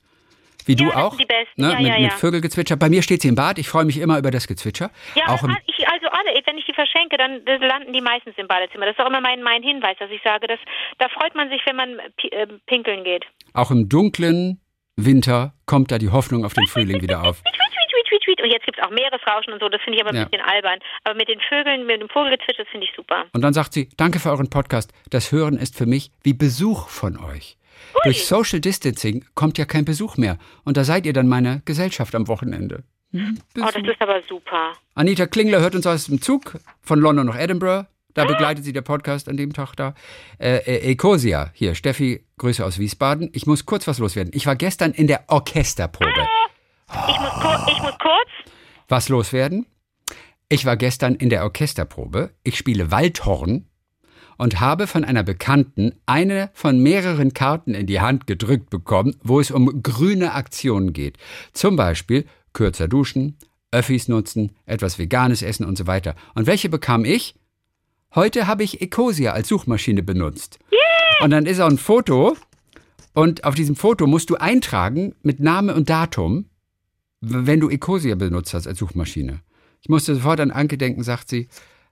Wie 0.66 0.76
du 0.76 0.84
Ja, 0.84 0.90
das 0.92 0.98
auch. 1.04 1.16
die 1.18 1.26
besten. 1.26 1.62
Ne? 1.62 1.72
Ja, 1.72 1.78
mit, 1.80 1.88
ja, 1.88 2.00
mit. 2.00 2.14
Vögelgezwitscher. 2.14 2.76
Bei 2.76 2.90
mir 2.90 3.02
steht 3.02 3.22
sie 3.22 3.30
im 3.30 3.36
Bad. 3.36 3.58
Ich 3.60 3.70
freue 3.70 3.86
mich 3.86 4.00
immer 4.00 4.20
über 4.20 4.32
das 4.32 4.48
Gezwitscher. 4.48 4.92
Ja, 5.16 5.30
auch 5.30 5.42
im, 5.44 5.56
ich, 5.68 5.88
also 5.88 6.08
alle, 6.08 6.42
wenn 6.46 6.58
ich 6.58 6.66
die 6.66 6.74
verschenke, 6.74 7.16
dann 7.18 7.42
landen 7.62 7.94
die 7.94 8.02
meistens 8.02 8.34
im 8.38 8.48
Badezimmer. 8.48 8.86
Das 8.86 8.96
ist 8.98 9.00
auch 9.02 9.08
immer 9.08 9.22
mein, 9.22 9.42
mein 9.42 9.64
Hinweis, 9.64 9.96
dass 10.00 10.12
ich 10.12 10.22
sage, 10.24 10.48
dass, 10.48 10.60
da 10.98 11.08
freut 11.08 11.34
man 11.36 11.48
sich, 11.50 11.62
wenn 11.66 11.78
man 11.78 11.98
äh, 12.32 12.48
pinkeln 12.66 13.06
geht. 13.06 13.24
auch 13.54 13.72
im 13.72 13.88
dunklen 13.88 14.60
Winter 14.98 15.54
kommt 15.66 15.92
da 15.92 15.98
die 15.98 16.10
Hoffnung 16.10 16.44
auf 16.44 16.54
den 16.54 16.68
Frühling 16.68 17.02
wieder 17.02 17.24
auf. 17.24 17.42
Und 18.44 18.52
jetzt 18.52 18.66
gibt 18.66 18.78
es 18.78 18.86
auch 18.86 18.92
Meeresrauschen 18.92 19.54
und 19.54 19.60
so, 19.62 19.68
das 19.70 19.82
finde 19.82 19.98
ich 19.98 20.02
aber 20.02 20.12
ein 20.12 20.16
Ja. 20.18 20.26
bisschen 20.26 20.42
albern. 20.46 20.80
Aber 21.04 21.16
mit 21.16 21.28
den 21.28 21.40
Vögeln, 21.50 21.86
mit 21.86 22.02
dem 22.02 22.08
Vogelgezwitscher, 22.10 22.64
das 22.64 22.72
finde 22.72 22.86
ich 22.86 22.94
super. 22.96 23.26
Und 23.34 23.42
dann 23.42 23.54
sagt 23.54 23.74
sie, 23.74 23.90
danke 23.98 24.20
für 24.20 24.30
euren 24.30 24.50
Podcast. 24.50 24.94
Das 25.10 25.32
Hören 25.32 25.58
ist 25.58 25.76
für 25.78 25.86
mich 25.86 26.12
wie 26.24 26.34
Besuch 26.34 26.88
von 26.88 27.18
euch. 27.18 27.58
Durch 28.04 28.26
Social 28.26 28.60
Distancing 28.60 29.26
kommt 29.36 29.58
ja 29.58 29.66
kein 29.66 29.86
Besuch 29.86 30.18
mehr. 30.18 30.38
Und 30.66 30.78
da 30.78 30.84
seid 30.84 31.06
ihr 31.06 31.14
dann 31.14 31.28
meine 31.28 31.62
Gesellschaft 31.66 32.16
am 32.16 32.28
Wochenende. 32.28 32.84
Hm, 33.12 33.38
Oh, 33.58 33.62
das 33.66 33.76
ist 33.76 34.02
aber 34.02 34.22
super. 34.28 34.74
Anita 34.96 35.26
Klingler 35.26 35.60
hört 35.62 35.76
uns 35.76 35.88
aus 35.88 36.06
dem 36.06 36.22
Zug 36.22 36.58
von 36.82 37.00
London 37.00 37.28
nach 37.28 37.40
Edinburgh. 37.40 37.88
Da 38.18 38.26
begleitet 38.26 38.66
sie 38.66 38.74
der 38.74 38.82
Podcast 38.82 39.30
an 39.30 39.38
dem 39.38 39.54
Tag 39.54 39.76
da. 39.76 39.94
Äh, 40.40 40.58
äh, 40.66 40.92
Ecosia, 40.92 41.52
hier, 41.54 41.76
Steffi, 41.76 42.26
Grüße 42.40 42.66
aus 42.66 42.80
Wiesbaden. 42.80 43.30
Ich 43.34 43.46
muss 43.46 43.68
kurz 43.68 43.88
was 43.88 44.00
loswerden. 44.00 44.32
Ich 44.34 44.48
war 44.48 44.56
gestern 44.56 44.92
in 44.92 45.06
der 45.06 45.26
Orchesterprobe. 45.28 46.26
Ich 46.90 47.20
muss, 47.20 47.68
ich 47.68 47.80
muss 47.80 47.98
kurz. 48.00 48.52
Was 48.88 49.10
loswerden? 49.10 49.68
Ich 50.50 50.66
war 50.66 50.78
gestern 50.78 51.14
in 51.14 51.30
der 51.30 51.44
Orchesterprobe. 51.44 52.32
Ich 52.42 52.58
spiele 52.58 52.90
Waldhorn 52.90 53.68
und 54.40 54.60
habe 54.60 54.88
von 54.88 55.04
einer 55.04 55.22
Bekannten 55.22 55.94
eine 56.08 56.50
von 56.56 56.82
mehreren 56.82 57.36
Karten 57.36 57.76
in 57.76 57.86
die 57.86 58.02
Hand 58.02 58.26
gedrückt 58.26 58.72
bekommen, 58.72 59.16
wo 59.22 59.40
es 59.40 59.52
um 59.52 59.84
grüne 59.84 60.34
Aktionen 60.34 60.92
geht. 60.92 61.20
Zum 61.54 61.76
Beispiel 61.76 62.26
kürzer 62.52 62.88
duschen, 62.88 63.38
Öffis 63.70 64.08
nutzen, 64.08 64.56
etwas 64.66 64.98
Veganes 64.98 65.44
essen 65.44 65.68
und 65.68 65.78
so 65.78 65.86
weiter. 65.86 66.16
Und 66.34 66.48
welche 66.48 66.70
bekam 66.70 67.06
ich? 67.06 67.36
Heute 68.16 68.48
habe 68.48 68.64
ich 68.64 68.82
Ecosia 68.82 69.34
als 69.34 69.50
Suchmaschine 69.50 70.02
benutzt. 70.02 70.60
Und 71.22 71.32
dann 71.32 71.46
ist 71.46 71.60
auch 71.60 71.70
ein 71.70 71.78
Foto 71.78 72.38
und 73.14 73.44
auf 73.44 73.56
diesem 73.56 73.76
Foto 73.76 74.08
musst 74.08 74.30
du 74.30 74.36
eintragen 74.36 75.16
mit 75.24 75.40
Name 75.40 75.74
und 75.74 75.90
Datum, 75.90 76.46
wenn 77.20 77.60
du 77.60 77.70
Ecosia 77.70 78.16
benutzt 78.16 78.54
hast 78.54 78.68
als 78.68 78.80
Suchmaschine. 78.80 79.42
Ich 79.82 79.90
musste 79.90 80.16
sofort 80.16 80.40
an 80.40 80.52
Anke 80.52 80.78
denken, 80.78 81.04
sagt 81.04 81.30
sie, 81.30 81.48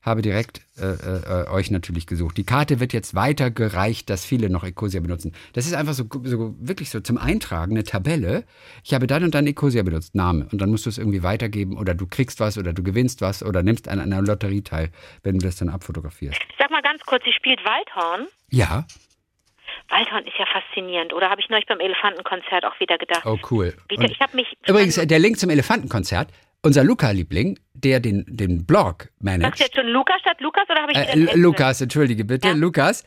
habe 0.05 0.21
direkt 0.21 0.61
äh, 0.77 0.85
äh, 0.85 1.49
euch 1.49 1.71
natürlich 1.71 2.05
gesucht. 2.05 2.37
Die 2.37 2.45
Karte 2.45 2.79
wird 2.79 2.93
jetzt 2.93 3.15
weitergereicht, 3.15 4.07
dass 4.09 4.23
viele 4.23 4.49
noch 4.51 4.63
Ecosia 4.63 5.01
benutzen. 5.01 5.33
Das 5.53 5.65
ist 5.65 5.73
einfach 5.73 5.93
so, 5.93 6.05
so 6.23 6.55
wirklich 6.59 6.91
so 6.91 6.99
zum 6.99 7.17
Eintragen 7.17 7.71
eine 7.71 7.83
Tabelle. 7.83 8.45
Ich 8.83 8.93
habe 8.93 9.07
dann 9.07 9.23
und 9.23 9.33
dann 9.33 9.47
Ecosia 9.47 9.81
benutzt, 9.81 10.13
Name. 10.13 10.47
Und 10.51 10.61
dann 10.61 10.69
musst 10.69 10.85
du 10.85 10.89
es 10.91 10.99
irgendwie 10.99 11.23
weitergeben 11.23 11.75
oder 11.75 11.95
du 11.95 12.05
kriegst 12.05 12.39
was 12.39 12.59
oder 12.59 12.71
du 12.71 12.83
gewinnst 12.83 13.21
was 13.21 13.41
oder 13.41 13.63
nimmst 13.63 13.87
an 13.87 13.99
einer 13.99 14.21
Lotterie 14.21 14.61
teil, 14.61 14.91
wenn 15.23 15.39
du 15.39 15.45
das 15.45 15.55
dann 15.55 15.69
abfotografierst. 15.69 16.39
Sag 16.59 16.69
mal 16.69 16.83
ganz 16.83 17.01
kurz, 17.05 17.23
sie 17.25 17.33
spielt 17.33 17.59
Waldhorn. 17.65 18.27
Ja. 18.51 18.85
Waldhorn 19.89 20.25
ist 20.25 20.37
ja 20.37 20.45
faszinierend. 20.45 21.13
Oder 21.13 21.31
habe 21.31 21.41
ich 21.41 21.49
neulich 21.49 21.65
beim 21.65 21.79
Elefantenkonzert 21.79 22.63
auch 22.63 22.79
wieder 22.79 22.99
gedacht. 22.99 23.25
Oh, 23.25 23.39
cool. 23.49 23.73
Wie, 23.89 23.95
ich 23.95 24.19
mich. 24.33 24.55
übrigens, 24.67 24.95
der 24.95 25.19
Link 25.19 25.39
zum 25.39 25.49
Elefantenkonzert, 25.49 26.29
unser 26.65 26.83
Luca-Liebling, 26.83 27.59
der 27.73 27.99
den, 27.99 28.25
den 28.27 28.65
Blog 28.65 29.09
managt. 29.19 29.59
du 29.59 29.63
jetzt 29.63 29.75
schon 29.75 29.87
Lukas 29.87 30.19
statt 30.21 30.41
Lukas 30.41 30.63
oder 30.69 30.81
habe 30.81 30.91
ich 30.91 30.97
Äh? 30.97 31.35
Lukas, 31.35 31.79
entschuldige 31.79 32.25
bitte. 32.25 32.49
Ja. 32.49 32.53
Lukas, 32.55 33.03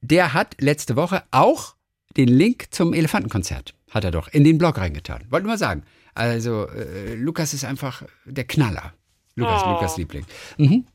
der 0.00 0.32
hat 0.32 0.54
letzte 0.60 0.94
Woche 0.96 1.24
auch 1.32 1.74
den 2.16 2.28
Link 2.28 2.72
zum 2.72 2.94
Elefantenkonzert, 2.94 3.74
hat 3.90 4.04
er 4.04 4.12
doch, 4.12 4.28
in 4.28 4.44
den 4.44 4.58
Blog 4.58 4.78
reingetan. 4.78 5.24
Wollte 5.28 5.44
nur 5.46 5.54
mal 5.54 5.58
sagen. 5.58 5.82
Also, 6.14 6.68
äh, 6.68 7.14
Lukas 7.14 7.52
ist 7.52 7.64
einfach 7.64 8.02
der 8.24 8.44
Knaller. 8.44 8.94
Lukas, 9.34 9.62
Oh. 9.64 9.70
Lukas 9.70 9.96
Liebling. 9.96 10.24
Mhm. 10.56 10.86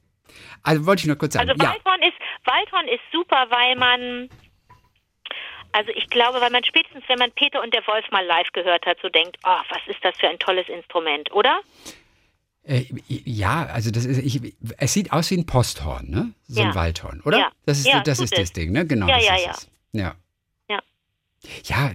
Also, 0.64 0.86
wollte 0.86 1.02
ich 1.02 1.08
nur 1.08 1.18
kurz 1.18 1.34
sagen. 1.34 1.50
Also 1.50 1.62
ja. 1.64 1.70
Waldhorn 1.70 2.02
ist 2.02 2.18
Waldhorn 2.46 2.88
ist 2.88 3.04
super, 3.12 3.48
weil 3.50 3.76
man 3.76 4.30
also 5.72 5.92
ich 5.94 6.08
glaube, 6.10 6.40
weil 6.40 6.52
man 6.52 6.64
spätestens, 6.64 7.04
wenn 7.10 7.20
man 7.20 7.32
Peter 7.32 7.62
und 7.62 7.74
der 7.74 7.86
Wolf 7.88 8.10
mal 8.10 8.26
live 8.26 8.50
gehört 8.54 8.86
hat, 8.86 8.98
so 9.02 9.10
denkt, 9.10 9.38
oh, 9.44 9.60
was 9.70 9.82
ist 9.88 10.04
das 10.04 10.16
für 10.18 10.30
ein 10.30 10.40
tolles 10.40 10.70
Instrument, 10.70 11.30
oder? 11.34 11.60
Äh, 12.68 12.86
ja, 13.08 13.66
also 13.68 13.92
das 13.92 14.06
ist, 14.06 14.18
ich, 14.18 14.42
es 14.78 14.94
sieht 14.94 15.12
aus 15.12 15.30
wie 15.30 15.38
ein 15.38 15.46
Posthorn, 15.46 16.10
ne? 16.10 16.34
So 16.48 16.62
ein 16.62 16.70
Ja. 16.70 16.76
Waldhorn, 16.76 17.22
oder? 17.22 17.38
Ja. 17.38 17.52
Das 17.66 17.78
ist, 17.80 17.86
Ja, 17.88 18.02
das, 18.02 18.20
ist 18.20 18.36
das. 18.38 18.54
Ding, 18.54 18.72
ne? 18.72 18.86
Genau. 18.88 19.08
Ja, 19.08 19.18
das 19.18 19.26
ja, 19.26 19.36
ist 19.36 19.46
ja. 19.46 19.52
Es. 19.52 19.70
Ja. 19.94 20.16
Ja. 20.70 21.92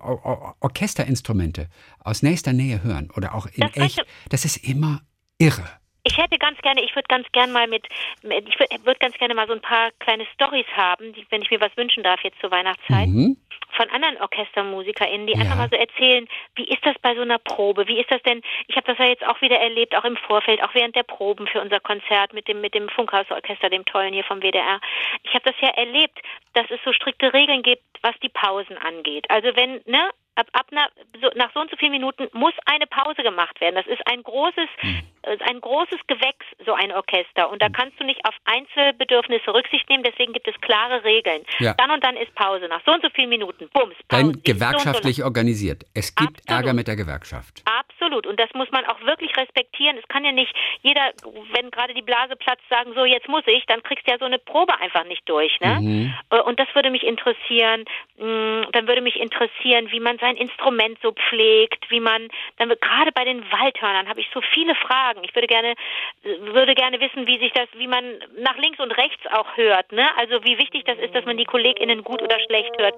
Or 0.00 0.24
Or 0.24 0.56
Orchesterinstrumente 0.60 1.68
aus 2.00 2.22
nächster 2.22 2.52
Nähe 2.52 2.82
hören 2.82 3.10
oder 3.16 3.34
auch 3.34 3.46
in 3.46 3.60
Das 3.60 3.76
echt, 3.76 4.04
das 4.28 4.44
ist 4.44 4.58
immer 4.68 5.00
irre. 5.38 5.68
Ich 6.06 6.18
hätte 6.18 6.36
ganz 6.36 6.58
gerne, 6.60 6.82
ich 6.84 6.94
würde 6.94 7.06
ganz 7.08 7.26
gerne 7.32 7.50
mal 7.52 7.66
mit, 7.66 7.86
mit 8.22 8.46
ich 8.46 8.58
würde 8.60 8.84
würd 8.84 9.00
ganz 9.00 9.16
gerne 9.16 9.34
mal 9.34 9.46
so 9.46 9.54
ein 9.54 9.62
paar 9.62 9.90
kleine 10.00 10.26
Stories 10.34 10.66
haben, 10.76 11.14
die, 11.14 11.24
wenn 11.30 11.40
ich 11.40 11.50
mir 11.50 11.60
was 11.60 11.74
wünschen 11.78 12.02
darf 12.02 12.20
jetzt 12.22 12.38
zur 12.40 12.50
Weihnachtszeit, 12.50 13.08
Mhm. 13.08 13.38
Von 13.74 13.88
anderen 13.90 14.20
OrchestermusikerInnen, 14.20 15.26
die 15.26 15.34
Ja. 15.34 15.40
einfach 15.40 15.56
mal 15.56 15.68
so 15.70 15.76
erzählen, 15.76 16.26
wie 16.54 16.64
ist 16.64 16.84
das 16.84 16.94
bei 17.02 17.14
so 17.14 17.22
einer 17.22 17.38
Probe? 17.38 17.86
Wie 17.88 18.00
ist 18.00 18.10
das 18.10 18.22
denn? 18.22 18.42
Ich 18.68 18.76
habe 18.76 18.86
das 18.86 18.98
ja 18.98 19.06
jetzt 19.06 19.26
auch 19.26 19.40
wieder 19.40 19.58
erlebt, 19.58 19.94
auch 19.96 20.04
im 20.04 20.16
Vorfeld, 20.16 20.62
auch 20.62 20.74
während 20.74 20.96
der 20.96 21.02
Proben 21.02 21.46
für 21.46 21.60
unser 21.60 21.80
Konzert 21.80 22.32
mit 22.32 22.48
dem 22.48 22.60
mit 22.60 22.74
dem 22.74 22.88
Funkhausorchester, 22.88 23.70
dem 23.70 23.84
tollen 23.84 24.14
hier 24.14 24.24
vom 24.24 24.40
WDR. 24.40 24.80
Ich 25.22 25.34
habe 25.34 25.50
das 25.50 25.60
ja 25.60 25.68
erlebt, 25.70 26.18
dass 26.54 26.70
es 26.70 26.80
so 26.84 26.92
strikte 26.92 27.32
Regeln 27.32 27.62
gibt, 27.62 27.82
was 28.02 28.14
die 28.22 28.28
Pausen 28.28 28.78
angeht. 28.78 29.28
Also 29.30 29.54
wenn 29.56 29.80
ne 29.86 30.10
ab, 30.36 30.46
ab 30.52 30.66
na, 30.70 30.86
so, 31.20 31.30
nach 31.34 31.52
so 31.52 31.60
und 31.60 31.70
so 31.70 31.76
vielen 31.76 31.92
Minuten 31.92 32.28
muss 32.32 32.54
eine 32.66 32.86
Pause 32.86 33.22
gemacht 33.22 33.60
werden. 33.60 33.76
Das 33.76 33.86
ist 33.86 34.06
ein 34.06 34.22
großes, 34.22 34.68
Hm. 34.78 35.02
Ein 35.46 35.60
großes 35.60 36.00
Gewächs, 36.06 36.46
so 36.64 36.72
ein 36.74 36.92
Orchester. 36.92 37.50
Und 37.50 37.62
da 37.62 37.68
kannst 37.68 37.98
du 38.00 38.04
nicht 38.04 38.20
auf 38.26 38.34
Einzelbedürfnisse 38.44 39.52
Rücksicht 39.54 39.88
nehmen, 39.88 40.04
deswegen 40.04 40.32
gibt 40.32 40.48
es 40.48 40.54
klare 40.60 41.04
Regeln. 41.04 41.42
Ja. 41.58 41.74
Dann 41.74 41.90
und 41.90 42.04
dann 42.04 42.16
ist 42.16 42.34
Pause. 42.34 42.68
Nach 42.68 42.80
so 42.84 42.92
und 42.92 43.02
so 43.02 43.08
vielen 43.14 43.28
Minuten, 43.30 43.68
bums, 43.72 43.94
Pause. 44.08 44.22
Dann 44.22 44.30
Ist 44.30 44.46
so 44.46 44.52
so 44.52 44.52
gewerkschaftlich 44.54 45.24
organisiert. 45.24 45.84
Es 45.94 46.14
gibt 46.14 46.40
Absolut. 46.40 46.50
Ärger 46.50 46.74
mit 46.74 46.88
der 46.88 46.96
Gewerkschaft. 46.96 47.62
Absolut. 47.64 48.26
Und 48.26 48.38
das 48.38 48.50
muss 48.54 48.70
man 48.70 48.84
auch 48.86 49.00
wirklich 49.02 49.36
respektieren. 49.36 49.96
Es 49.98 50.06
kann 50.08 50.24
ja 50.24 50.32
nicht 50.32 50.54
jeder, 50.82 51.12
wenn 51.52 51.70
gerade 51.70 51.94
die 51.94 52.02
Blase 52.02 52.36
platzt, 52.36 52.62
sagen, 52.68 52.92
so 52.94 53.04
jetzt 53.04 53.28
muss 53.28 53.44
ich, 53.46 53.64
dann 53.66 53.82
kriegst 53.82 54.06
du 54.06 54.12
ja 54.12 54.18
so 54.18 54.24
eine 54.24 54.38
Probe 54.38 54.78
einfach 54.80 55.04
nicht 55.04 55.28
durch. 55.28 55.58
Ne? 55.60 55.78
Mhm. 55.80 56.14
Äh, 56.30 56.40
Und 56.40 56.58
das 56.58 56.68
würde 56.74 56.90
mich 56.90 57.02
interessieren. 57.02 57.84
Mm, 58.18 58.70
Dann 58.72 58.86
würde 58.86 59.00
mich 59.00 59.16
interessieren, 59.16 59.90
wie 59.90 60.00
man 60.00 60.18
sein 60.18 60.36
Instrument 60.36 60.98
so 61.02 61.12
pflegt, 61.12 61.90
wie 61.90 62.00
man, 62.00 62.28
dann 62.58 62.68
gerade 62.68 63.12
bei 63.12 63.24
den 63.24 63.42
Waldhörnern 63.50 64.08
habe 64.08 64.20
ich 64.20 64.28
so 64.32 64.40
viele 64.52 64.74
Fragen. 64.74 65.13
Ich 65.22 65.34
würde 65.34 65.46
gerne, 65.46 65.74
würde 66.22 66.74
gerne 66.74 67.00
wissen, 67.00 67.26
wie 67.26 67.38
sich 67.38 67.52
das, 67.52 67.68
wie 67.76 67.86
man 67.86 68.04
nach 68.38 68.56
links 68.56 68.78
und 68.80 68.90
rechts 68.92 69.22
auch 69.32 69.56
hört. 69.56 69.92
Ne? 69.92 70.06
Also 70.18 70.42
wie 70.44 70.58
wichtig 70.58 70.84
das 70.84 70.98
ist, 70.98 71.14
dass 71.14 71.24
man 71.24 71.36
die 71.36 71.44
KollegInnen 71.44 72.02
gut 72.02 72.22
oder 72.22 72.38
schlecht 72.40 72.72
hört. 72.78 72.94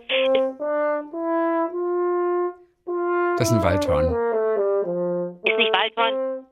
Das 3.38 3.50
ist 3.50 3.56
ein 3.56 3.62
Waldhorn. 3.62 4.06
Ist 5.44 5.58
nicht 5.58 5.72
Waldhorn? 5.72 6.46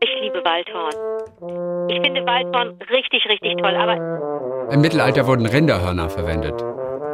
Ich 0.00 0.20
liebe 0.20 0.44
Waldhorn. 0.44 1.88
Ich 1.90 2.00
finde 2.00 2.26
Waldhorn 2.26 2.78
richtig, 2.90 3.24
richtig 3.28 3.56
toll. 3.58 3.76
Aber 3.76 3.94
Im 4.72 4.80
Mittelalter 4.80 5.26
wurden 5.26 5.46
Rinderhörner 5.46 6.08
verwendet, 6.08 6.60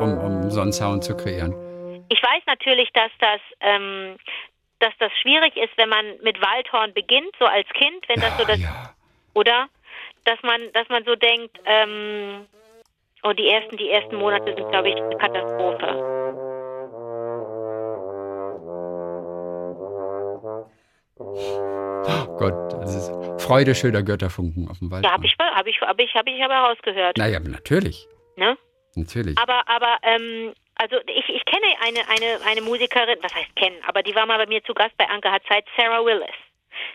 um, 0.00 0.16
um 0.18 0.50
so 0.50 0.61
einen 0.61 0.72
Sound 0.72 1.04
zu 1.04 1.16
kreieren. 1.16 1.52
ich 2.08 2.22
weiß 2.22 2.42
natürlich, 2.46 2.88
dass 2.94 3.11
das, 3.20 3.40
ähm, 3.61 4.16
dass 4.80 4.92
das 4.98 5.12
schwierig 5.22 5.56
ist, 5.56 5.76
wenn 5.76 5.88
man 5.88 6.04
mit 6.22 6.40
Waldhorn 6.40 6.94
beginnt, 6.94 7.34
so 7.38 7.44
als 7.46 7.68
Kind, 7.70 8.08
wenn 8.08 8.20
das 8.20 8.36
so 8.38 8.44
das, 8.44 8.60
ja. 8.60 8.94
oder? 9.34 9.68
Dass 10.24 10.40
man, 10.42 10.60
dass 10.72 10.88
man 10.88 11.04
so 11.04 11.14
denkt, 11.14 11.58
ähm, 11.64 12.46
oh, 13.22 13.32
die 13.32 13.48
ersten, 13.48 13.76
die 13.76 13.90
ersten 13.90 14.16
Monate 14.16 14.54
sind, 14.54 14.68
glaube 14.68 14.90
ich, 14.90 14.96
eine 14.96 15.16
Katastrophe. 15.16 16.18
Oh 21.20 22.36
Gott, 22.38 22.72
das 22.72 22.94
ist 22.94 23.42
Freude 23.42 23.74
schöner 23.74 24.02
Götterfunken 24.02 24.68
auf 24.68 24.78
dem 24.78 24.90
Wald. 24.90 25.04
Ja, 25.04 25.12
habe 25.12 25.26
ich, 25.26 25.34
habe 25.38 25.70
ich, 25.70 25.80
habe 25.80 26.02
ich, 26.02 26.14
habe 26.14 26.30
ich 26.30 26.44
aber 26.44 26.54
rausgehört. 26.54 27.16
Naja, 27.16 27.40
natürlich. 27.40 28.06
Ne? 28.36 28.56
Natürlich. 28.94 29.36
Aber, 29.38 29.68
aber, 29.68 29.96
ähm, 30.02 30.52
also 30.78 30.96
ich, 31.06 31.28
ich 31.28 31.44
kenne 31.44 31.66
eine, 31.80 32.00
eine, 32.08 32.44
eine 32.46 32.60
Musikerin, 32.62 33.18
was 33.20 33.34
heißt 33.34 33.54
kennen, 33.56 33.76
aber 33.86 34.02
die 34.02 34.14
war 34.14 34.26
mal 34.26 34.38
bei 34.38 34.46
mir 34.46 34.62
zu 34.64 34.74
Gast 34.74 34.96
bei 34.96 35.08
Anke 35.08 35.30
hat 35.30 35.42
Zeit, 35.48 35.64
Sarah 35.76 36.04
Willis. 36.04 36.34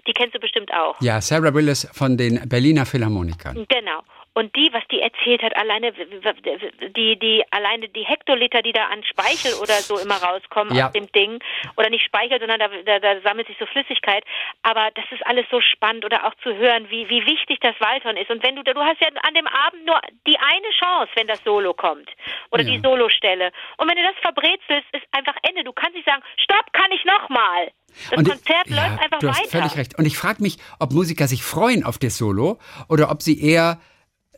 Die 0.07 0.13
kennst 0.13 0.33
du 0.33 0.39
bestimmt 0.39 0.73
auch. 0.73 0.95
Ja, 1.01 1.19
Sarah 1.19 1.53
Willis 1.53 1.87
von 1.93 2.17
den 2.17 2.47
Berliner 2.47 2.85
Philharmonikern. 2.85 3.65
Genau. 3.67 4.01
Und 4.35 4.55
die, 4.55 4.69
was 4.73 4.81
die 4.89 4.99
erzählt 4.99 5.43
hat, 5.43 5.55
alleine 5.55 5.91
die, 5.93 7.19
die, 7.19 7.43
alleine 7.51 7.87
die 7.89 8.03
Hektoliter, 8.03 8.61
die 8.61 8.71
da 8.71 8.85
an 8.87 9.03
Speichel 9.03 9.53
oder 9.61 9.75
so 9.75 9.97
immer 9.99 10.15
rauskommen 10.15 10.75
Ja. 10.75 10.87
aus 10.87 10.93
dem 10.93 11.11
Ding, 11.11 11.39
oder 11.77 11.89
nicht 11.89 12.03
Speichel, 12.03 12.39
sondern 12.39 12.59
da, 12.59 12.67
da, 12.85 12.99
da 12.99 13.21
sammelt 13.21 13.47
sich 13.47 13.57
so 13.59 13.65
Flüssigkeit. 13.67 14.23
Aber 14.63 14.89
das 14.95 15.05
ist 15.11 15.25
alles 15.27 15.45
so 15.51 15.61
spannend 15.61 16.03
oder 16.05 16.25
auch 16.25 16.33
zu 16.41 16.55
hören, 16.55 16.89
wie, 16.89 17.07
wie 17.09 17.25
wichtig 17.25 17.59
das 17.61 17.75
Waldhorn 17.79 18.17
ist. 18.17 18.29
Und 18.31 18.43
wenn 18.43 18.55
du, 18.55 18.63
du 18.63 18.79
hast 18.81 18.99
ja 19.01 19.07
an 19.21 19.33
dem 19.33 19.47
Abend 19.47 19.85
nur 19.85 19.99
die 20.25 20.37
eine 20.39 20.69
Chance, 20.79 21.11
wenn 21.15 21.27
das 21.27 21.43
Solo 21.43 21.73
kommt. 21.73 22.09
Oder 22.51 22.63
Ja. 22.63 22.71
die 22.71 22.79
Solostelle. 22.79 23.51
Und 23.77 23.87
wenn 23.89 23.97
du 23.97 24.03
das 24.03 24.15
verbrezelst, 24.21 24.87
ist 24.93 25.05
einfach 25.11 25.35
Ende. 25.47 25.63
Du 25.63 25.73
kannst 25.73 25.93
nicht 25.95 26.07
sagen, 26.07 26.23
stopp, 26.37 26.73
kann 26.73 26.91
ich 26.91 27.03
nochmal. 27.05 27.71
Das 28.09 28.17
Und 28.17 28.27
ich- 28.27 28.33
Konzert 28.33 28.67
ja, 28.67 28.75
läuft 28.77 29.03
einfach 29.03 29.19
du 29.19 29.29
hast 29.29 29.39
weiter. 29.41 29.49
völlig 29.59 29.77
recht. 29.77 29.99
Und 29.99 30.05
ich 30.05 30.17
frage 30.17 30.41
mich, 30.41 30.57
ob 30.79 30.91
Musiker 30.91 31.27
sich 31.27 31.43
freuen 31.43 31.83
auf 31.83 31.99
das 31.99 32.17
Solo 32.17 32.57
oder 32.89 33.11
ob 33.11 33.21
sie 33.21 33.39
eher 33.39 33.77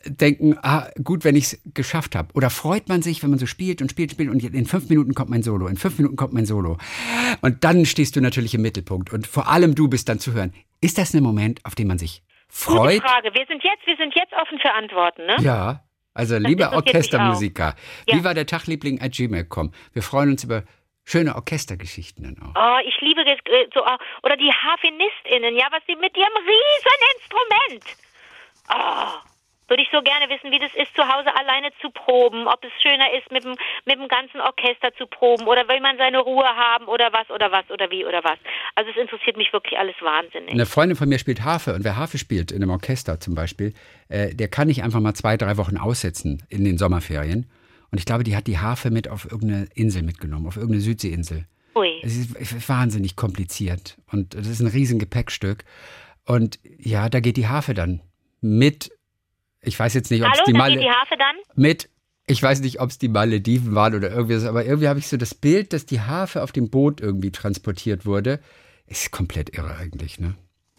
denken, 0.08 0.56
ah, 0.62 0.88
gut, 1.02 1.24
wenn 1.24 1.36
ich 1.36 1.44
es 1.44 1.62
geschafft 1.74 2.14
habe. 2.14 2.28
Oder 2.34 2.50
freut 2.50 2.88
man 2.88 3.02
sich, 3.02 3.22
wenn 3.22 3.30
man 3.30 3.38
so 3.38 3.46
spielt 3.46 3.82
und 3.82 3.90
spielt, 3.90 4.12
spielt 4.12 4.30
und 4.30 4.42
in 4.42 4.66
fünf 4.66 4.88
Minuten 4.88 5.14
kommt 5.14 5.30
mein 5.30 5.42
Solo, 5.42 5.66
in 5.66 5.76
fünf 5.76 5.98
Minuten 5.98 6.16
kommt 6.16 6.32
mein 6.32 6.46
Solo. 6.46 6.78
Und 7.40 7.64
dann 7.64 7.86
stehst 7.86 8.16
du 8.16 8.20
natürlich 8.20 8.54
im 8.54 8.62
Mittelpunkt 8.62 9.12
und 9.12 9.26
vor 9.26 9.48
allem 9.48 9.74
du 9.74 9.88
bist 9.88 10.08
dann 10.08 10.18
zu 10.18 10.32
hören. 10.32 10.52
Ist 10.80 10.98
das 10.98 11.14
ein 11.14 11.22
Moment, 11.22 11.60
auf 11.64 11.74
den 11.74 11.88
man 11.88 11.98
sich 11.98 12.22
Gute 12.64 12.78
freut? 12.78 13.02
Frage. 13.02 13.30
Wir 13.34 13.46
sind 13.46 13.62
jetzt, 13.64 13.86
wir 13.86 13.96
sind 13.96 14.14
jetzt 14.14 14.32
offen 14.32 14.58
für 14.58 14.72
Antworten, 14.72 15.26
ne? 15.26 15.36
Ja. 15.40 15.82
Also, 16.14 16.36
liebe 16.38 16.62
interessiert 16.62 16.72
mich 16.86 16.94
Orchestermusiker, 16.94 17.68
auch. 17.74 18.06
wie 18.14 18.16
Ja. 18.18 18.24
war 18.24 18.32
der 18.34 18.46
Tagliebling 18.46 19.02
at 19.02 19.12
gmail.com? 19.12 19.72
Wir 19.92 20.02
freuen 20.02 20.30
uns 20.30 20.44
über 20.44 20.62
schöne 21.04 21.34
Orchestergeschichten 21.36 22.24
dann 22.24 22.38
auch. 22.42 22.54
Oh, 22.56 22.78
ich 22.88 22.94
liebe 23.02 23.22
das, 23.24 23.38
äh, 23.44 23.66
so, 23.74 23.82
oh, 23.84 23.96
oder 24.22 24.36
die 24.38 24.50
HarfenistInnen, 24.50 25.54
ja, 25.56 25.66
was 25.70 25.82
sie 25.86 25.94
mit 25.96 26.16
ihrem 26.16 26.36
riesen 26.48 26.98
Instrument. 27.16 27.96
Oh, 28.70 29.18
Würde 29.68 29.82
ich 29.82 29.88
so 29.90 30.00
gerne 30.02 30.28
wissen, 30.28 30.50
wie 30.52 30.58
das 30.58 30.70
ist, 30.74 30.94
zu 30.94 31.02
Hause 31.02 31.34
alleine 31.34 31.70
zu 31.80 31.90
proben, 31.90 32.46
ob 32.46 32.62
es 32.64 32.70
schöner 32.82 33.12
ist, 33.18 33.30
mit 33.32 33.44
dem, 33.44 33.56
mit 33.84 33.98
dem 33.98 34.08
ganzen 34.08 34.40
Orchester 34.40 34.94
zu 34.96 35.06
proben 35.06 35.46
oder 35.46 35.68
will 35.68 35.80
man 35.80 35.96
seine 35.98 36.20
Ruhe 36.20 36.46
haben 36.46 36.86
oder 36.86 37.12
was 37.12 37.28
oder 37.30 37.50
was 37.50 37.68
oder 37.70 37.90
wie 37.90 38.04
oder 38.04 38.22
was. 38.22 38.38
Also 38.74 38.90
es 38.90 38.96
interessiert 38.96 39.36
mich 39.36 39.52
wirklich 39.52 39.78
alles 39.78 39.96
wahnsinnig. 40.00 40.52
Eine 40.52 40.66
Freundin 40.66 40.96
von 40.96 41.08
mir 41.08 41.18
spielt 41.18 41.42
Harfe 41.42 41.74
und 41.74 41.84
wer 41.84 41.96
Harfe 41.96 42.18
spielt 42.18 42.52
in 42.52 42.62
einem 42.62 42.70
Orchester 42.70 43.18
zum 43.18 43.34
Beispiel, 43.34 43.74
äh, 44.08 44.34
der 44.34 44.48
kann 44.48 44.68
nicht 44.68 44.82
einfach 44.84 45.00
mal 45.00 45.14
zwei, 45.14 45.36
drei 45.36 45.56
Wochen 45.56 45.78
aussetzen 45.78 46.46
in 46.48 46.64
den 46.64 46.78
Sommerferien. 46.78 47.50
Und 47.90 47.98
ich 47.98 48.04
glaube, 48.04 48.24
die 48.24 48.36
hat 48.36 48.46
die 48.46 48.58
Harfe 48.58 48.90
mit 48.90 49.08
auf 49.08 49.30
irgendeine 49.30 49.68
Insel 49.74 50.02
mitgenommen, 50.02 50.46
auf 50.46 50.56
irgendeine 50.56 50.82
Südseeinsel. 50.82 51.46
Ui. 51.74 52.00
Es 52.02 52.16
ist 52.16 52.68
wahnsinnig 52.68 53.16
kompliziert 53.16 53.98
und 54.10 54.34
das 54.34 54.46
ist 54.46 54.60
ein 54.60 54.66
riesen 54.66 54.98
Gepäckstück. 54.98 55.64
Und 56.24 56.58
ja, 56.78 57.08
da 57.08 57.20
geht 57.20 57.36
die 57.36 57.48
Harfe 57.48 57.74
dann 57.74 58.00
mit, 58.40 58.90
ich 59.66 59.78
weiß 59.78 59.94
jetzt 59.94 60.10
nicht, 60.10 60.22
ob 60.24 60.32
es 60.32 60.40
die 60.46 60.52
geht 60.52 60.80
die 60.80 60.88
Harfe 60.90 61.16
dann? 61.18 61.36
mit, 61.54 61.88
ich 62.26 62.42
weiß 62.42 62.60
nicht, 62.60 62.80
ob 62.80 62.90
es 62.90 62.98
die 62.98 63.08
Malediven 63.08 63.74
waren 63.74 63.94
oder 63.94 64.10
irgendwie 64.10 64.36
so, 64.36 64.48
aber 64.48 64.64
irgendwie 64.64 64.88
habe 64.88 64.98
ich 64.98 65.08
so 65.08 65.16
das 65.16 65.34
Bild, 65.34 65.72
dass 65.72 65.86
die 65.86 66.00
Harfe 66.00 66.42
auf 66.42 66.52
dem 66.52 66.70
Boot 66.70 67.00
irgendwie 67.00 67.30
transportiert 67.30 68.06
wurde. 68.06 68.40
Ist 68.86 69.10
komplett 69.10 69.56
irre 69.56 69.76
eigentlich, 69.76 70.18
ne? 70.20 70.34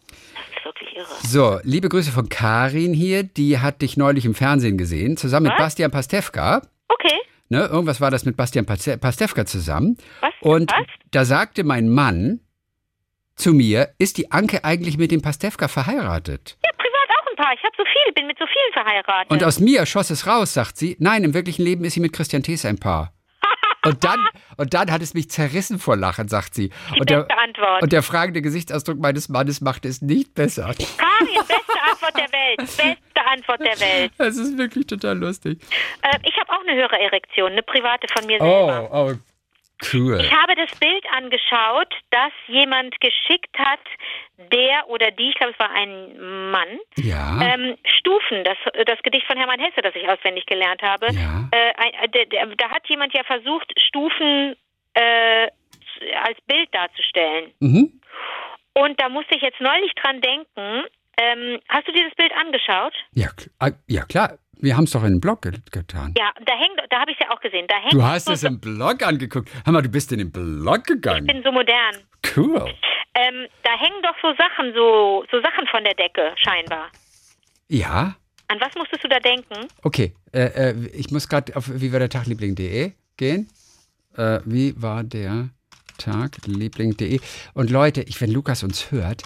Das 0.07 0.15
ist 0.57 0.65
wirklich 0.65 0.95
irre. 0.95 1.07
So, 1.27 1.59
liebe 1.63 1.89
Grüße 1.89 2.11
von 2.11 2.29
Karin 2.29 2.93
hier, 2.93 3.23
die 3.23 3.59
hat 3.59 3.81
dich 3.81 3.97
neulich 3.97 4.25
im 4.25 4.33
Fernsehen 4.33 4.77
gesehen, 4.77 5.17
zusammen 5.17 5.45
mit 5.45 5.53
Was? 5.53 5.59
Bastian 5.59 5.91
Pastewka. 5.91 6.61
Okay. 6.89 7.17
Ne, 7.49 7.65
irgendwas 7.65 8.01
war 8.01 8.11
das 8.11 8.25
mit 8.25 8.35
Bastian 8.37 8.65
Paste- 8.65 8.97
Pastewka 8.97 9.45
zusammen. 9.45 9.97
Was? 10.21 10.33
Und 10.41 10.71
Was? 10.71 10.85
da 11.11 11.23
sagte 11.25 11.63
mein 11.63 11.89
Mann 11.89 12.39
zu 13.35 13.53
mir, 13.53 13.93
ist 13.99 14.17
die 14.17 14.31
Anke 14.31 14.63
eigentlich 14.65 14.97
mit 14.97 15.11
dem 15.11 15.21
Pastewka 15.21 15.67
verheiratet? 15.67 16.57
Ja, 16.63 16.71
paar. 17.37 17.53
Ich 17.53 17.63
habe 17.63 17.73
so 17.77 17.83
viel, 17.83 18.13
bin 18.13 18.27
mit 18.27 18.37
so 18.37 18.45
vielen 18.45 18.73
verheiratet. 18.73 19.31
Und 19.31 19.43
aus 19.43 19.59
mir 19.59 19.85
schoss 19.85 20.09
es 20.09 20.27
raus, 20.27 20.53
sagt 20.53 20.77
sie. 20.77 20.97
Nein, 20.99 21.23
im 21.23 21.33
wirklichen 21.33 21.63
Leben 21.63 21.85
ist 21.85 21.93
sie 21.93 22.01
mit 22.01 22.11
Christian 22.11 22.43
Thees 22.43 22.65
ein 22.65 22.77
Paar. 22.79 23.13
Und 23.85 24.03
dann, 24.03 24.19
und 24.57 24.73
dann 24.73 24.91
hat 24.91 25.01
es 25.01 25.13
mich 25.13 25.29
zerrissen 25.29 25.79
vor 25.79 25.95
Lachen, 25.95 26.27
sagt 26.27 26.55
sie. 26.55 26.69
Die 26.93 26.99
und, 26.99 27.09
der, 27.09 27.19
beste 27.19 27.37
Antwort. 27.37 27.83
und 27.83 27.93
der 27.93 28.03
fragende 28.03 28.41
Gesichtsausdruck 28.41 28.97
meines 28.99 29.29
Mannes 29.29 29.61
macht 29.61 29.85
es 29.85 30.01
nicht 30.01 30.33
besser. 30.33 30.63
Karin, 30.63 31.35
beste 31.47 31.81
Antwort 31.89 32.17
der 32.17 32.31
Welt. 32.33 32.57
Beste 32.57 33.25
Antwort 33.25 33.59
der 33.61 33.79
Welt. 33.79 34.11
Es 34.17 34.35
ist 34.35 34.57
wirklich 34.57 34.87
total 34.87 35.17
lustig. 35.17 35.61
Äh, 36.01 36.17
ich 36.23 36.35
habe 36.37 36.51
auch 36.51 36.67
eine 36.67 36.75
höhere 36.75 36.99
Erektion, 36.99 37.51
eine 37.53 37.63
private 37.63 38.07
von 38.13 38.25
mir 38.25 38.39
selber. 38.39 38.89
Oh, 38.91 39.11
oh, 39.11 39.13
cool. 39.93 40.19
Ich 40.21 40.31
habe 40.31 40.55
das 40.55 40.77
Bild 40.79 41.05
angeschaut, 41.11 41.93
das 42.11 42.31
jemand 42.47 42.99
geschickt 42.99 43.57
hat, 43.57 43.79
der 44.51 44.87
oder 44.89 45.11
die, 45.11 45.29
ich 45.29 45.35
glaube, 45.35 45.53
es 45.53 45.59
war 45.59 45.71
ein 45.71 46.49
Mann, 46.51 46.79
Ja. 46.97 47.39
ähm, 47.41 47.77
Stufen, 47.85 48.43
das, 48.43 48.57
das 48.85 49.01
Gedicht 49.03 49.25
von 49.27 49.37
Hermann 49.37 49.59
Hesse, 49.59 49.81
das 49.81 49.95
ich 49.95 50.07
auswendig 50.07 50.45
gelernt 50.45 50.81
habe. 50.81 51.07
Ja. 51.11 51.49
Äh, 51.51 52.07
der, 52.09 52.45
da 52.57 52.69
hat 52.69 52.87
jemand 52.89 53.13
ja 53.13 53.23
versucht, 53.23 53.71
Stufen 53.79 54.55
äh, 54.93 55.47
als 56.23 56.39
Bild 56.47 56.73
darzustellen. 56.73 57.51
Mhm. 57.59 57.99
Und 58.73 58.99
da 59.01 59.09
musste 59.09 59.35
ich 59.35 59.41
jetzt 59.41 59.59
neulich 59.59 59.91
dran 59.95 60.21
denken. 60.21 60.85
Ähm, 61.17 61.59
hast 61.69 61.87
du 61.87 61.91
dir 61.91 62.05
das 62.05 62.15
Bild 62.15 62.31
angeschaut? 62.33 62.93
Ja, 63.13 63.29
ah, 63.59 63.71
ja, 63.87 64.03
klar. 64.05 64.37
Wir 64.59 64.75
haben 64.75 64.85
es 64.85 64.91
doch 64.91 65.03
in 65.03 65.13
den 65.13 65.21
Blog 65.21 65.43
ge 65.43 65.51
getan. 65.71 66.13
Ja, 66.17 66.31
da 66.43 66.53
hängt, 66.53 66.79
da 66.89 66.99
habe 66.99 67.11
ich 67.11 67.17
es 67.19 67.25
ja 67.27 67.31
auch 67.35 67.39
gesehen. 67.41 67.65
Da 67.67 67.75
hängt 67.75 67.93
Du 67.93 68.03
hast 68.03 68.25
so, 68.25 68.33
es 68.33 68.43
im 68.43 68.59
Blog 68.59 69.03
angeguckt. 69.03 69.49
Hör 69.65 69.73
mal, 69.73 69.81
du 69.81 69.89
bist 69.89 70.11
in 70.11 70.17
den 70.19 70.31
Blog 70.31 70.79
ich 70.79 70.83
gegangen. 70.85 71.27
bin 71.27 71.43
so 71.43 71.51
modern. 71.51 71.95
Cool. 72.35 72.73
Ähm, 73.13 73.47
da 73.63 73.71
hängen 73.77 74.01
doch 74.03 74.15
so 74.21 74.33
Sachen, 74.35 74.73
so, 74.73 75.25
so 75.31 75.41
Sachen 75.41 75.67
von 75.67 75.83
der 75.83 75.93
Decke, 75.95 76.33
scheinbar. 76.37 76.89
Ja. 77.67 78.15
An 78.47 78.59
was 78.59 78.73
musstest 78.75 79.03
du 79.03 79.07
da 79.09 79.19
denken? 79.19 79.67
Okay, 79.83 80.13
äh, 80.33 80.71
äh, 80.71 80.87
ich 80.93 81.11
muss 81.11 81.27
gerade 81.27 81.55
auf 81.55 81.65
wie 81.69 81.91
war 81.91 81.99
der 81.99 82.09
Tagliebling.de 82.09 82.93
gehen. 83.17 83.49
Äh, 84.15 84.39
wie 84.45 84.79
war 84.81 85.03
der 85.03 85.49
Tagliebling.de? 85.97 87.19
Und 87.53 87.69
Leute, 87.69 88.01
ich, 88.03 88.21
wenn 88.21 88.31
Lukas 88.31 88.63
uns 88.63 88.91
hört, 88.91 89.23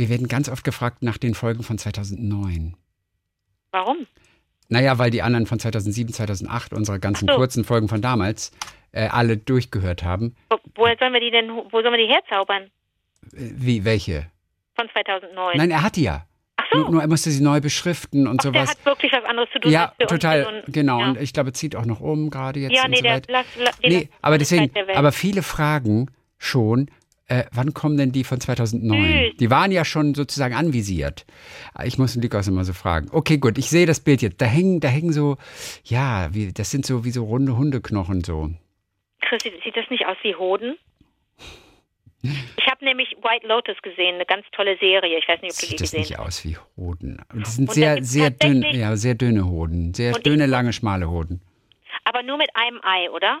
wir 0.00 0.08
werden 0.08 0.28
ganz 0.28 0.48
oft 0.48 0.64
gefragt 0.64 1.02
nach 1.02 1.18
den 1.18 1.34
Folgen 1.34 1.62
von 1.62 1.76
2009. 1.76 2.74
Warum? 3.70 4.06
Naja, 4.68 4.98
weil 4.98 5.10
die 5.10 5.20
anderen 5.20 5.46
von 5.46 5.58
2007, 5.58 6.14
2008, 6.14 6.72
unsere 6.72 6.98
ganzen 6.98 7.28
Ach 7.28 7.34
so. 7.34 7.38
kurzen 7.38 7.64
Folgen 7.64 7.88
von 7.88 8.00
damals, 8.00 8.50
äh, 8.92 9.08
alle 9.08 9.36
durchgehört 9.36 10.02
haben. 10.02 10.34
Wo, 10.48 10.56
woher 10.74 10.96
sollen 10.98 11.12
wir 11.12 11.20
die 11.20 11.30
denn, 11.30 11.50
wo 11.50 11.82
sollen 11.82 11.92
wir 11.92 11.98
die 12.06 12.12
herzaubern? 12.12 12.70
Äh, 13.34 13.50
Wie, 13.54 13.84
welche? 13.84 14.30
Von 14.74 14.88
2009. 14.90 15.58
Nein, 15.58 15.70
er 15.70 15.82
hat 15.82 15.96
die 15.96 16.04
ja. 16.04 16.24
Ach 16.56 16.64
so. 16.72 16.78
Nur, 16.78 16.90
nur 16.92 17.02
er 17.02 17.08
musste 17.08 17.30
sie 17.30 17.42
neu 17.42 17.60
beschriften 17.60 18.26
und 18.26 18.42
der 18.42 18.52
sowas. 18.52 18.70
hat 18.70 18.86
wirklich 18.86 19.12
was 19.12 19.24
anderes 19.24 19.50
zu 19.52 19.58
tun. 19.58 19.70
Ja, 19.70 19.92
total, 20.08 20.46
und, 20.46 20.72
genau. 20.72 21.00
Ja, 21.00 21.08
Und 21.08 21.20
ich 21.20 21.34
glaube, 21.34 21.52
zieht 21.52 21.76
auch 21.76 21.84
noch 21.84 22.00
um, 22.00 22.30
gerade 22.30 22.60
jetzt 22.60 22.72
ja 22.72 22.84
und 22.84 22.90
nee, 22.92 22.96
so 22.96 23.02
der, 23.02 23.22
lass, 23.28 23.46
lass, 23.58 23.78
Nee, 23.82 24.08
aber 24.22 24.38
deswegen, 24.38 24.72
aber 24.94 25.12
viele 25.12 25.42
fragen 25.42 26.10
schon, 26.38 26.90
äh, 27.30 27.44
wann 27.52 27.72
kommen 27.74 27.96
denn 27.96 28.12
die 28.12 28.24
von 28.24 28.40
2009? 28.40 29.30
Süß. 29.30 29.36
Die 29.38 29.50
waren 29.50 29.70
ja 29.72 29.84
schon 29.84 30.14
sozusagen 30.14 30.54
anvisiert. 30.54 31.24
Ich 31.84 31.96
muss 31.96 32.12
den 32.14 32.22
Lukas 32.22 32.48
immer 32.48 32.64
so 32.64 32.72
fragen. 32.72 33.08
Okay, 33.12 33.38
gut, 33.38 33.56
ich 33.56 33.70
sehe 33.70 33.86
das 33.86 34.00
Bild 34.00 34.20
jetzt. 34.20 34.40
Da 34.40 34.46
hängen, 34.46 34.80
da 34.80 34.88
hängen 34.88 35.12
so, 35.12 35.36
ja, 35.84 36.28
wie, 36.34 36.52
das 36.52 36.70
sind 36.70 36.84
so 36.84 37.04
wie 37.04 37.10
so 37.10 37.24
runde 37.24 37.56
Hundeknochen 37.56 38.24
so. 38.24 38.50
Chris, 39.20 39.42
sieht 39.42 39.62
sieht 39.62 39.76
das 39.76 39.88
nicht 39.90 40.06
aus 40.06 40.16
wie 40.22 40.34
Hoden? 40.34 40.76
Ich 42.22 42.66
habe 42.66 42.84
nämlich 42.84 43.16
White 43.22 43.46
Lotus 43.46 43.80
gesehen, 43.82 44.16
eine 44.16 44.26
ganz 44.26 44.44
tolle 44.52 44.76
Serie. 44.78 45.18
Ich 45.18 45.26
weiß 45.26 45.40
nicht, 45.40 45.52
ob 45.54 45.58
du 45.58 45.66
die 45.66 45.70
Sieht 45.70 45.80
das 45.80 45.90
gesehen 45.90 46.00
nicht 46.00 46.18
hast. 46.18 46.26
aus 46.26 46.44
wie 46.44 46.56
Hoden. 46.76 47.22
Das 47.34 47.56
sind 47.56 47.68
Und 47.70 47.74
sehr, 47.74 48.04
sehr 48.04 48.28
dünn, 48.30 48.62
ja, 48.62 48.94
sehr 48.96 49.14
dünne 49.14 49.46
Hoden. 49.46 49.94
Sehr 49.94 50.12
dünne, 50.12 50.44
lange, 50.44 50.74
schmale 50.74 51.08
Hoden. 51.08 51.40
Aber 52.04 52.22
nur 52.22 52.36
mit 52.36 52.50
einem 52.54 52.78
Ei, 52.82 53.10
oder? 53.10 53.40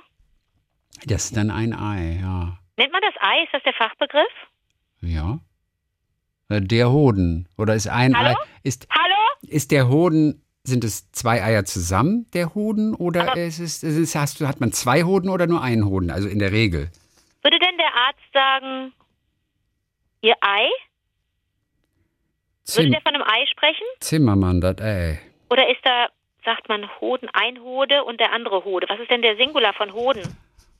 Das 1.04 1.26
ist 1.26 1.36
dann 1.36 1.50
ein 1.50 1.74
Ei, 1.74 2.20
ja. 2.22 2.58
Nennt 2.80 2.92
man 2.92 3.02
das 3.02 3.12
Ei? 3.20 3.42
Ist 3.44 3.52
das 3.52 3.62
der 3.64 3.74
Fachbegriff? 3.74 4.32
Ja. 5.02 5.38
Äh, 6.48 6.62
Der 6.62 6.90
Hoden. 6.90 7.46
Oder 7.58 7.74
ist 7.74 7.86
ein 7.86 8.16
Hallo? 8.16 8.30
Ei. 8.30 8.34
Ist, 8.62 8.88
Hallo? 8.90 9.16
ist 9.42 9.70
der 9.70 9.90
Hoden, 9.90 10.42
sind 10.64 10.82
es 10.82 11.12
zwei 11.12 11.42
Eier 11.44 11.66
zusammen, 11.66 12.26
der 12.32 12.54
Hoden? 12.54 12.94
Oder 12.94 13.36
ist 13.36 13.58
es, 13.58 13.82
ist 13.82 13.98
es, 13.98 14.14
hast 14.14 14.40
hat 14.40 14.60
man 14.60 14.72
zwei 14.72 15.02
Hoden 15.02 15.28
oder 15.28 15.46
nur 15.46 15.60
einen 15.60 15.84
Hoden? 15.84 16.10
Also 16.10 16.26
in 16.26 16.38
der 16.38 16.52
Regel. 16.52 16.90
Würde 17.42 17.58
denn 17.58 17.76
der 17.76 17.94
Arzt 17.94 18.32
sagen, 18.32 18.94
ihr 20.22 20.36
Ei? 20.40 20.64
Würde 22.64 22.64
Zim 22.64 22.92
der 22.92 23.02
von 23.02 23.14
einem 23.14 23.24
Ei 23.24 23.44
sprechen? 23.52 23.84
Zimmermann, 24.00 24.62
das 24.62 24.80
Ei. 24.80 25.20
Oder 25.50 25.68
ist 25.70 25.80
da, 25.84 26.06
sagt 26.46 26.70
man 26.70 26.88
Hoden, 27.02 27.28
ein 27.34 27.60
Hode 27.60 28.04
und 28.04 28.20
der 28.20 28.32
andere 28.32 28.64
Hode? 28.64 28.86
Was 28.88 29.00
ist 29.00 29.10
denn 29.10 29.20
der 29.20 29.36
Singular 29.36 29.74
von 29.74 29.92
Hoden? 29.92 30.22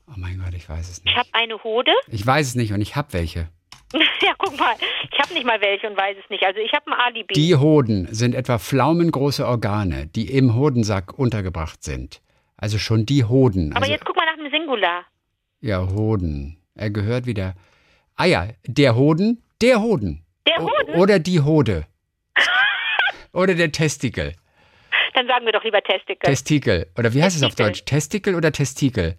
Oh 0.07 0.13
mein 0.17 0.39
Gott, 0.43 0.53
ich 0.53 0.67
weiß 0.67 0.89
es 0.89 0.97
Ich 0.99 1.05
nicht. 1.05 1.15
habe 1.17 1.29
eine 1.33 1.63
Hode. 1.63 1.91
Ich 2.07 2.25
weiß 2.25 2.47
es 2.47 2.55
nicht 2.55 2.73
und 2.73 2.81
ich 2.81 2.95
habe 2.95 3.13
welche. 3.13 3.49
ja, 4.21 4.33
guck 4.37 4.57
mal. 4.59 4.75
Ich 5.11 5.19
habe 5.19 5.33
nicht 5.33 5.45
mal 5.45 5.59
welche 5.61 5.87
und 5.89 5.97
weiß 5.97 6.15
es 6.23 6.29
nicht. 6.29 6.43
Also 6.43 6.59
ich 6.59 6.71
habe 6.73 6.87
ein 6.87 6.93
Alibi. 6.99 7.33
Die 7.33 7.55
Hoden 7.55 8.07
sind 8.13 8.35
etwa 8.35 8.57
pflaumengroße 8.59 9.45
Organe, 9.47 10.07
die 10.07 10.29
im 10.31 10.55
Hodensack 10.55 11.17
untergebracht 11.17 11.83
sind. 11.83 12.21
Also 12.57 12.77
schon 12.77 13.05
die 13.05 13.23
Hoden. 13.25 13.71
Aber 13.73 13.81
Also, 13.83 13.91
jetzt 13.91 14.05
guck 14.05 14.15
mal 14.15 14.25
nach 14.25 14.35
dem 14.37 14.51
Singular. 14.51 15.05
ja, 15.61 15.85
Hoden. 15.87 16.57
Er 16.75 16.89
gehört 16.89 17.25
wieder. 17.25 17.53
Ah 18.15 18.25
ja, 18.25 18.47
der 18.65 18.95
Hoden, 18.95 19.43
der 19.61 19.81
Hoden. 19.81 20.23
Der 20.47 20.61
O- 20.63 20.69
Hoden? 20.69 20.95
Oder 20.95 21.19
die 21.19 21.41
Hode. 21.41 21.85
oder 23.33 23.55
der 23.55 23.71
Testikel. 23.71 24.33
Dann 25.13 25.27
sagen 25.27 25.45
wir 25.45 25.51
doch 25.51 25.63
lieber 25.63 25.81
Testikel. 25.81 26.19
Testikel. 26.25 26.87
Oder 26.97 27.13
wie 27.13 27.21
heißt 27.21 27.35
es 27.35 27.43
auf 27.43 27.49
Testikel. 27.55 27.67
Deutsch? 27.71 27.85
Testikel 27.85 28.35
oder 28.35 28.51
Testikel? 28.51 29.17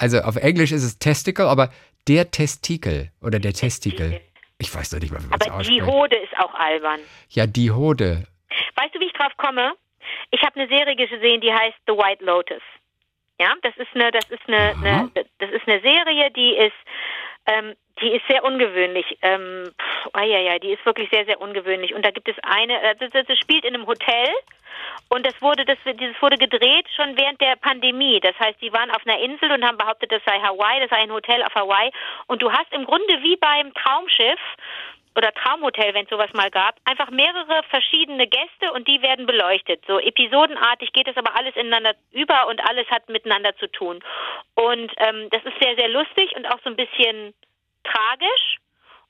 Also 0.00 0.20
auf 0.20 0.36
Englisch 0.36 0.72
ist 0.72 0.82
es 0.82 0.98
Testicle, 0.98 1.46
aber 1.46 1.68
der 2.08 2.30
Testikel 2.30 3.10
oder 3.20 3.38
der 3.38 3.52
Testikel. 3.52 4.20
Ich 4.58 4.74
weiß 4.74 4.90
doch 4.90 4.98
nicht 4.98 5.12
mal, 5.12 5.22
wie 5.22 5.26
man 5.26 5.38
es 5.38 5.46
Aber 5.46 5.62
die 5.62 5.70
ausspricht. 5.82 5.86
Hode 5.86 6.16
ist 6.16 6.36
auch 6.38 6.54
albern. 6.54 7.00
Ja, 7.28 7.46
die 7.46 7.70
Hode. 7.70 8.26
Weißt 8.76 8.94
du, 8.94 9.00
wie 9.00 9.04
ich 9.04 9.12
drauf 9.12 9.32
komme? 9.36 9.74
Ich 10.30 10.42
habe 10.42 10.58
eine 10.58 10.68
Serie 10.68 10.96
gesehen, 10.96 11.42
die 11.42 11.52
heißt 11.52 11.76
The 11.86 11.92
White 11.92 12.24
Lotus. 12.24 12.62
Ja, 13.38 13.54
das 13.62 13.76
ist 13.76 13.88
eine, 13.94 14.10
das 14.10 14.24
ist 14.30 14.42
eine, 14.48 14.74
eine 14.76 15.10
das 15.38 15.50
ist 15.50 15.66
eine 15.66 15.80
Serie, 15.80 16.30
die 16.30 16.56
ist, 16.56 16.76
ähm, 17.50 17.74
die 18.00 18.12
ist 18.12 18.26
sehr 18.28 18.44
ungewöhnlich. 18.44 19.18
Ähm, 19.22 19.70
ja, 20.14 20.38
ja, 20.38 20.58
die 20.58 20.72
ist 20.72 20.84
wirklich 20.86 21.10
sehr, 21.10 21.24
sehr 21.26 21.40
ungewöhnlich. 21.40 21.94
Und 21.94 22.04
da 22.04 22.10
gibt 22.10 22.28
es 22.28 22.36
eine, 22.42 22.80
äh, 22.82 22.96
das, 22.96 23.26
das 23.26 23.38
spielt 23.38 23.64
in 23.64 23.74
einem 23.74 23.86
Hotel 23.86 24.28
und 25.08 25.26
das 25.26 25.40
wurde, 25.42 25.64
das, 25.64 25.78
dieses 25.84 26.20
wurde 26.22 26.36
gedreht 26.36 26.86
schon 26.94 27.18
während 27.18 27.40
der 27.40 27.56
Pandemie. 27.56 28.20
Das 28.20 28.38
heißt, 28.38 28.60
die 28.62 28.72
waren 28.72 28.90
auf 28.90 29.06
einer 29.06 29.18
Insel 29.18 29.50
und 29.52 29.64
haben 29.64 29.76
behauptet, 29.76 30.12
das 30.12 30.22
sei 30.24 30.38
Hawaii, 30.40 30.80
das 30.80 30.90
sei 30.90 30.96
ein 30.96 31.12
Hotel 31.12 31.42
auf 31.42 31.54
Hawaii. 31.54 31.90
Und 32.26 32.42
du 32.42 32.50
hast 32.52 32.72
im 32.72 32.86
Grunde 32.86 33.22
wie 33.22 33.36
beim 33.36 33.74
Traumschiff 33.74 34.40
oder 35.16 35.32
Traumhotel, 35.34 35.94
wenn 35.94 36.04
es 36.04 36.10
sowas 36.10 36.30
mal 36.34 36.50
gab, 36.50 36.76
einfach 36.84 37.10
mehrere 37.10 37.62
verschiedene 37.70 38.26
Gäste 38.26 38.72
und 38.74 38.86
die 38.86 39.02
werden 39.02 39.26
beleuchtet. 39.26 39.84
So 39.86 39.98
episodenartig 39.98 40.92
geht 40.92 41.08
es 41.08 41.16
aber 41.16 41.34
alles 41.36 41.54
ineinander 41.56 41.94
über 42.12 42.46
und 42.48 42.60
alles 42.60 42.86
hat 42.90 43.08
miteinander 43.08 43.56
zu 43.56 43.66
tun. 43.66 44.00
Und 44.54 44.92
ähm, 44.98 45.28
das 45.30 45.44
ist 45.44 45.58
sehr, 45.60 45.74
sehr 45.76 45.88
lustig 45.88 46.34
und 46.36 46.46
auch 46.46 46.60
so 46.62 46.70
ein 46.70 46.76
bisschen 46.76 47.34
tragisch. 47.84 48.58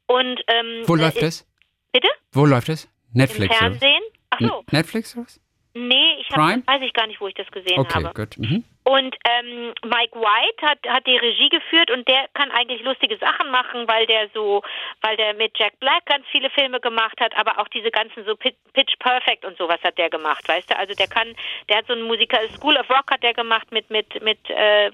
Und 0.07 0.40
ähm, 0.48 0.82
Wo 0.86 0.94
läuft 0.94 1.22
es? 1.22 1.46
Bitte? 1.92 2.09
Wo 2.32 2.46
läuft 2.46 2.68
es? 2.68 2.84
Im 2.84 3.20
Netflix. 3.20 3.51
oder? 3.51 3.59
Fernsehen? 3.59 4.03
Ach 4.30 4.40
so. 4.40 4.64
Netflix 4.70 5.16
oder 5.16 5.26
was? 5.26 5.40
Nee, 5.72 6.16
ich 6.20 6.28
hab, 6.30 6.38
weiß 6.66 6.82
ich 6.82 6.92
gar 6.92 7.06
nicht, 7.06 7.20
wo 7.20 7.28
ich 7.28 7.34
das 7.34 7.50
gesehen 7.50 7.78
Okay, 7.78 8.02
habe. 8.04 8.12
gut. 8.14 8.36
Mhm. 8.38 8.64
Und 8.82 9.14
ähm, 9.24 9.72
Mike 9.84 10.18
White 10.18 10.66
hat, 10.66 10.78
hat 10.88 11.06
die 11.06 11.16
Regie 11.16 11.48
geführt 11.48 11.90
und 11.92 12.08
der 12.08 12.26
kann 12.34 12.50
eigentlich 12.50 12.82
lustige 12.82 13.16
Sachen 13.18 13.50
machen, 13.50 13.86
weil 13.86 14.06
der 14.06 14.28
so, 14.34 14.62
weil 15.02 15.16
der 15.16 15.34
mit 15.34 15.56
Jack 15.58 15.78
Black 15.78 16.06
ganz 16.06 16.26
viele 16.32 16.50
Filme 16.50 16.80
gemacht 16.80 17.20
hat, 17.20 17.36
aber 17.36 17.58
auch 17.60 17.68
diese 17.68 17.90
ganzen 17.90 18.24
so 18.24 18.34
Pit- 18.34 18.56
Pitch 18.72 18.98
Perfect 18.98 19.44
und 19.44 19.56
sowas 19.58 19.78
hat 19.84 19.96
der 19.98 20.10
gemacht, 20.10 20.48
weißt 20.48 20.70
du? 20.70 20.76
Also 20.76 20.94
der 20.94 21.06
kann, 21.06 21.36
der 21.68 21.76
hat 21.78 21.86
so 21.86 21.92
einen 21.92 22.02
Musiker, 22.02 22.38
School 22.56 22.76
of 22.78 22.88
Rock 22.90 23.12
hat 23.12 23.22
der 23.22 23.34
gemacht 23.34 23.70
mit 23.70 23.88
mit 23.90 24.20
mit 24.22 24.38
äh, 24.50 24.90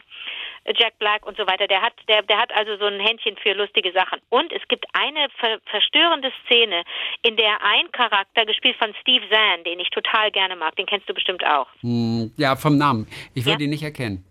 Jack 0.77 0.99
Black 0.99 1.25
und 1.27 1.37
so 1.37 1.47
weiter. 1.47 1.67
Der 1.67 1.83
hat, 1.83 1.93
der, 2.09 2.23
der 2.23 2.39
hat 2.39 2.51
also 2.55 2.77
so 2.77 2.87
ein 2.87 2.99
Händchen 3.01 3.37
für 3.43 3.53
lustige 3.53 3.93
Sachen. 3.93 4.21
Und 4.31 4.53
es 4.53 4.63
gibt 4.69 4.87
eine 4.93 5.29
ver 5.39 5.59
verstörende 5.71 6.33
Szene, 6.45 6.83
in 7.23 7.37
der 7.37 7.63
ein 7.63 7.91
Charakter, 7.93 8.45
gespielt 8.47 8.77
von 8.79 8.93
Steve 9.01 9.25
Zahn, 9.31 9.65
den 9.65 9.79
ich 9.81 9.91
total 9.91 10.31
gerne 10.31 10.57
mag, 10.57 10.75
den 10.77 10.87
kennst 10.87 11.09
du 11.09 11.15
bestimmt 11.15 11.45
auch. 11.45 11.69
Hm, 11.81 12.33
Ja, 12.37 12.57
vom 12.57 12.77
Namen. 12.79 13.07
Ich 13.35 13.45
würde 13.45 13.63
Ja. 13.63 13.65
ihn 13.67 13.71
nicht 13.71 13.83
erkennen. 13.83 14.25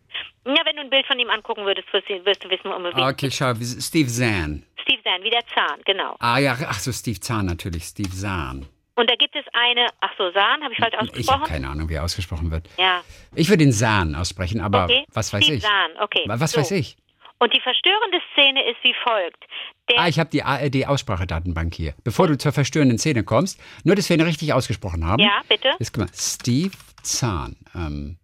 Ja, 0.46 0.62
wenn 0.64 0.76
du 0.76 0.82
ein 0.84 0.90
Bild 0.90 1.06
von 1.08 1.18
ihm 1.20 1.30
angucken 1.30 1.66
würdest, 1.66 1.92
wirst 1.92 2.08
du, 2.44 2.50
wissen, 2.50 2.72
um 2.72 2.84
wen. 2.84 2.94
Okay, 3.00 3.30
schau, 3.32 3.54
Steve 3.56 4.08
Zahn. 4.08 4.64
Steve 4.82 5.02
Zahn, 5.04 5.24
wie 5.24 5.30
der 5.32 5.44
Zahn, 5.56 5.82
genau. 5.86 6.16
Ah 6.20 6.38
ja, 6.38 6.56
ach 6.68 6.80
so, 6.80 6.92
Steve 6.92 7.20
Zahn 7.20 7.48
natürlich, 7.48 7.84
Steve 7.86 8.10
Zahn. 8.12 8.68
Und 8.96 9.10
da 9.10 9.16
gibt 9.16 9.36
es 9.36 9.44
eine, 9.54 9.88
ach 10.00 10.12
so, 10.18 10.32
Zahn, 10.32 10.64
habe 10.64 10.74
ich 10.74 10.80
falsch 10.80 10.94
Ich 10.94 11.00
habe 11.00 11.10
ausgesprochen? 11.12 11.44
keine 11.44 11.70
Ahnung, 11.70 11.90
wie 11.90 11.96
er 11.96 12.04
ausgesprochen 12.04 12.50
wird. 12.52 12.68
ja, 12.78 13.02
Ich 13.36 13.50
würde 13.50 13.64
ihn 13.64 13.72
Zahn 13.74 14.16
aussprechen, 14.16 14.62
aber 14.62 14.86
okay. 14.86 15.06
was 15.14 15.34
weiß 15.34 15.44
Steve 15.44 15.58
ich? 15.58 15.64
Zahn, 15.64 15.92
okay. 16.02 16.24
Was 16.28 16.52
so. 16.52 16.60
weiß 16.62 16.72
ich? 16.72 16.96
Und 17.38 17.54
die 17.54 17.60
verstörende 17.60 18.20
Szene 18.32 18.64
ist 18.70 18.78
wie 18.84 18.96
folgt. 19.04 19.44
Der, 19.90 20.00
Ah, 20.00 20.08
ich 20.08 20.18
habe 20.20 20.30
die 20.30 20.42
ARD-Aussprachedatenbank 20.44 21.76
hier. 21.76 21.94
Bevor 22.06 22.28
du 22.28 22.38
zur 22.38 22.54
verstörenden 22.54 22.98
Szene 22.98 23.24
kommst, 23.24 23.60
nur, 23.84 23.96
dass 23.96 24.08
wir 24.10 24.16
ihn 24.16 24.22
richtig 24.22 24.54
ausgesprochen 24.54 25.06
haben. 25.06 25.22
ja, 25.22 25.42
bitte? 25.50 25.72
Jetzt 25.78 25.94
guck 25.94 26.06
mal, 26.06 26.10
Steve 26.16 26.72
Zahn. 27.04 27.58
Ähm, 27.76 28.18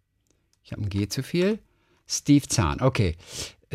ich 0.63 0.71
habe 0.71 0.83
ein 0.83 0.89
G 0.89 1.07
zu 1.09 1.23
viel. 1.23 1.59
Steve 2.07 2.47
Zahn, 2.47 2.81
okay. 2.81 3.17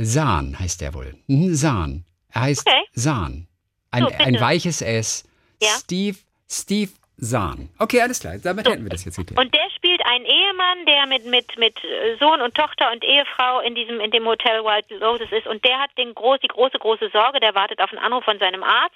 Zahn 0.02 0.58
heißt 0.58 0.80
der 0.80 0.94
wohl. 0.94 1.14
Mhm, 1.26 1.54
Zahn. 1.54 2.04
Er 2.30 2.40
heißt 2.42 2.66
Okay. 2.66 2.82
Zahn. 2.94 3.46
Ein, 3.90 4.02
So, 4.04 4.08
ein 4.18 4.40
weiches 4.40 4.80
S. 4.82 5.24
Ja. 5.62 5.68
Steve, 5.78 6.16
Steve 6.48 6.92
Zahn. 7.20 7.70
Okay, 7.78 8.00
alles 8.00 8.20
klar. 8.20 8.38
Damit 8.38 8.68
hätten 8.68 8.84
wir 8.84 8.90
das 8.90 9.04
jetzt 9.04 9.16
geklärt. 9.16 9.40
Und 9.40 9.54
der 9.54 9.68
spielt 9.74 9.95
einen 10.06 10.24
Ehemann, 10.24 10.86
der 10.86 11.06
mit, 11.06 11.24
mit, 11.26 11.58
mit 11.58 11.84
äh, 11.84 12.16
Sohn 12.18 12.40
und 12.40 12.54
Tochter 12.54 12.92
und 12.92 13.04
Ehefrau 13.04 13.60
in 13.60 13.74
diesem, 13.74 14.00
in 14.00 14.10
dem 14.10 14.26
Hotel 14.26 14.64
Wild 14.64 14.88
Lotus 15.00 15.30
ist. 15.32 15.46
Und 15.46 15.64
der 15.64 15.78
hat 15.78 15.90
den 15.98 16.14
groß, 16.14 16.40
die 16.40 16.48
große, 16.48 16.78
große 16.78 17.10
Sorge, 17.10 17.40
der 17.40 17.54
wartet 17.54 17.80
auf 17.80 17.90
einen 17.90 18.02
Anruf 18.02 18.24
von 18.24 18.38
seinem 18.38 18.62
Arzt, 18.62 18.94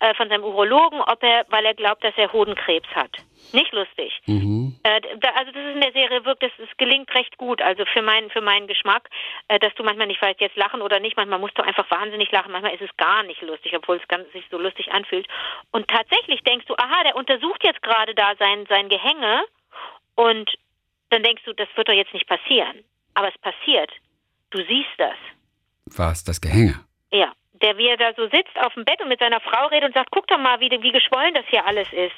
äh, 0.00 0.14
von 0.14 0.28
seinem 0.28 0.44
Urologen, 0.44 1.00
ob 1.00 1.22
er, 1.22 1.44
weil 1.48 1.64
er 1.64 1.74
glaubt, 1.74 2.04
dass 2.04 2.14
er 2.16 2.32
Hodenkrebs 2.32 2.88
hat. 2.94 3.10
Nicht 3.52 3.72
lustig. 3.72 4.12
Mhm. 4.26 4.76
Äh, 4.82 5.00
da, 5.20 5.30
also 5.30 5.52
das 5.52 5.62
ist 5.62 5.74
in 5.74 5.80
der 5.80 5.92
Serie 5.92 6.24
wirklich, 6.24 6.52
das, 6.56 6.68
das 6.68 6.76
gelingt 6.76 7.12
recht 7.14 7.38
gut. 7.38 7.62
Also 7.62 7.84
für 7.86 8.02
meinen 8.02 8.30
für 8.30 8.40
meinen 8.40 8.66
Geschmack, 8.66 9.08
äh, 9.48 9.58
dass 9.58 9.74
du 9.74 9.82
manchmal 9.82 10.06
nicht 10.06 10.20
weißt, 10.20 10.40
jetzt 10.40 10.56
lachen 10.56 10.82
oder 10.82 11.00
nicht. 11.00 11.16
Manchmal 11.16 11.38
musst 11.38 11.56
du 11.56 11.62
einfach 11.62 11.90
wahnsinnig 11.90 12.30
lachen. 12.30 12.52
Manchmal 12.52 12.74
ist 12.74 12.82
es 12.82 12.96
gar 12.96 13.22
nicht 13.22 13.40
lustig, 13.42 13.74
obwohl 13.76 13.96
es 13.96 14.08
ganz, 14.08 14.30
sich 14.32 14.44
so 14.50 14.58
lustig 14.58 14.92
anfühlt. 14.92 15.26
Und 15.72 15.88
tatsächlich 15.88 16.42
denkst 16.42 16.66
du, 16.66 16.74
aha, 16.74 17.04
der 17.04 17.16
untersucht 17.16 17.64
jetzt 17.64 17.82
gerade 17.82 18.14
da 18.14 18.34
sein 18.38 18.66
sein 18.68 18.88
Gehänge 18.88 19.44
und 20.18 20.50
dann 21.10 21.22
denkst 21.22 21.44
du, 21.44 21.52
das 21.52 21.68
wird 21.76 21.88
doch 21.88 21.94
jetzt 21.94 22.12
nicht 22.12 22.26
passieren. 22.26 22.84
Aber 23.14 23.28
es 23.28 23.38
passiert. 23.38 23.90
Du 24.50 24.58
siehst 24.58 24.90
das. 24.98 25.16
Was, 25.96 26.24
das 26.24 26.40
Gehänge? 26.40 26.74
Ja, 27.12 27.32
der 27.52 27.78
wie 27.78 27.86
er 27.86 27.96
da 27.96 28.12
so 28.14 28.28
sitzt 28.28 28.56
auf 28.58 28.74
dem 28.74 28.84
Bett 28.84 29.00
und 29.00 29.08
mit 29.08 29.20
seiner 29.20 29.40
Frau 29.40 29.66
redet 29.68 29.88
und 29.88 29.94
sagt, 29.94 30.10
guck 30.10 30.26
doch 30.26 30.38
mal, 30.38 30.58
wie, 30.58 30.70
wie 30.70 30.90
geschwollen 30.90 31.34
das 31.34 31.46
hier 31.48 31.64
alles 31.64 31.86
ist. 31.92 32.16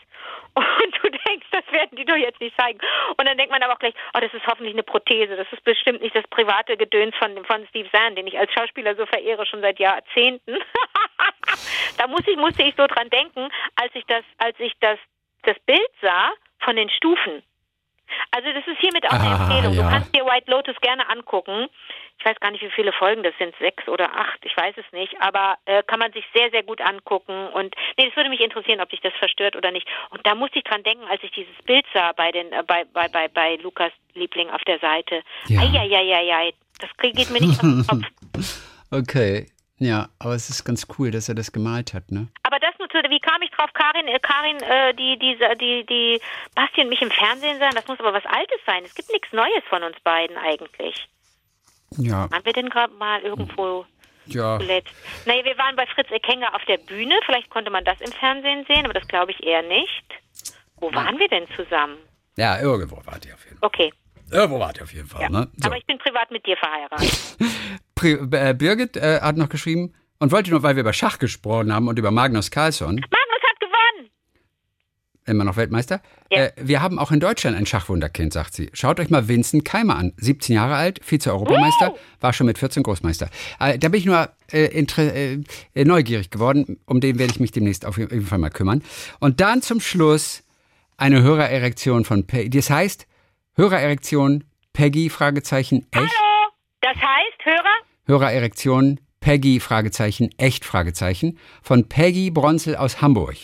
Und 0.56 0.98
du 1.00 1.10
denkst, 1.10 1.46
das 1.52 1.64
werden 1.70 1.96
die 1.96 2.04
doch 2.04 2.16
jetzt 2.16 2.40
nicht 2.40 2.56
zeigen. 2.58 2.80
Und 3.16 3.28
dann 3.28 3.38
denkt 3.38 3.52
man 3.52 3.62
aber 3.62 3.74
auch 3.74 3.78
gleich, 3.78 3.94
oh, 4.14 4.20
das 4.20 4.34
ist 4.34 4.44
hoffentlich 4.46 4.74
eine 4.74 4.82
Prothese. 4.82 5.36
Das 5.36 5.46
ist 5.52 5.62
bestimmt 5.62 6.02
nicht 6.02 6.16
das 6.16 6.26
private 6.28 6.76
Gedöns 6.76 7.14
von, 7.16 7.44
von 7.44 7.66
Steve 7.68 7.88
Zahn, 7.92 8.16
den 8.16 8.26
ich 8.26 8.36
als 8.36 8.52
Schauspieler 8.52 8.96
so 8.96 9.06
verehre, 9.06 9.46
schon 9.46 9.60
seit 9.60 9.78
Jahrzehnten. 9.78 10.56
da 11.98 12.08
muss 12.08 12.26
ich, 12.26 12.36
musste 12.36 12.64
ich 12.64 12.74
so 12.76 12.86
dran 12.88 13.10
denken, 13.10 13.48
als 13.76 13.94
ich 13.94 14.04
das, 14.06 14.24
als 14.38 14.58
ich 14.58 14.72
das, 14.80 14.98
das 15.42 15.58
Bild 15.60 15.90
sah 16.02 16.32
von 16.64 16.74
den 16.74 16.90
Stufen. 16.90 17.44
Also 18.32 18.52
das 18.52 18.66
ist 18.66 18.78
hiermit 18.80 19.06
auch 19.06 19.12
eine 19.12 19.28
Ah, 19.28 19.42
Empfehlung. 19.44 19.74
ja. 19.74 19.82
Du 19.84 19.88
kannst 19.90 20.14
dir 20.14 20.24
White 20.24 20.50
Lotus 20.50 20.76
gerne 20.80 21.08
angucken. 21.08 21.68
Ich 22.18 22.24
weiß 22.26 22.38
gar 22.40 22.50
nicht, 22.50 22.62
wie 22.62 22.70
viele 22.70 22.92
Folgen 22.92 23.22
das 23.22 23.32
sind, 23.38 23.54
sechs 23.58 23.88
oder 23.88 24.14
acht, 24.14 24.38
ich 24.44 24.54
weiß 24.54 24.74
es 24.76 24.84
nicht, 24.92 25.14
aber 25.20 25.56
äh, 25.64 25.82
kann 25.84 25.98
man 25.98 26.12
sich 26.12 26.24
sehr, 26.34 26.50
sehr 26.50 26.62
gut 26.62 26.80
angucken. 26.82 27.48
Und 27.48 27.74
nee, 27.96 28.06
das 28.06 28.14
würde 28.16 28.28
mich 28.28 28.40
interessieren, 28.40 28.80
ob 28.80 28.90
dich 28.90 29.00
das 29.00 29.14
verstört 29.14 29.56
oder 29.56 29.70
nicht. 29.70 29.86
Und 30.10 30.26
da 30.26 30.34
musste 30.34 30.58
ich 30.58 30.64
dran 30.64 30.82
denken, 30.82 31.04
als 31.08 31.22
ich 31.22 31.30
dieses 31.30 31.56
Bild 31.64 31.86
sah 31.94 32.12
bei 32.12 32.30
den 32.30 32.52
äh, 32.52 32.62
bei, 32.66 32.84
bei, 32.92 33.08
bei, 33.08 33.28
bei 33.28 33.56
Lukas 33.56 33.92
Liebling 34.14 34.50
auf 34.50 34.62
der 34.64 34.78
Seite. 34.80 35.22
Ja. 35.48 35.60
Eieieiei, 35.62 36.52
das 36.78 36.90
geht 36.98 37.30
mir 37.30 37.40
nicht 37.40 37.52
aus 37.52 37.86
dem 37.86 37.86
Kopf. 38.34 38.60
Okay. 38.90 39.46
Ja, 39.78 40.08
aber 40.18 40.34
es 40.34 40.50
ist 40.50 40.64
ganz 40.64 40.86
cool, 40.98 41.10
dass 41.10 41.30
er 41.30 41.34
das 41.34 41.52
gemalt 41.52 41.94
hat, 41.94 42.10
ne? 42.10 42.28
Aber 42.42 42.58
das 42.58 42.74
zu, 42.90 42.98
wie 43.10 43.20
kam 43.20 43.42
ich 43.42 43.50
drauf, 43.50 43.70
Karin, 43.72 44.08
äh, 44.08 44.18
Karin, 44.20 44.56
äh, 44.62 44.94
die, 44.94 45.18
die, 45.18 45.38
die, 45.58 45.86
die 45.86 46.20
Basti 46.54 46.82
und 46.82 46.88
mich 46.88 47.02
im 47.02 47.10
Fernsehen 47.10 47.58
sahen, 47.58 47.74
das 47.74 47.86
muss 47.88 48.00
aber 48.00 48.12
was 48.12 48.26
Altes 48.26 48.58
sein. 48.66 48.82
Es 48.84 48.94
gibt 48.94 49.10
nichts 49.10 49.32
Neues 49.32 49.64
von 49.68 49.82
uns 49.82 49.98
beiden 50.00 50.36
eigentlich. 50.36 51.08
Ja, 51.96 52.30
Waren 52.30 52.44
wir 52.44 52.52
denn 52.52 52.68
gerade 52.68 52.92
mal 52.94 53.20
irgendwo 53.22 53.84
ja. 54.26 54.58
zuletzt? 54.58 54.94
Naja, 55.26 55.44
wir 55.44 55.58
waren 55.58 55.76
bei 55.76 55.86
Fritz 55.86 56.10
Eckenger 56.10 56.54
auf 56.54 56.64
der 56.66 56.78
Bühne. 56.78 57.18
Vielleicht 57.26 57.50
konnte 57.50 57.70
man 57.70 57.84
das 57.84 58.00
im 58.00 58.12
Fernsehen 58.12 58.64
sehen, 58.66 58.84
aber 58.84 58.94
das 58.94 59.08
glaube 59.08 59.32
ich 59.32 59.42
eher 59.42 59.62
nicht. 59.62 60.04
Wo 60.76 60.92
waren 60.94 61.18
wir 61.18 61.28
denn 61.28 61.46
zusammen? 61.56 61.98
Ja, 62.36 62.60
irgendwo 62.60 62.96
wart 63.04 63.26
ihr 63.26 63.34
auf 63.34 63.44
jeden 63.44 63.58
Fall. 63.58 63.66
Okay, 63.66 63.92
Irgendwo 64.30 64.60
wart 64.60 64.78
ihr 64.78 64.84
auf 64.84 64.92
jeden 64.92 65.08
Fall, 65.08 65.22
ja. 65.22 65.28
ne? 65.28 65.48
So. 65.56 65.66
aber 65.66 65.76
ich 65.76 65.86
bin 65.86 65.98
privat 65.98 66.30
mit 66.30 66.46
dir 66.46 66.56
verheiratet. 66.56 67.36
Pri 67.94 68.12
äh, 68.12 68.54
Birgit 68.54 68.96
äh, 68.96 69.20
hat 69.20 69.36
noch 69.36 69.48
geschrieben 69.48 69.94
und 70.20 70.30
wollte 70.32 70.50
nur, 70.50 70.62
weil 70.62 70.76
wir 70.76 70.82
über 70.82 70.92
Schach 70.92 71.18
gesprochen 71.18 71.72
haben 71.74 71.88
und 71.88 71.98
über 71.98 72.10
Magnus 72.12 72.50
Carlsson, 72.50 72.94
Magnus 72.96 73.42
hat 73.42 73.60
gewonnen! 73.60 74.10
immer 75.26 75.44
noch 75.44 75.56
Weltmeister, 75.56 76.00
Ja. 76.30 76.44
äh, 76.46 76.52
wir 76.56 76.82
haben 76.82 76.98
auch 76.98 77.10
in 77.10 77.20
Deutschland 77.20 77.56
ein 77.56 77.66
Schachwunderkind, 77.66 78.32
sagt 78.32 78.54
sie. 78.54 78.70
Schaut 78.72 79.00
euch 79.00 79.10
mal 79.10 79.28
Vincent 79.28 79.64
Keimer 79.64 79.96
an. 79.96 80.12
17 80.16 80.54
Jahre 80.56 80.74
alt, 80.76 81.00
Vize-Europameister, 81.04 81.92
Uh! 81.92 81.98
war 82.20 82.32
schon 82.32 82.46
mit 82.46 82.58
14 82.58 82.82
Großmeister. 82.82 83.28
Äh, 83.58 83.78
da 83.78 83.88
bin 83.88 83.98
ich 84.00 84.06
nur 84.06 84.28
äh, 84.52 84.64
äh, 85.74 85.84
neugierig 85.84 86.30
geworden. 86.30 86.78
Um 86.86 87.00
den 87.00 87.18
werde 87.18 87.32
ich 87.32 87.40
mich 87.40 87.52
demnächst 87.52 87.84
auf 87.86 87.96
jeden 87.98 88.22
Fall 88.26 88.38
mal 88.38 88.50
kümmern. 88.50 88.82
Und 89.20 89.40
dann 89.40 89.62
zum 89.62 89.80
Schluss 89.80 90.42
eine 90.96 91.22
Hörererektion 91.22 92.04
von 92.04 92.26
Peggy. 92.26 92.50
Das 92.50 92.68
heißt, 92.70 93.06
Hörererektion 93.56 94.44
Peggy, 94.72 95.08
Fragezeichen, 95.10 95.86
echt? 95.92 95.94
Hallo! 95.94 96.50
Das 96.82 96.96
heißt, 96.96 97.44
Hörer? 97.44 97.76
Hörererektion 98.06 99.00
Peggy, 99.20 99.60
Fragezeichen, 99.60 100.30
echt, 100.38 100.64
Fragezeichen, 100.64 101.38
von 101.62 101.88
Peggy 101.88 102.30
Bronzel 102.30 102.76
aus 102.76 103.00
Hamburg. 103.02 103.36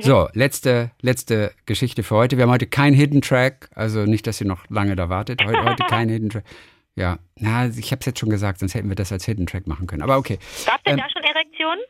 So, 0.00 0.28
letzte, 0.34 0.90
letzte 1.00 1.52
Geschichte 1.64 2.02
für 2.02 2.14
heute. 2.14 2.36
Wir 2.36 2.44
haben 2.44 2.50
heute 2.50 2.66
kein 2.66 2.92
Hidden 2.92 3.22
Track, 3.22 3.70
also 3.74 4.04
nicht, 4.04 4.26
dass 4.26 4.38
ihr 4.40 4.46
noch 4.46 4.68
lange 4.68 4.94
da 4.96 5.08
wartet. 5.08 5.42
Heute, 5.42 5.64
heute 5.64 5.82
kein 5.84 6.10
Hidden 6.10 6.28
Track. 6.28 6.44
Ja, 6.94 7.18
na, 7.36 7.66
ich 7.68 7.90
habe 7.90 8.00
es 8.00 8.06
jetzt 8.06 8.18
schon 8.18 8.28
gesagt, 8.28 8.58
sonst 8.58 8.74
hätten 8.74 8.88
wir 8.90 8.96
das 8.96 9.10
als 9.12 9.24
Hidden 9.24 9.46
Track 9.46 9.66
machen 9.66 9.86
können. 9.86 10.02
Aber 10.02 10.18
okay. 10.18 10.38
Gab 10.66 10.76
es 10.76 10.82
denn 10.84 10.98
Ähm, 10.98 11.04
da 11.04 11.10
schon 11.10 11.22
Erektionen? 11.22 11.80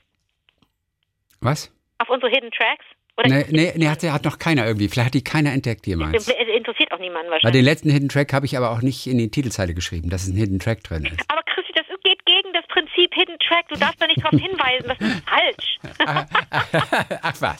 Was? 1.40 1.72
Auf 1.98 2.08
unsere 2.08 2.30
Hidden 2.30 2.50
Tracks? 2.52 2.84
Oder 3.16 3.28
Nee, 3.28 3.46
nee, 3.50 3.72
nee 3.76 3.88
hat, 3.88 4.02
hat 4.04 4.24
noch 4.24 4.38
keiner 4.38 4.64
irgendwie. 4.64 4.88
Vielleicht 4.88 5.06
hat 5.06 5.14
die 5.14 5.24
keiner 5.24 5.52
entdeckt 5.52 5.86
jemals. 5.88 6.28
Es 6.28 6.34
interessiert 6.56 6.92
auch 6.92 7.00
niemanden 7.00 7.28
Bei 7.28 7.32
wahrscheinlich. 7.32 7.58
den 7.60 7.64
letzten 7.64 7.90
Hidden 7.90 8.08
Track 8.10 8.32
habe 8.32 8.46
ich 8.46 8.56
aber 8.56 8.70
auch 8.70 8.80
nicht 8.80 9.08
in 9.08 9.18
die 9.18 9.28
Titelzeile 9.30 9.74
geschrieben, 9.74 10.08
dass 10.08 10.22
es 10.22 10.28
ein 10.28 10.36
Hidden 10.36 10.60
Track 10.60 10.84
drin 10.84 11.04
ist. 11.04 11.20
Aber 11.28 11.42
Christi, 11.42 11.72
das 11.74 11.86
geht 12.04 12.24
gegen 12.26 12.52
das 12.52 12.64
Prinzip 12.98 13.14
Hidden 13.14 13.38
Track. 13.38 13.68
Du 13.68 13.76
darfst 13.76 14.00
da 14.00 14.06
nicht 14.06 14.22
drauf 14.22 14.30
hinweisen. 14.30 14.88
Das 14.88 14.98
ist 15.00 15.22
falsch. 15.28 15.78
Ach 17.22 17.34
was. 17.40 17.56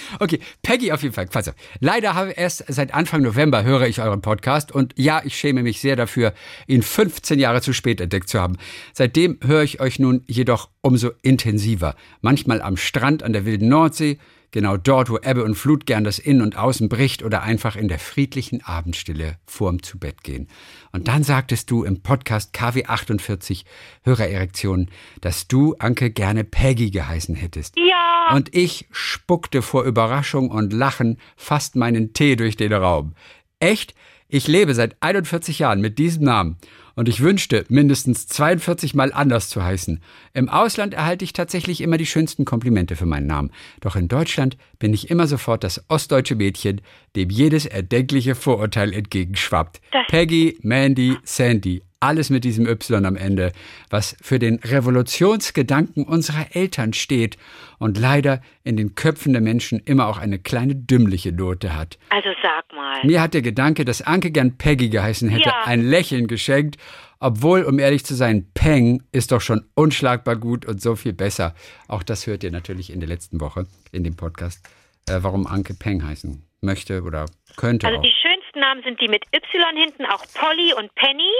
okay, 0.20 0.40
Peggy 0.62 0.92
auf 0.92 1.02
jeden 1.02 1.14
Fall. 1.14 1.28
Auf. 1.34 1.54
Leider 1.80 2.14
habe 2.14 2.30
ich 2.30 2.38
erst 2.38 2.64
seit 2.68 2.94
Anfang 2.94 3.22
November 3.22 3.64
höre 3.64 3.86
ich 3.86 4.00
euren 4.00 4.22
Podcast 4.22 4.72
und 4.72 4.94
ja, 4.96 5.20
ich 5.24 5.36
schäme 5.36 5.62
mich 5.62 5.80
sehr 5.80 5.96
dafür, 5.96 6.32
ihn 6.66 6.82
15 6.82 7.38
Jahre 7.38 7.60
zu 7.60 7.72
spät 7.72 8.00
entdeckt 8.00 8.28
zu 8.28 8.40
haben. 8.40 8.56
Seitdem 8.92 9.38
höre 9.44 9.62
ich 9.62 9.80
euch 9.80 9.98
nun 9.98 10.24
jedoch 10.26 10.70
umso 10.80 11.10
intensiver. 11.22 11.94
Manchmal 12.22 12.62
am 12.62 12.76
Strand 12.76 13.22
an 13.22 13.32
der 13.32 13.44
wilden 13.44 13.68
Nordsee, 13.68 14.18
genau 14.50 14.76
dort, 14.76 15.10
wo 15.10 15.18
Ebbe 15.18 15.44
und 15.44 15.54
Flut 15.54 15.86
gern 15.86 16.04
das 16.04 16.18
Innen 16.18 16.42
und 16.42 16.56
Außen 16.56 16.88
bricht 16.88 17.22
oder 17.22 17.42
einfach 17.42 17.76
in 17.76 17.88
der 17.88 17.98
friedlichen 17.98 18.62
Abendstille 18.64 19.36
vorm 19.46 19.82
zu 19.82 19.98
Bett 19.98 20.22
gehen. 20.22 20.48
Und 20.92 21.08
dann 21.08 21.22
sagtest 21.22 21.70
du 21.70 21.84
im 21.84 22.02
Podcast 22.02 22.52
KW 22.52 22.84
48 22.86 23.64
Hörererektion, 24.04 24.90
dass 25.20 25.48
du, 25.48 25.74
Anke, 25.78 26.10
gerne 26.10 26.44
Peggy 26.44 26.90
geheißen 26.90 27.34
hättest. 27.34 27.76
Ja. 27.76 28.34
Und 28.34 28.54
ich 28.54 28.86
spuckte 28.90 29.62
vor 29.62 29.84
Überraschung 29.84 30.50
und 30.50 30.72
Lachen 30.72 31.18
fast 31.36 31.76
meinen 31.76 32.12
Tee 32.12 32.36
durch 32.36 32.56
den 32.56 32.72
Raum. 32.72 33.14
Echt? 33.60 33.94
Ich 34.28 34.46
lebe 34.46 34.74
seit 34.74 34.96
41 35.00 35.58
Jahren 35.58 35.80
mit 35.80 35.98
diesem 35.98 36.24
Namen 36.24 36.58
und 36.98 37.08
ich 37.08 37.20
wünschte, 37.20 37.64
mindestens 37.68 38.26
42 38.26 38.92
Mal 38.94 39.12
anders 39.12 39.48
zu 39.48 39.62
heißen. 39.62 40.00
Im 40.34 40.48
Ausland 40.48 40.94
erhalte 40.94 41.24
ich 41.24 41.32
tatsächlich 41.32 41.80
immer 41.80 41.96
die 41.96 42.06
schönsten 42.06 42.44
Komplimente 42.44 42.96
für 42.96 43.06
meinen 43.06 43.28
Namen. 43.28 43.52
Doch 43.80 43.94
in 43.94 44.08
Deutschland 44.08 44.56
bin 44.80 44.92
ich 44.92 45.08
immer 45.08 45.28
sofort 45.28 45.62
das 45.62 45.84
ostdeutsche 45.88 46.34
Mädchen, 46.34 46.80
dem 47.14 47.30
jedes 47.30 47.66
erdenkliche 47.66 48.34
Vorurteil 48.34 48.92
entgegenschwappt. 48.92 49.80
Peggy, 50.08 50.58
Mandy, 50.62 51.16
Sandy. 51.22 51.82
Alles 52.00 52.30
mit 52.30 52.44
diesem 52.44 52.66
Y 52.68 53.04
am 53.06 53.16
Ende, 53.16 53.50
was 53.90 54.16
für 54.22 54.38
den 54.38 54.60
Revolutionsgedanken 54.60 56.04
unserer 56.04 56.46
Eltern 56.54 56.92
steht 56.92 57.36
und 57.78 57.98
leider 57.98 58.40
in 58.62 58.76
den 58.76 58.94
Köpfen 58.94 59.32
der 59.32 59.42
Menschen 59.42 59.80
immer 59.84 60.06
auch 60.06 60.18
eine 60.18 60.38
kleine 60.38 60.76
dümmliche 60.76 61.32
Note 61.32 61.74
hat. 61.74 61.98
Also 62.10 62.28
sag 62.40 62.72
mal. 62.72 63.04
Mir 63.04 63.20
hat 63.20 63.34
der 63.34 63.42
Gedanke, 63.42 63.84
dass 63.84 64.00
Anke 64.02 64.30
gern 64.30 64.56
Peggy 64.58 64.90
geheißen 64.90 65.28
hätte, 65.28 65.48
Ja. 65.48 65.62
ein 65.64 65.82
Lächeln 65.82 66.28
geschenkt, 66.28 66.76
obwohl, 67.20 67.64
um 67.64 67.78
ehrlich 67.78 68.04
zu 68.04 68.14
sein, 68.14 68.50
Peng 68.54 69.02
ist 69.12 69.32
doch 69.32 69.40
schon 69.40 69.64
unschlagbar 69.74 70.36
gut 70.36 70.66
und 70.66 70.80
so 70.80 70.94
viel 70.96 71.12
besser. 71.12 71.54
Auch 71.88 72.02
das 72.02 72.26
hört 72.26 72.44
ihr 72.44 72.50
natürlich 72.50 72.92
in 72.92 73.00
der 73.00 73.08
letzten 73.08 73.40
Woche 73.40 73.66
in 73.92 74.04
dem 74.04 74.16
Podcast, 74.16 74.64
äh, 75.08 75.18
warum 75.20 75.46
Anke 75.46 75.74
Peng 75.74 76.06
heißen 76.06 76.44
möchte 76.60 77.02
oder 77.02 77.26
könnte 77.56 77.86
Also 77.86 77.98
auch. 77.98 78.02
die 78.02 78.10
schönsten 78.20 78.58
Namen 78.60 78.82
sind 78.82 79.00
die 79.00 79.06
mit 79.08 79.24
Y 79.32 79.76
hinten, 79.76 80.04
auch 80.06 80.24
Polly 80.34 80.74
und 80.76 80.92
Penny. 80.96 81.30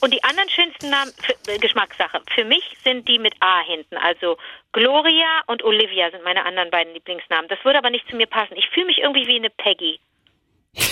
Und 0.00 0.12
die 0.12 0.22
anderen 0.24 0.48
schönsten 0.50 0.90
Namen, 0.90 1.12
für, 1.22 1.52
äh, 1.52 1.58
Geschmackssache, 1.58 2.20
für 2.34 2.44
mich 2.44 2.62
sind 2.82 3.08
die 3.08 3.18
mit 3.20 3.34
A 3.40 3.60
hinten. 3.64 3.96
Also 3.96 4.36
Gloria 4.72 5.42
und 5.46 5.62
Olivia 5.62 6.10
sind 6.10 6.24
meine 6.24 6.44
anderen 6.44 6.70
beiden 6.70 6.92
Lieblingsnamen. 6.94 7.48
Das 7.48 7.58
würde 7.64 7.78
aber 7.78 7.90
nicht 7.90 8.08
zu 8.08 8.16
mir 8.16 8.26
passen. 8.26 8.54
Ich 8.56 8.68
fühle 8.70 8.86
mich 8.86 8.98
irgendwie 8.98 9.26
wie 9.28 9.36
eine 9.36 9.50
Peggy. 9.50 10.00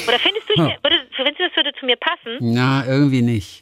Oder 0.06 0.18
findest 0.20 0.48
du, 0.48 0.52
ich, 0.54 0.60
Hm. 0.60 0.70
würde, 0.84 0.96
findest 1.16 1.40
du, 1.40 1.48
das 1.48 1.56
würde 1.56 1.72
zu 1.80 1.86
mir 1.86 1.96
passen? 1.96 2.38
Na, 2.40 2.86
irgendwie 2.86 3.22
nicht. 3.22 3.61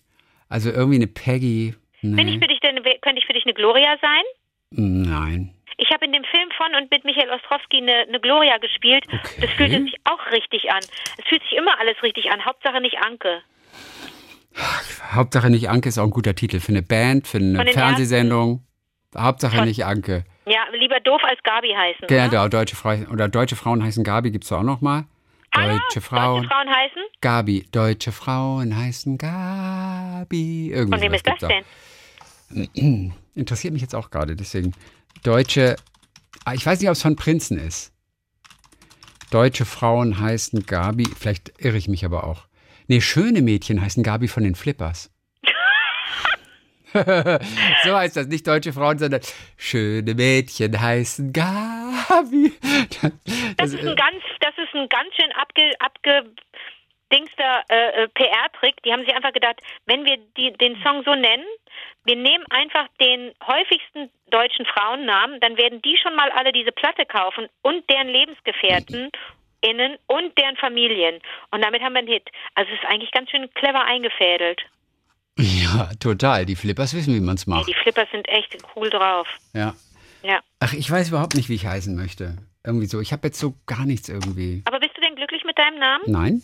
Also 0.51 0.71
irgendwie 0.71 0.97
eine 0.97 1.07
Peggy. 1.07 1.75
Bin 2.03 2.19
ich 2.19 2.25
Nee. 2.37 2.39
für 2.41 2.49
dich 2.49 2.61
denn, 2.61 2.77
könnte 3.01 3.19
ich 3.19 3.25
für 3.27 3.33
dich 3.33 3.45
eine 3.45 3.55
Gloria 3.55 3.97
sein? 4.03 4.23
Nein. 4.71 5.55
Ich 5.79 5.91
habe 5.93 6.05
in 6.05 6.13
dem 6.13 6.25
Film 6.25 6.49
von 6.57 6.75
und 6.75 6.91
mit 6.91 7.05
Michael 7.05 7.31
Ostrowski 7.31 7.79
eine, 7.79 8.07
eine 8.09 8.21
Gloria 8.21 8.59
gespielt. 8.59 9.05
Okay. 9.07 9.41
Das 9.41 9.51
fühlte 9.53 9.81
sich 9.83 9.97
auch 10.05 10.31
richtig 10.31 10.71
an. 10.71 10.81
Es 11.19 11.25
fühlt 11.27 11.43
sich 11.43 11.53
immer 11.57 11.79
alles 11.81 12.03
richtig 12.03 12.31
an. 12.31 12.45
Hauptsache 12.45 12.81
nicht 12.83 12.99
Anke. 12.99 13.41
Hauptsache 15.13 15.51
nicht 15.51 15.69
Anke 15.71 15.89
ist 15.89 15.99
auch 15.99 16.05
ein 16.05 16.11
guter 16.11 16.35
Titel 16.35 16.61
für 16.61 16.73
eine 16.73 16.83
Band, 16.83 17.27
für 17.27 17.39
eine 17.39 17.65
Fernsehsendung. 17.73 18.65
Hauptsache 19.17 19.57
Von- 19.57 19.65
nicht 19.67 19.85
Anke. 19.85 20.25
Ja, 20.47 20.65
lieber 20.73 21.01
doof 21.01 21.21
als 21.25 21.41
Gabi 21.43 21.69
heißen. 21.77 22.05
oder? 22.05 22.29
Genau, 22.29 22.49
deutsche 22.49 22.77
Frau 22.77 22.95
oder 23.13 23.29
deutsche 23.29 23.57
Frauen 23.57 23.83
heißen 23.83 24.03
Gabi 24.05 24.31
gibt's 24.31 24.51
auch 24.53 24.63
noch 24.63 24.81
mal. 24.81 25.05
Hallo? 25.55 25.79
Deutsche 25.79 26.01
Frauen. 26.01 26.43
Deutsche 26.43 26.49
Frauen 26.49 26.69
heißen? 26.69 27.03
Gabi, 27.21 27.67
deutsche 27.73 28.13
Frauen 28.13 28.77
heißen 28.77 29.19
Gabi. 29.19 30.71
Irgendwie 30.73 30.99
Von 30.99 31.01
wem 31.01 31.15
ist 31.15 31.27
das 31.27 31.39
denn? 31.39 31.65
Auch. 33.13 33.15
Interessiert 33.35 33.73
mich 33.73 33.83
jetzt 33.83 33.95
auch 33.95 34.11
gerade, 34.11 34.37
deswegen. 34.37 34.73
Deutsche, 35.23 35.77
ah, 36.45 36.55
ich 36.55 36.65
weiß 36.65 36.81
nicht, 36.81 36.89
ob 36.89 36.95
es 36.95 37.03
von 37.03 37.17
Prinzen 37.17 37.59
ist. 37.59 37.93
Deutsche 39.31 39.65
Frauen 39.65 40.19
heißen 40.19 40.67
Gabi, 40.67 41.07
vielleicht 41.19 41.53
irre 41.59 41.77
ich 41.77 41.89
mich 41.89 42.05
aber 42.05 42.25
auch. 42.25 42.47
Nee, 42.89 43.01
schöne 43.01 43.43
Mädchen 43.43 43.81
heißen 43.81 44.03
Gabi 44.03 44.27
von 44.27 44.43
den 44.43 44.57
Flippers. 44.57 45.11
so 46.93 47.97
heißt 47.97 48.17
das, 48.17 48.27
nicht 48.27 48.47
deutsche 48.49 48.73
Frauen, 48.73 48.99
sondern 48.99 49.21
schöne 49.57 50.15
Mädchen 50.15 50.81
heißen 50.81 51.33
Gabi. 51.33 52.53
Das 53.57 53.73
ist 53.73 53.87
ein 53.87 53.95
ganz, 53.95 54.23
das 54.41 54.55
ist 54.73 54.81
ein 54.81 54.89
ganz 54.89 55.15
schön 55.15 55.33
abge, 55.33 55.73
abgedingster 55.79 57.63
äh, 57.69 58.05
äh, 58.05 58.09
PR-Trick. 58.09 58.83
Die 58.85 58.93
haben 58.93 59.05
sich 59.05 59.15
einfach 59.15 59.33
gedacht, 59.33 59.61
wenn 59.87 60.05
wir 60.05 60.17
die, 60.37 60.53
den 60.55 60.81
Song 60.83 61.03
so 61.05 61.15
nennen, 61.15 61.45
wir 62.05 62.17
nehmen 62.17 62.45
einfach 62.51 62.87
den 63.01 63.33
häufigsten 63.47 64.11
deutschen 64.31 64.65
Frauennamen, 64.67 65.41
dann 65.41 65.57
werden 65.57 65.83
die 65.83 65.97
schon 66.03 66.15
mal 66.17 66.31
alle 66.31 66.53
diese 66.53 66.73
Platte 66.73 67.05
kaufen 67.07 67.49
und 67.63 67.89
deren 67.91 68.09
Lebensgefährten 68.09 69.11
innen 69.63 69.99
und 70.07 70.37
deren 70.39 70.57
Familien. 70.57 71.21
Und 71.51 71.63
damit 71.63 71.83
haben 71.83 71.93
wir 71.93 71.99
einen 71.99 72.09
Hit. 72.09 72.29
Also 72.55 72.71
es 72.73 72.79
ist 72.81 72.89
eigentlich 72.89 73.11
ganz 73.11 73.29
schön 73.31 73.53
clever 73.55 73.85
eingefädelt. 73.85 74.63
Ja, 75.39 75.91
total. 76.01 76.47
Die 76.47 76.57
Flippers 76.57 76.95
wissen, 76.95 77.15
wie 77.15 77.21
man 77.21 77.35
es 77.35 77.45
Ja, 77.47 77.55
macht. 77.57 77.69
die 77.69 77.75
Flippers 77.75 78.09
sind 78.11 78.29
echt 78.29 78.57
cool 78.75 78.89
drauf. 78.91 79.29
Ja. 79.53 79.75
Ja. 80.23 80.41
Ach, 80.61 80.73
ich 80.73 80.91
weiß 80.91 81.09
überhaupt 81.11 81.35
nicht, 81.35 81.49
wie 81.49 81.55
ich 81.55 81.67
heißen 81.67 81.95
möchte. 81.97 82.37
Irgendwie 82.65 82.87
so. 82.87 83.01
Ich 83.01 83.13
habe 83.13 83.29
jetzt 83.29 83.39
so 83.39 83.55
gar 83.67 83.87
nichts 83.87 84.09
irgendwie. 84.09 84.63
Aber 84.67 84.81
bist 84.81 84.93
du 84.97 85.01
denn 85.01 85.15
glücklich 85.17 85.43
mit 85.47 85.57
deinem 85.59 85.79
Namen? 85.79 86.05
Nein. 86.07 86.43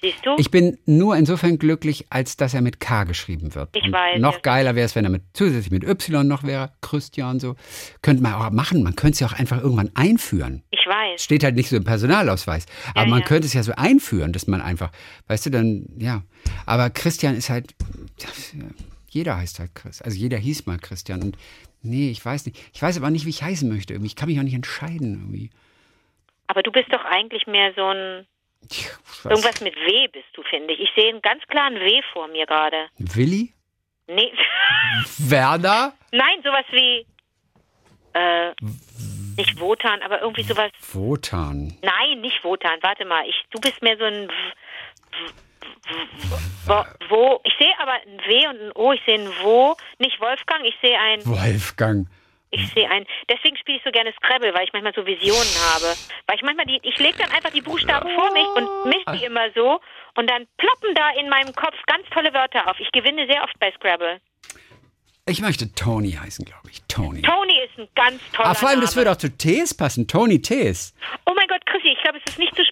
Siehst 0.00 0.24
du? 0.26 0.34
Ich 0.38 0.50
bin 0.50 0.76
nur 0.84 1.16
insofern 1.16 1.58
glücklich, 1.58 2.06
als 2.10 2.36
dass 2.36 2.52
er 2.52 2.60
mit 2.60 2.80
K 2.80 3.04
geschrieben 3.04 3.54
wird. 3.54 3.70
Ich 3.74 3.84
Und 3.84 3.92
weiß, 3.92 4.20
Noch 4.20 4.42
geiler 4.42 4.74
wäre 4.74 4.84
es, 4.84 4.94
wenn 4.94 5.04
er 5.04 5.10
mit, 5.10 5.22
zusätzlich 5.32 5.70
mit 5.70 5.84
Y 5.84 6.26
noch 6.26 6.42
wäre. 6.42 6.72
Christian 6.82 7.40
so. 7.40 7.56
Könnte 8.02 8.22
man 8.22 8.34
auch 8.34 8.50
machen. 8.50 8.82
Man 8.82 8.94
könnte 8.94 9.14
es 9.14 9.20
ja 9.20 9.26
auch 9.28 9.32
einfach 9.32 9.62
irgendwann 9.62 9.90
einführen. 9.94 10.62
ich 10.70 10.86
weiß. 10.86 11.22
Steht 11.22 11.44
halt 11.44 11.54
nicht 11.56 11.70
so 11.70 11.76
im 11.76 11.84
Personalausweis. 11.84 12.66
Aber 12.90 13.04
Ja, 13.04 13.06
man 13.10 13.20
ja. 13.20 13.24
könnte 13.26 13.46
es 13.46 13.54
ja 13.54 13.62
so 13.62 13.72
einführen, 13.74 14.32
dass 14.34 14.46
man 14.46 14.60
einfach, 14.60 14.90
weißt 15.28 15.46
du, 15.46 15.50
dann, 15.50 15.86
ja. 15.98 16.22
Aber 16.66 16.90
Christian 16.90 17.34
ist 17.34 17.48
halt, 17.48 17.74
jeder 19.08 19.38
heißt 19.38 19.60
halt 19.60 19.74
Chris. 19.74 20.02
Also 20.02 20.18
jeder 20.18 20.36
hieß 20.36 20.66
mal 20.66 20.78
Christian. 20.78 21.22
Und 21.22 21.38
nee, 21.82 22.10
ich 22.10 22.24
weiß 22.24 22.46
nicht. 22.46 22.58
Ich 22.74 22.82
weiß 22.82 22.96
aber 22.98 23.10
nicht, 23.10 23.26
wie 23.26 23.30
ich 23.30 23.42
heißen 23.42 23.68
möchte. 23.68 23.94
Ich 23.94 24.16
kann 24.16 24.28
mich 24.28 24.38
auch 24.38 24.44
nicht 24.44 24.54
entscheiden. 24.54 25.14
Irgendwie. 25.14 25.50
Aber 26.46 26.62
du 26.62 26.70
bist 26.70 26.92
doch 26.92 27.04
eigentlich 27.04 27.46
mehr 27.46 27.72
so 27.74 27.86
ein. 27.86 28.26
Irgendwas 29.24 29.60
mit 29.60 29.76
W 29.76 30.08
bist 30.08 30.26
du, 30.34 30.42
finde 30.42 30.74
ich. 30.74 30.80
Ich 30.80 30.90
sehe 30.96 31.10
einen 31.10 31.22
ganz 31.22 31.42
klaren 31.48 31.74
W 31.74 32.02
vor 32.12 32.28
mir 32.28 32.46
gerade. 32.46 32.88
Willi? 32.98 33.52
Nee. 34.08 34.32
Werner? 35.18 35.92
Nein, 36.12 36.42
sowas 36.42 36.64
wie 36.70 37.06
äh, 38.14 38.54
nicht 39.36 39.60
Wotan, 39.60 40.00
aber 40.02 40.22
irgendwie 40.22 40.42
sowas. 40.42 40.70
Wotan. 40.92 41.76
Nein, 41.82 42.20
nicht 42.20 42.42
Wotan. 42.42 42.78
Warte 42.82 43.04
mal, 43.04 43.28
ich 43.28 43.36
du 43.50 43.60
bist 43.60 43.82
mehr 43.82 43.96
so 43.98 44.04
ein 44.04 44.28
W- 45.88 46.68
W- 46.68 46.72
W- 46.72 47.08
wo. 47.08 47.40
Ich 47.44 47.52
sehe 47.58 47.72
aber 47.80 47.92
ein 47.92 48.18
W 48.26 48.46
und 48.48 48.60
ein 48.60 48.72
O. 48.74 48.92
Ich 48.92 49.00
sehe 49.06 49.14
ein 49.18 49.28
Wo. 49.42 49.76
Nicht 49.98 50.20
Wolfgang. 50.20 50.64
Ich 50.64 50.74
sehe 50.82 50.98
ein. 50.98 51.24
Wolfgang. 51.26 52.06
Ich 52.50 52.72
sehe 52.72 52.88
ein. 52.88 53.04
Deswegen 53.28 53.56
spiele 53.56 53.78
ich 53.78 53.84
so 53.84 53.90
gerne 53.90 54.12
Scrabble, 54.12 54.54
weil 54.54 54.64
ich 54.64 54.72
manchmal 54.72 54.94
so 54.94 55.04
Visionen 55.04 55.54
habe. 55.74 55.94
Weil 56.26 56.36
ich 56.36 56.42
manchmal 56.42 56.66
die. 56.66 56.78
Ich 56.82 56.98
lege 56.98 57.18
dann 57.18 57.30
einfach 57.32 57.50
die 57.50 57.60
Buchstaben 57.60 58.08
vor 58.14 58.32
mich 58.32 58.46
und 58.56 58.86
mische 58.86 59.18
die 59.18 59.24
immer 59.24 59.50
so. 59.54 59.80
Und 60.14 60.30
dann 60.30 60.46
ploppen 60.56 60.94
da 60.94 61.10
in 61.20 61.28
meinem 61.28 61.52
Kopf 61.54 61.74
ganz 61.86 62.08
tolle 62.10 62.32
Wörter 62.32 62.68
auf. 62.70 62.78
Ich 62.80 62.90
gewinne 62.92 63.26
sehr 63.26 63.42
oft 63.42 63.58
bei 63.58 63.70
Scrabble. 63.72 64.20
Ich 65.28 65.40
möchte 65.40 65.72
Tony 65.74 66.12
heißen, 66.12 66.44
glaube 66.44 66.70
ich. 66.70 66.80
Tony. 66.86 67.20
Tony 67.22 67.58
ist 67.64 67.76
ein 67.78 67.88
ganz 67.96 68.22
toller 68.32 68.50
Ah, 68.50 68.54
vor 68.54 68.68
allem, 68.68 68.78
Name. 68.78 68.86
das 68.86 68.94
würde 68.94 69.10
auch 69.10 69.16
zu 69.16 69.28
Tees 69.36 69.74
passen. 69.74 70.06
Tony 70.06 70.40
Tees. 70.40 70.94
Oh 71.26 71.32
mein 71.34 71.48
Gott, 71.48 71.66
Chrissy, 71.66 71.88
ich 71.88 72.00
glaube, 72.00 72.18
es 72.24 72.32
ist 72.32 72.38
nicht 72.38 72.54
zu 72.54 72.64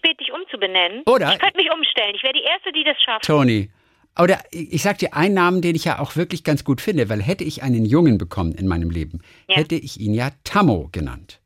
umzubenennen. 0.65 1.03
Oder- 1.07 1.33
Ich 1.33 1.39
könnte 1.39 1.57
mich 1.57 1.71
umstellen. 1.73 2.15
Ich 2.15 2.23
wäre 2.23 2.33
die 2.35 2.43
Erste, 2.43 2.73
die 2.73 2.85
das 2.85 3.01
schafft. 3.03 3.25
Tony. 3.25 3.71
Oder 4.19 4.39
ich 4.53 4.83
sag 4.83 4.99
dir 4.99 5.15
einen 5.15 5.35
Namen, 5.35 5.61
den 5.61 5.75
ich 5.75 5.85
ja 5.85 5.99
auch 5.99 6.15
wirklich 6.15 6.45
ganz 6.45 6.63
gut 6.65 6.81
finde, 6.81 7.09
weil 7.09 7.21
hätte 7.21 7.43
ich 7.43 7.63
einen 7.65 7.85
Jungen 7.85 8.17
bekommen 8.17 8.53
in 8.53 8.69
meinem 8.69 8.91
Leben, 8.91 9.21
Ja. 9.49 9.57
hätte 9.57 9.75
ich 9.75 9.99
ihn 9.99 10.15
ja 10.15 10.31
Tammo 10.45 10.89
genannt. 10.93 11.41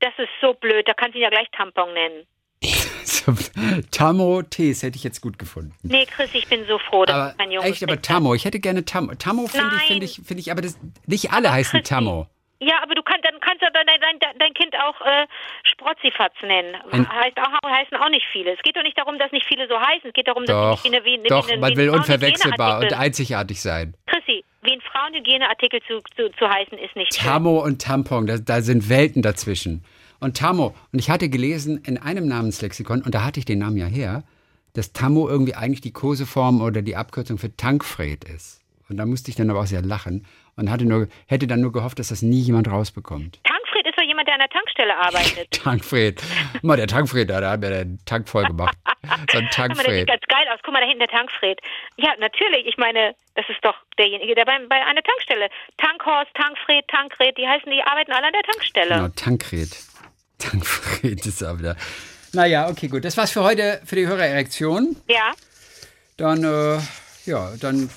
Das 0.00 0.12
ist 0.18 0.28
so 0.42 0.52
blöd. 0.54 0.86
Da 0.86 0.92
kannst 0.94 1.14
du 1.14 1.18
ihn 1.18 1.22
ja 1.24 1.30
gleich 1.30 1.48
Tampon 1.56 1.92
nennen. 1.94 2.26
Tammo 3.90 4.42
Tees 4.42 4.82
hätte 4.82 4.96
ich 4.96 5.04
jetzt 5.04 5.20
gut 5.20 5.38
gefunden. 5.38 5.72
Nee, 5.82 6.04
Chrissy, 6.06 6.38
ich 6.38 6.48
bin 6.48 6.66
so 6.68 6.78
froh, 6.78 7.04
dass 7.04 7.14
Aber 7.16 7.30
du 7.32 7.36
kein 7.38 7.50
Junge 7.50 7.66
echt, 7.68 7.82
aber. 7.82 8.00
Tammo, 8.02 8.34
ich 8.34 8.44
hätte 8.44 8.60
gerne 8.60 8.84
Tammo. 8.84 9.14
Tammo 9.14 9.46
finde 9.46 9.70
ich, 9.76 9.82
finde 9.86 10.04
ich, 10.04 10.20
finde 10.24 10.40
ich, 10.40 10.50
aber 10.52 10.60
das, 10.60 10.78
nicht 11.06 11.32
alle 11.32 11.50
heißen 11.52 11.80
Chrissy, 11.80 11.94
Tammo. 11.94 12.26
Ja, 12.60 12.82
aber 12.82 12.94
du 12.96 13.02
kannst, 13.58 13.76
du 13.76 13.84
dein, 13.84 14.00
dein, 14.00 14.38
dein, 14.38 14.54
Kind 14.54 14.74
auch 14.76 15.00
äh, 15.00 15.26
Sprotzifatz 15.64 16.34
nennen. 16.42 16.76
Ein- 16.90 17.08
heißt 17.08 17.38
auch, 17.38 17.70
heißen 17.70 17.96
auch 17.96 18.08
nicht 18.10 18.26
viele. 18.32 18.52
Es 18.54 18.62
geht 18.62 18.76
doch 18.76 18.82
nicht 18.82 18.98
darum, 18.98 19.18
dass 19.18 19.32
nicht 19.32 19.46
viele 19.46 19.68
so 19.68 19.78
heißen. 19.78 20.08
Es 20.08 20.12
geht 20.12 20.28
darum, 20.28 20.44
dass 20.44 20.54
Doch, 20.54 20.82
sie 20.82 20.90
nicht 20.90 21.04
wie 21.04 21.14
eine, 21.14 21.24
wie, 21.24 21.28
doch, 21.28 21.48
wie 21.48 21.52
eine, 21.52 21.60
man 21.60 21.76
will 21.76 21.90
unverwechselbar 21.90 22.80
und 22.80 22.92
einzigartig 22.92 23.60
sein. 23.60 23.94
Chrissy, 24.06 24.44
wie 24.62 24.72
ein 24.72 24.80
Frauenhygieneartikel 24.80 25.80
zu, 25.86 26.00
zu, 26.16 26.30
zu 26.32 26.48
heißen, 26.48 26.78
ist 26.78 26.96
nicht 26.96 27.14
schön. 27.14 27.24
Tammo 27.24 27.62
und 27.62 27.82
Tampon, 27.82 28.26
da, 28.26 28.38
da 28.38 28.60
sind 28.60 28.88
Welten 28.88 29.22
dazwischen. 29.22 29.84
Und 30.20 30.36
Tammo, 30.36 30.74
und 30.92 30.98
ich 30.98 31.10
hatte 31.10 31.28
gelesen 31.28 31.82
in 31.84 31.98
einem 31.98 32.26
Namenslexikon, 32.26 33.02
und 33.02 33.14
da 33.14 33.24
hatte 33.24 33.38
ich 33.38 33.46
den 33.46 33.60
Namen 33.60 33.76
ja 33.76 33.86
her, 33.86 34.24
dass 34.74 34.92
Tammo 34.92 35.28
irgendwie 35.28 35.54
eigentlich 35.54 35.80
die 35.80 35.92
Koseform 35.92 36.60
oder 36.60 36.82
die 36.82 36.96
Abkürzung 36.96 37.38
für 37.38 37.56
Tankfred 37.56 38.24
ist. 38.24 38.60
Und 38.88 38.96
da 38.96 39.06
musste 39.06 39.30
ich 39.30 39.36
dann 39.36 39.50
aber 39.50 39.60
auch 39.60 39.66
sehr 39.66 39.82
lachen 39.82 40.24
und 40.58 40.70
hatte 40.70 40.84
nur, 40.84 41.08
hätte 41.26 41.46
dann 41.46 41.60
nur 41.60 41.72
gehofft, 41.72 41.98
dass 41.98 42.08
das 42.08 42.20
nie 42.22 42.40
jemand 42.40 42.68
rausbekommt. 42.68 43.40
Tankfried 43.44 43.86
ist 43.86 43.96
doch 43.96 44.02
jemand, 44.02 44.26
der 44.26 44.34
an 44.34 44.40
der 44.40 44.48
Tankstelle 44.50 44.96
arbeitet. 44.96 45.50
Tankfred. 45.62 46.22
Mal 46.62 46.76
der 46.76 46.88
Tankfred, 46.88 47.30
da 47.30 47.50
hat 47.50 47.60
mir 47.60 47.70
den 47.70 47.98
Tank 48.04 48.28
voll 48.28 48.44
gemacht. 48.44 48.76
So 48.82 49.08
ein 49.08 49.22
Guck 49.30 49.36
mal, 49.38 49.38
der 49.38 49.46
sieht 49.46 49.52
Tankfred. 49.54 50.06
ganz 50.08 50.22
geil 50.28 50.46
aus. 50.52 50.60
Guck 50.64 50.74
mal, 50.74 50.80
da 50.80 50.86
hinten 50.86 50.98
der 50.98 51.08
Tankfred. 51.08 51.60
Ja, 51.96 52.10
natürlich. 52.18 52.66
Ich 52.66 52.76
meine, 52.76 53.14
das 53.36 53.48
ist 53.48 53.64
doch 53.64 53.76
derjenige, 53.98 54.34
der 54.34 54.44
bei, 54.44 54.58
bei 54.68 54.84
einer 54.84 55.02
Tankstelle. 55.02 55.48
Tankhorst, 55.76 56.34
Tankfred, 56.34 56.86
Tankred, 56.88 57.38
die 57.38 57.46
heißen, 57.46 57.70
die 57.70 57.82
arbeiten 57.82 58.12
alle 58.12 58.26
an 58.26 58.32
der 58.32 58.42
Tankstelle. 58.42 58.94
Genau, 58.94 59.08
Tankred. 59.14 59.70
Tankfred 60.38 61.24
ist 61.24 61.42
auch 61.44 61.58
wieder. 61.58 61.76
Naja, 62.32 62.68
okay, 62.68 62.88
gut. 62.88 63.04
Das 63.04 63.16
war's 63.16 63.30
für 63.30 63.42
heute 63.42 63.80
für 63.84 63.96
die 63.96 64.06
Hörererektion. 64.06 64.96
Ja. 65.08 65.32
Dann, 66.16 66.42
äh, 66.42 66.78
ja, 67.26 67.52
dann 67.60 67.88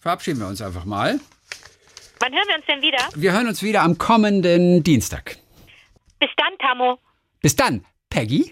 verabschieden 0.00 0.38
wir 0.40 0.46
uns 0.46 0.62
einfach 0.62 0.84
mal. 0.84 1.18
Wann 2.24 2.32
hören 2.32 2.48
wir 2.48 2.56
uns 2.56 2.64
denn 2.64 2.80
wieder? 2.80 3.06
Wir 3.14 3.32
hören 3.32 3.48
uns 3.48 3.62
wieder 3.62 3.82
am 3.82 3.98
kommenden 3.98 4.82
Dienstag. 4.82 5.36
Bis 6.18 6.30
dann, 6.38 6.56
Tammo. 6.58 6.98
Bis 7.42 7.54
dann, 7.54 7.84
Peggy. 8.08 8.50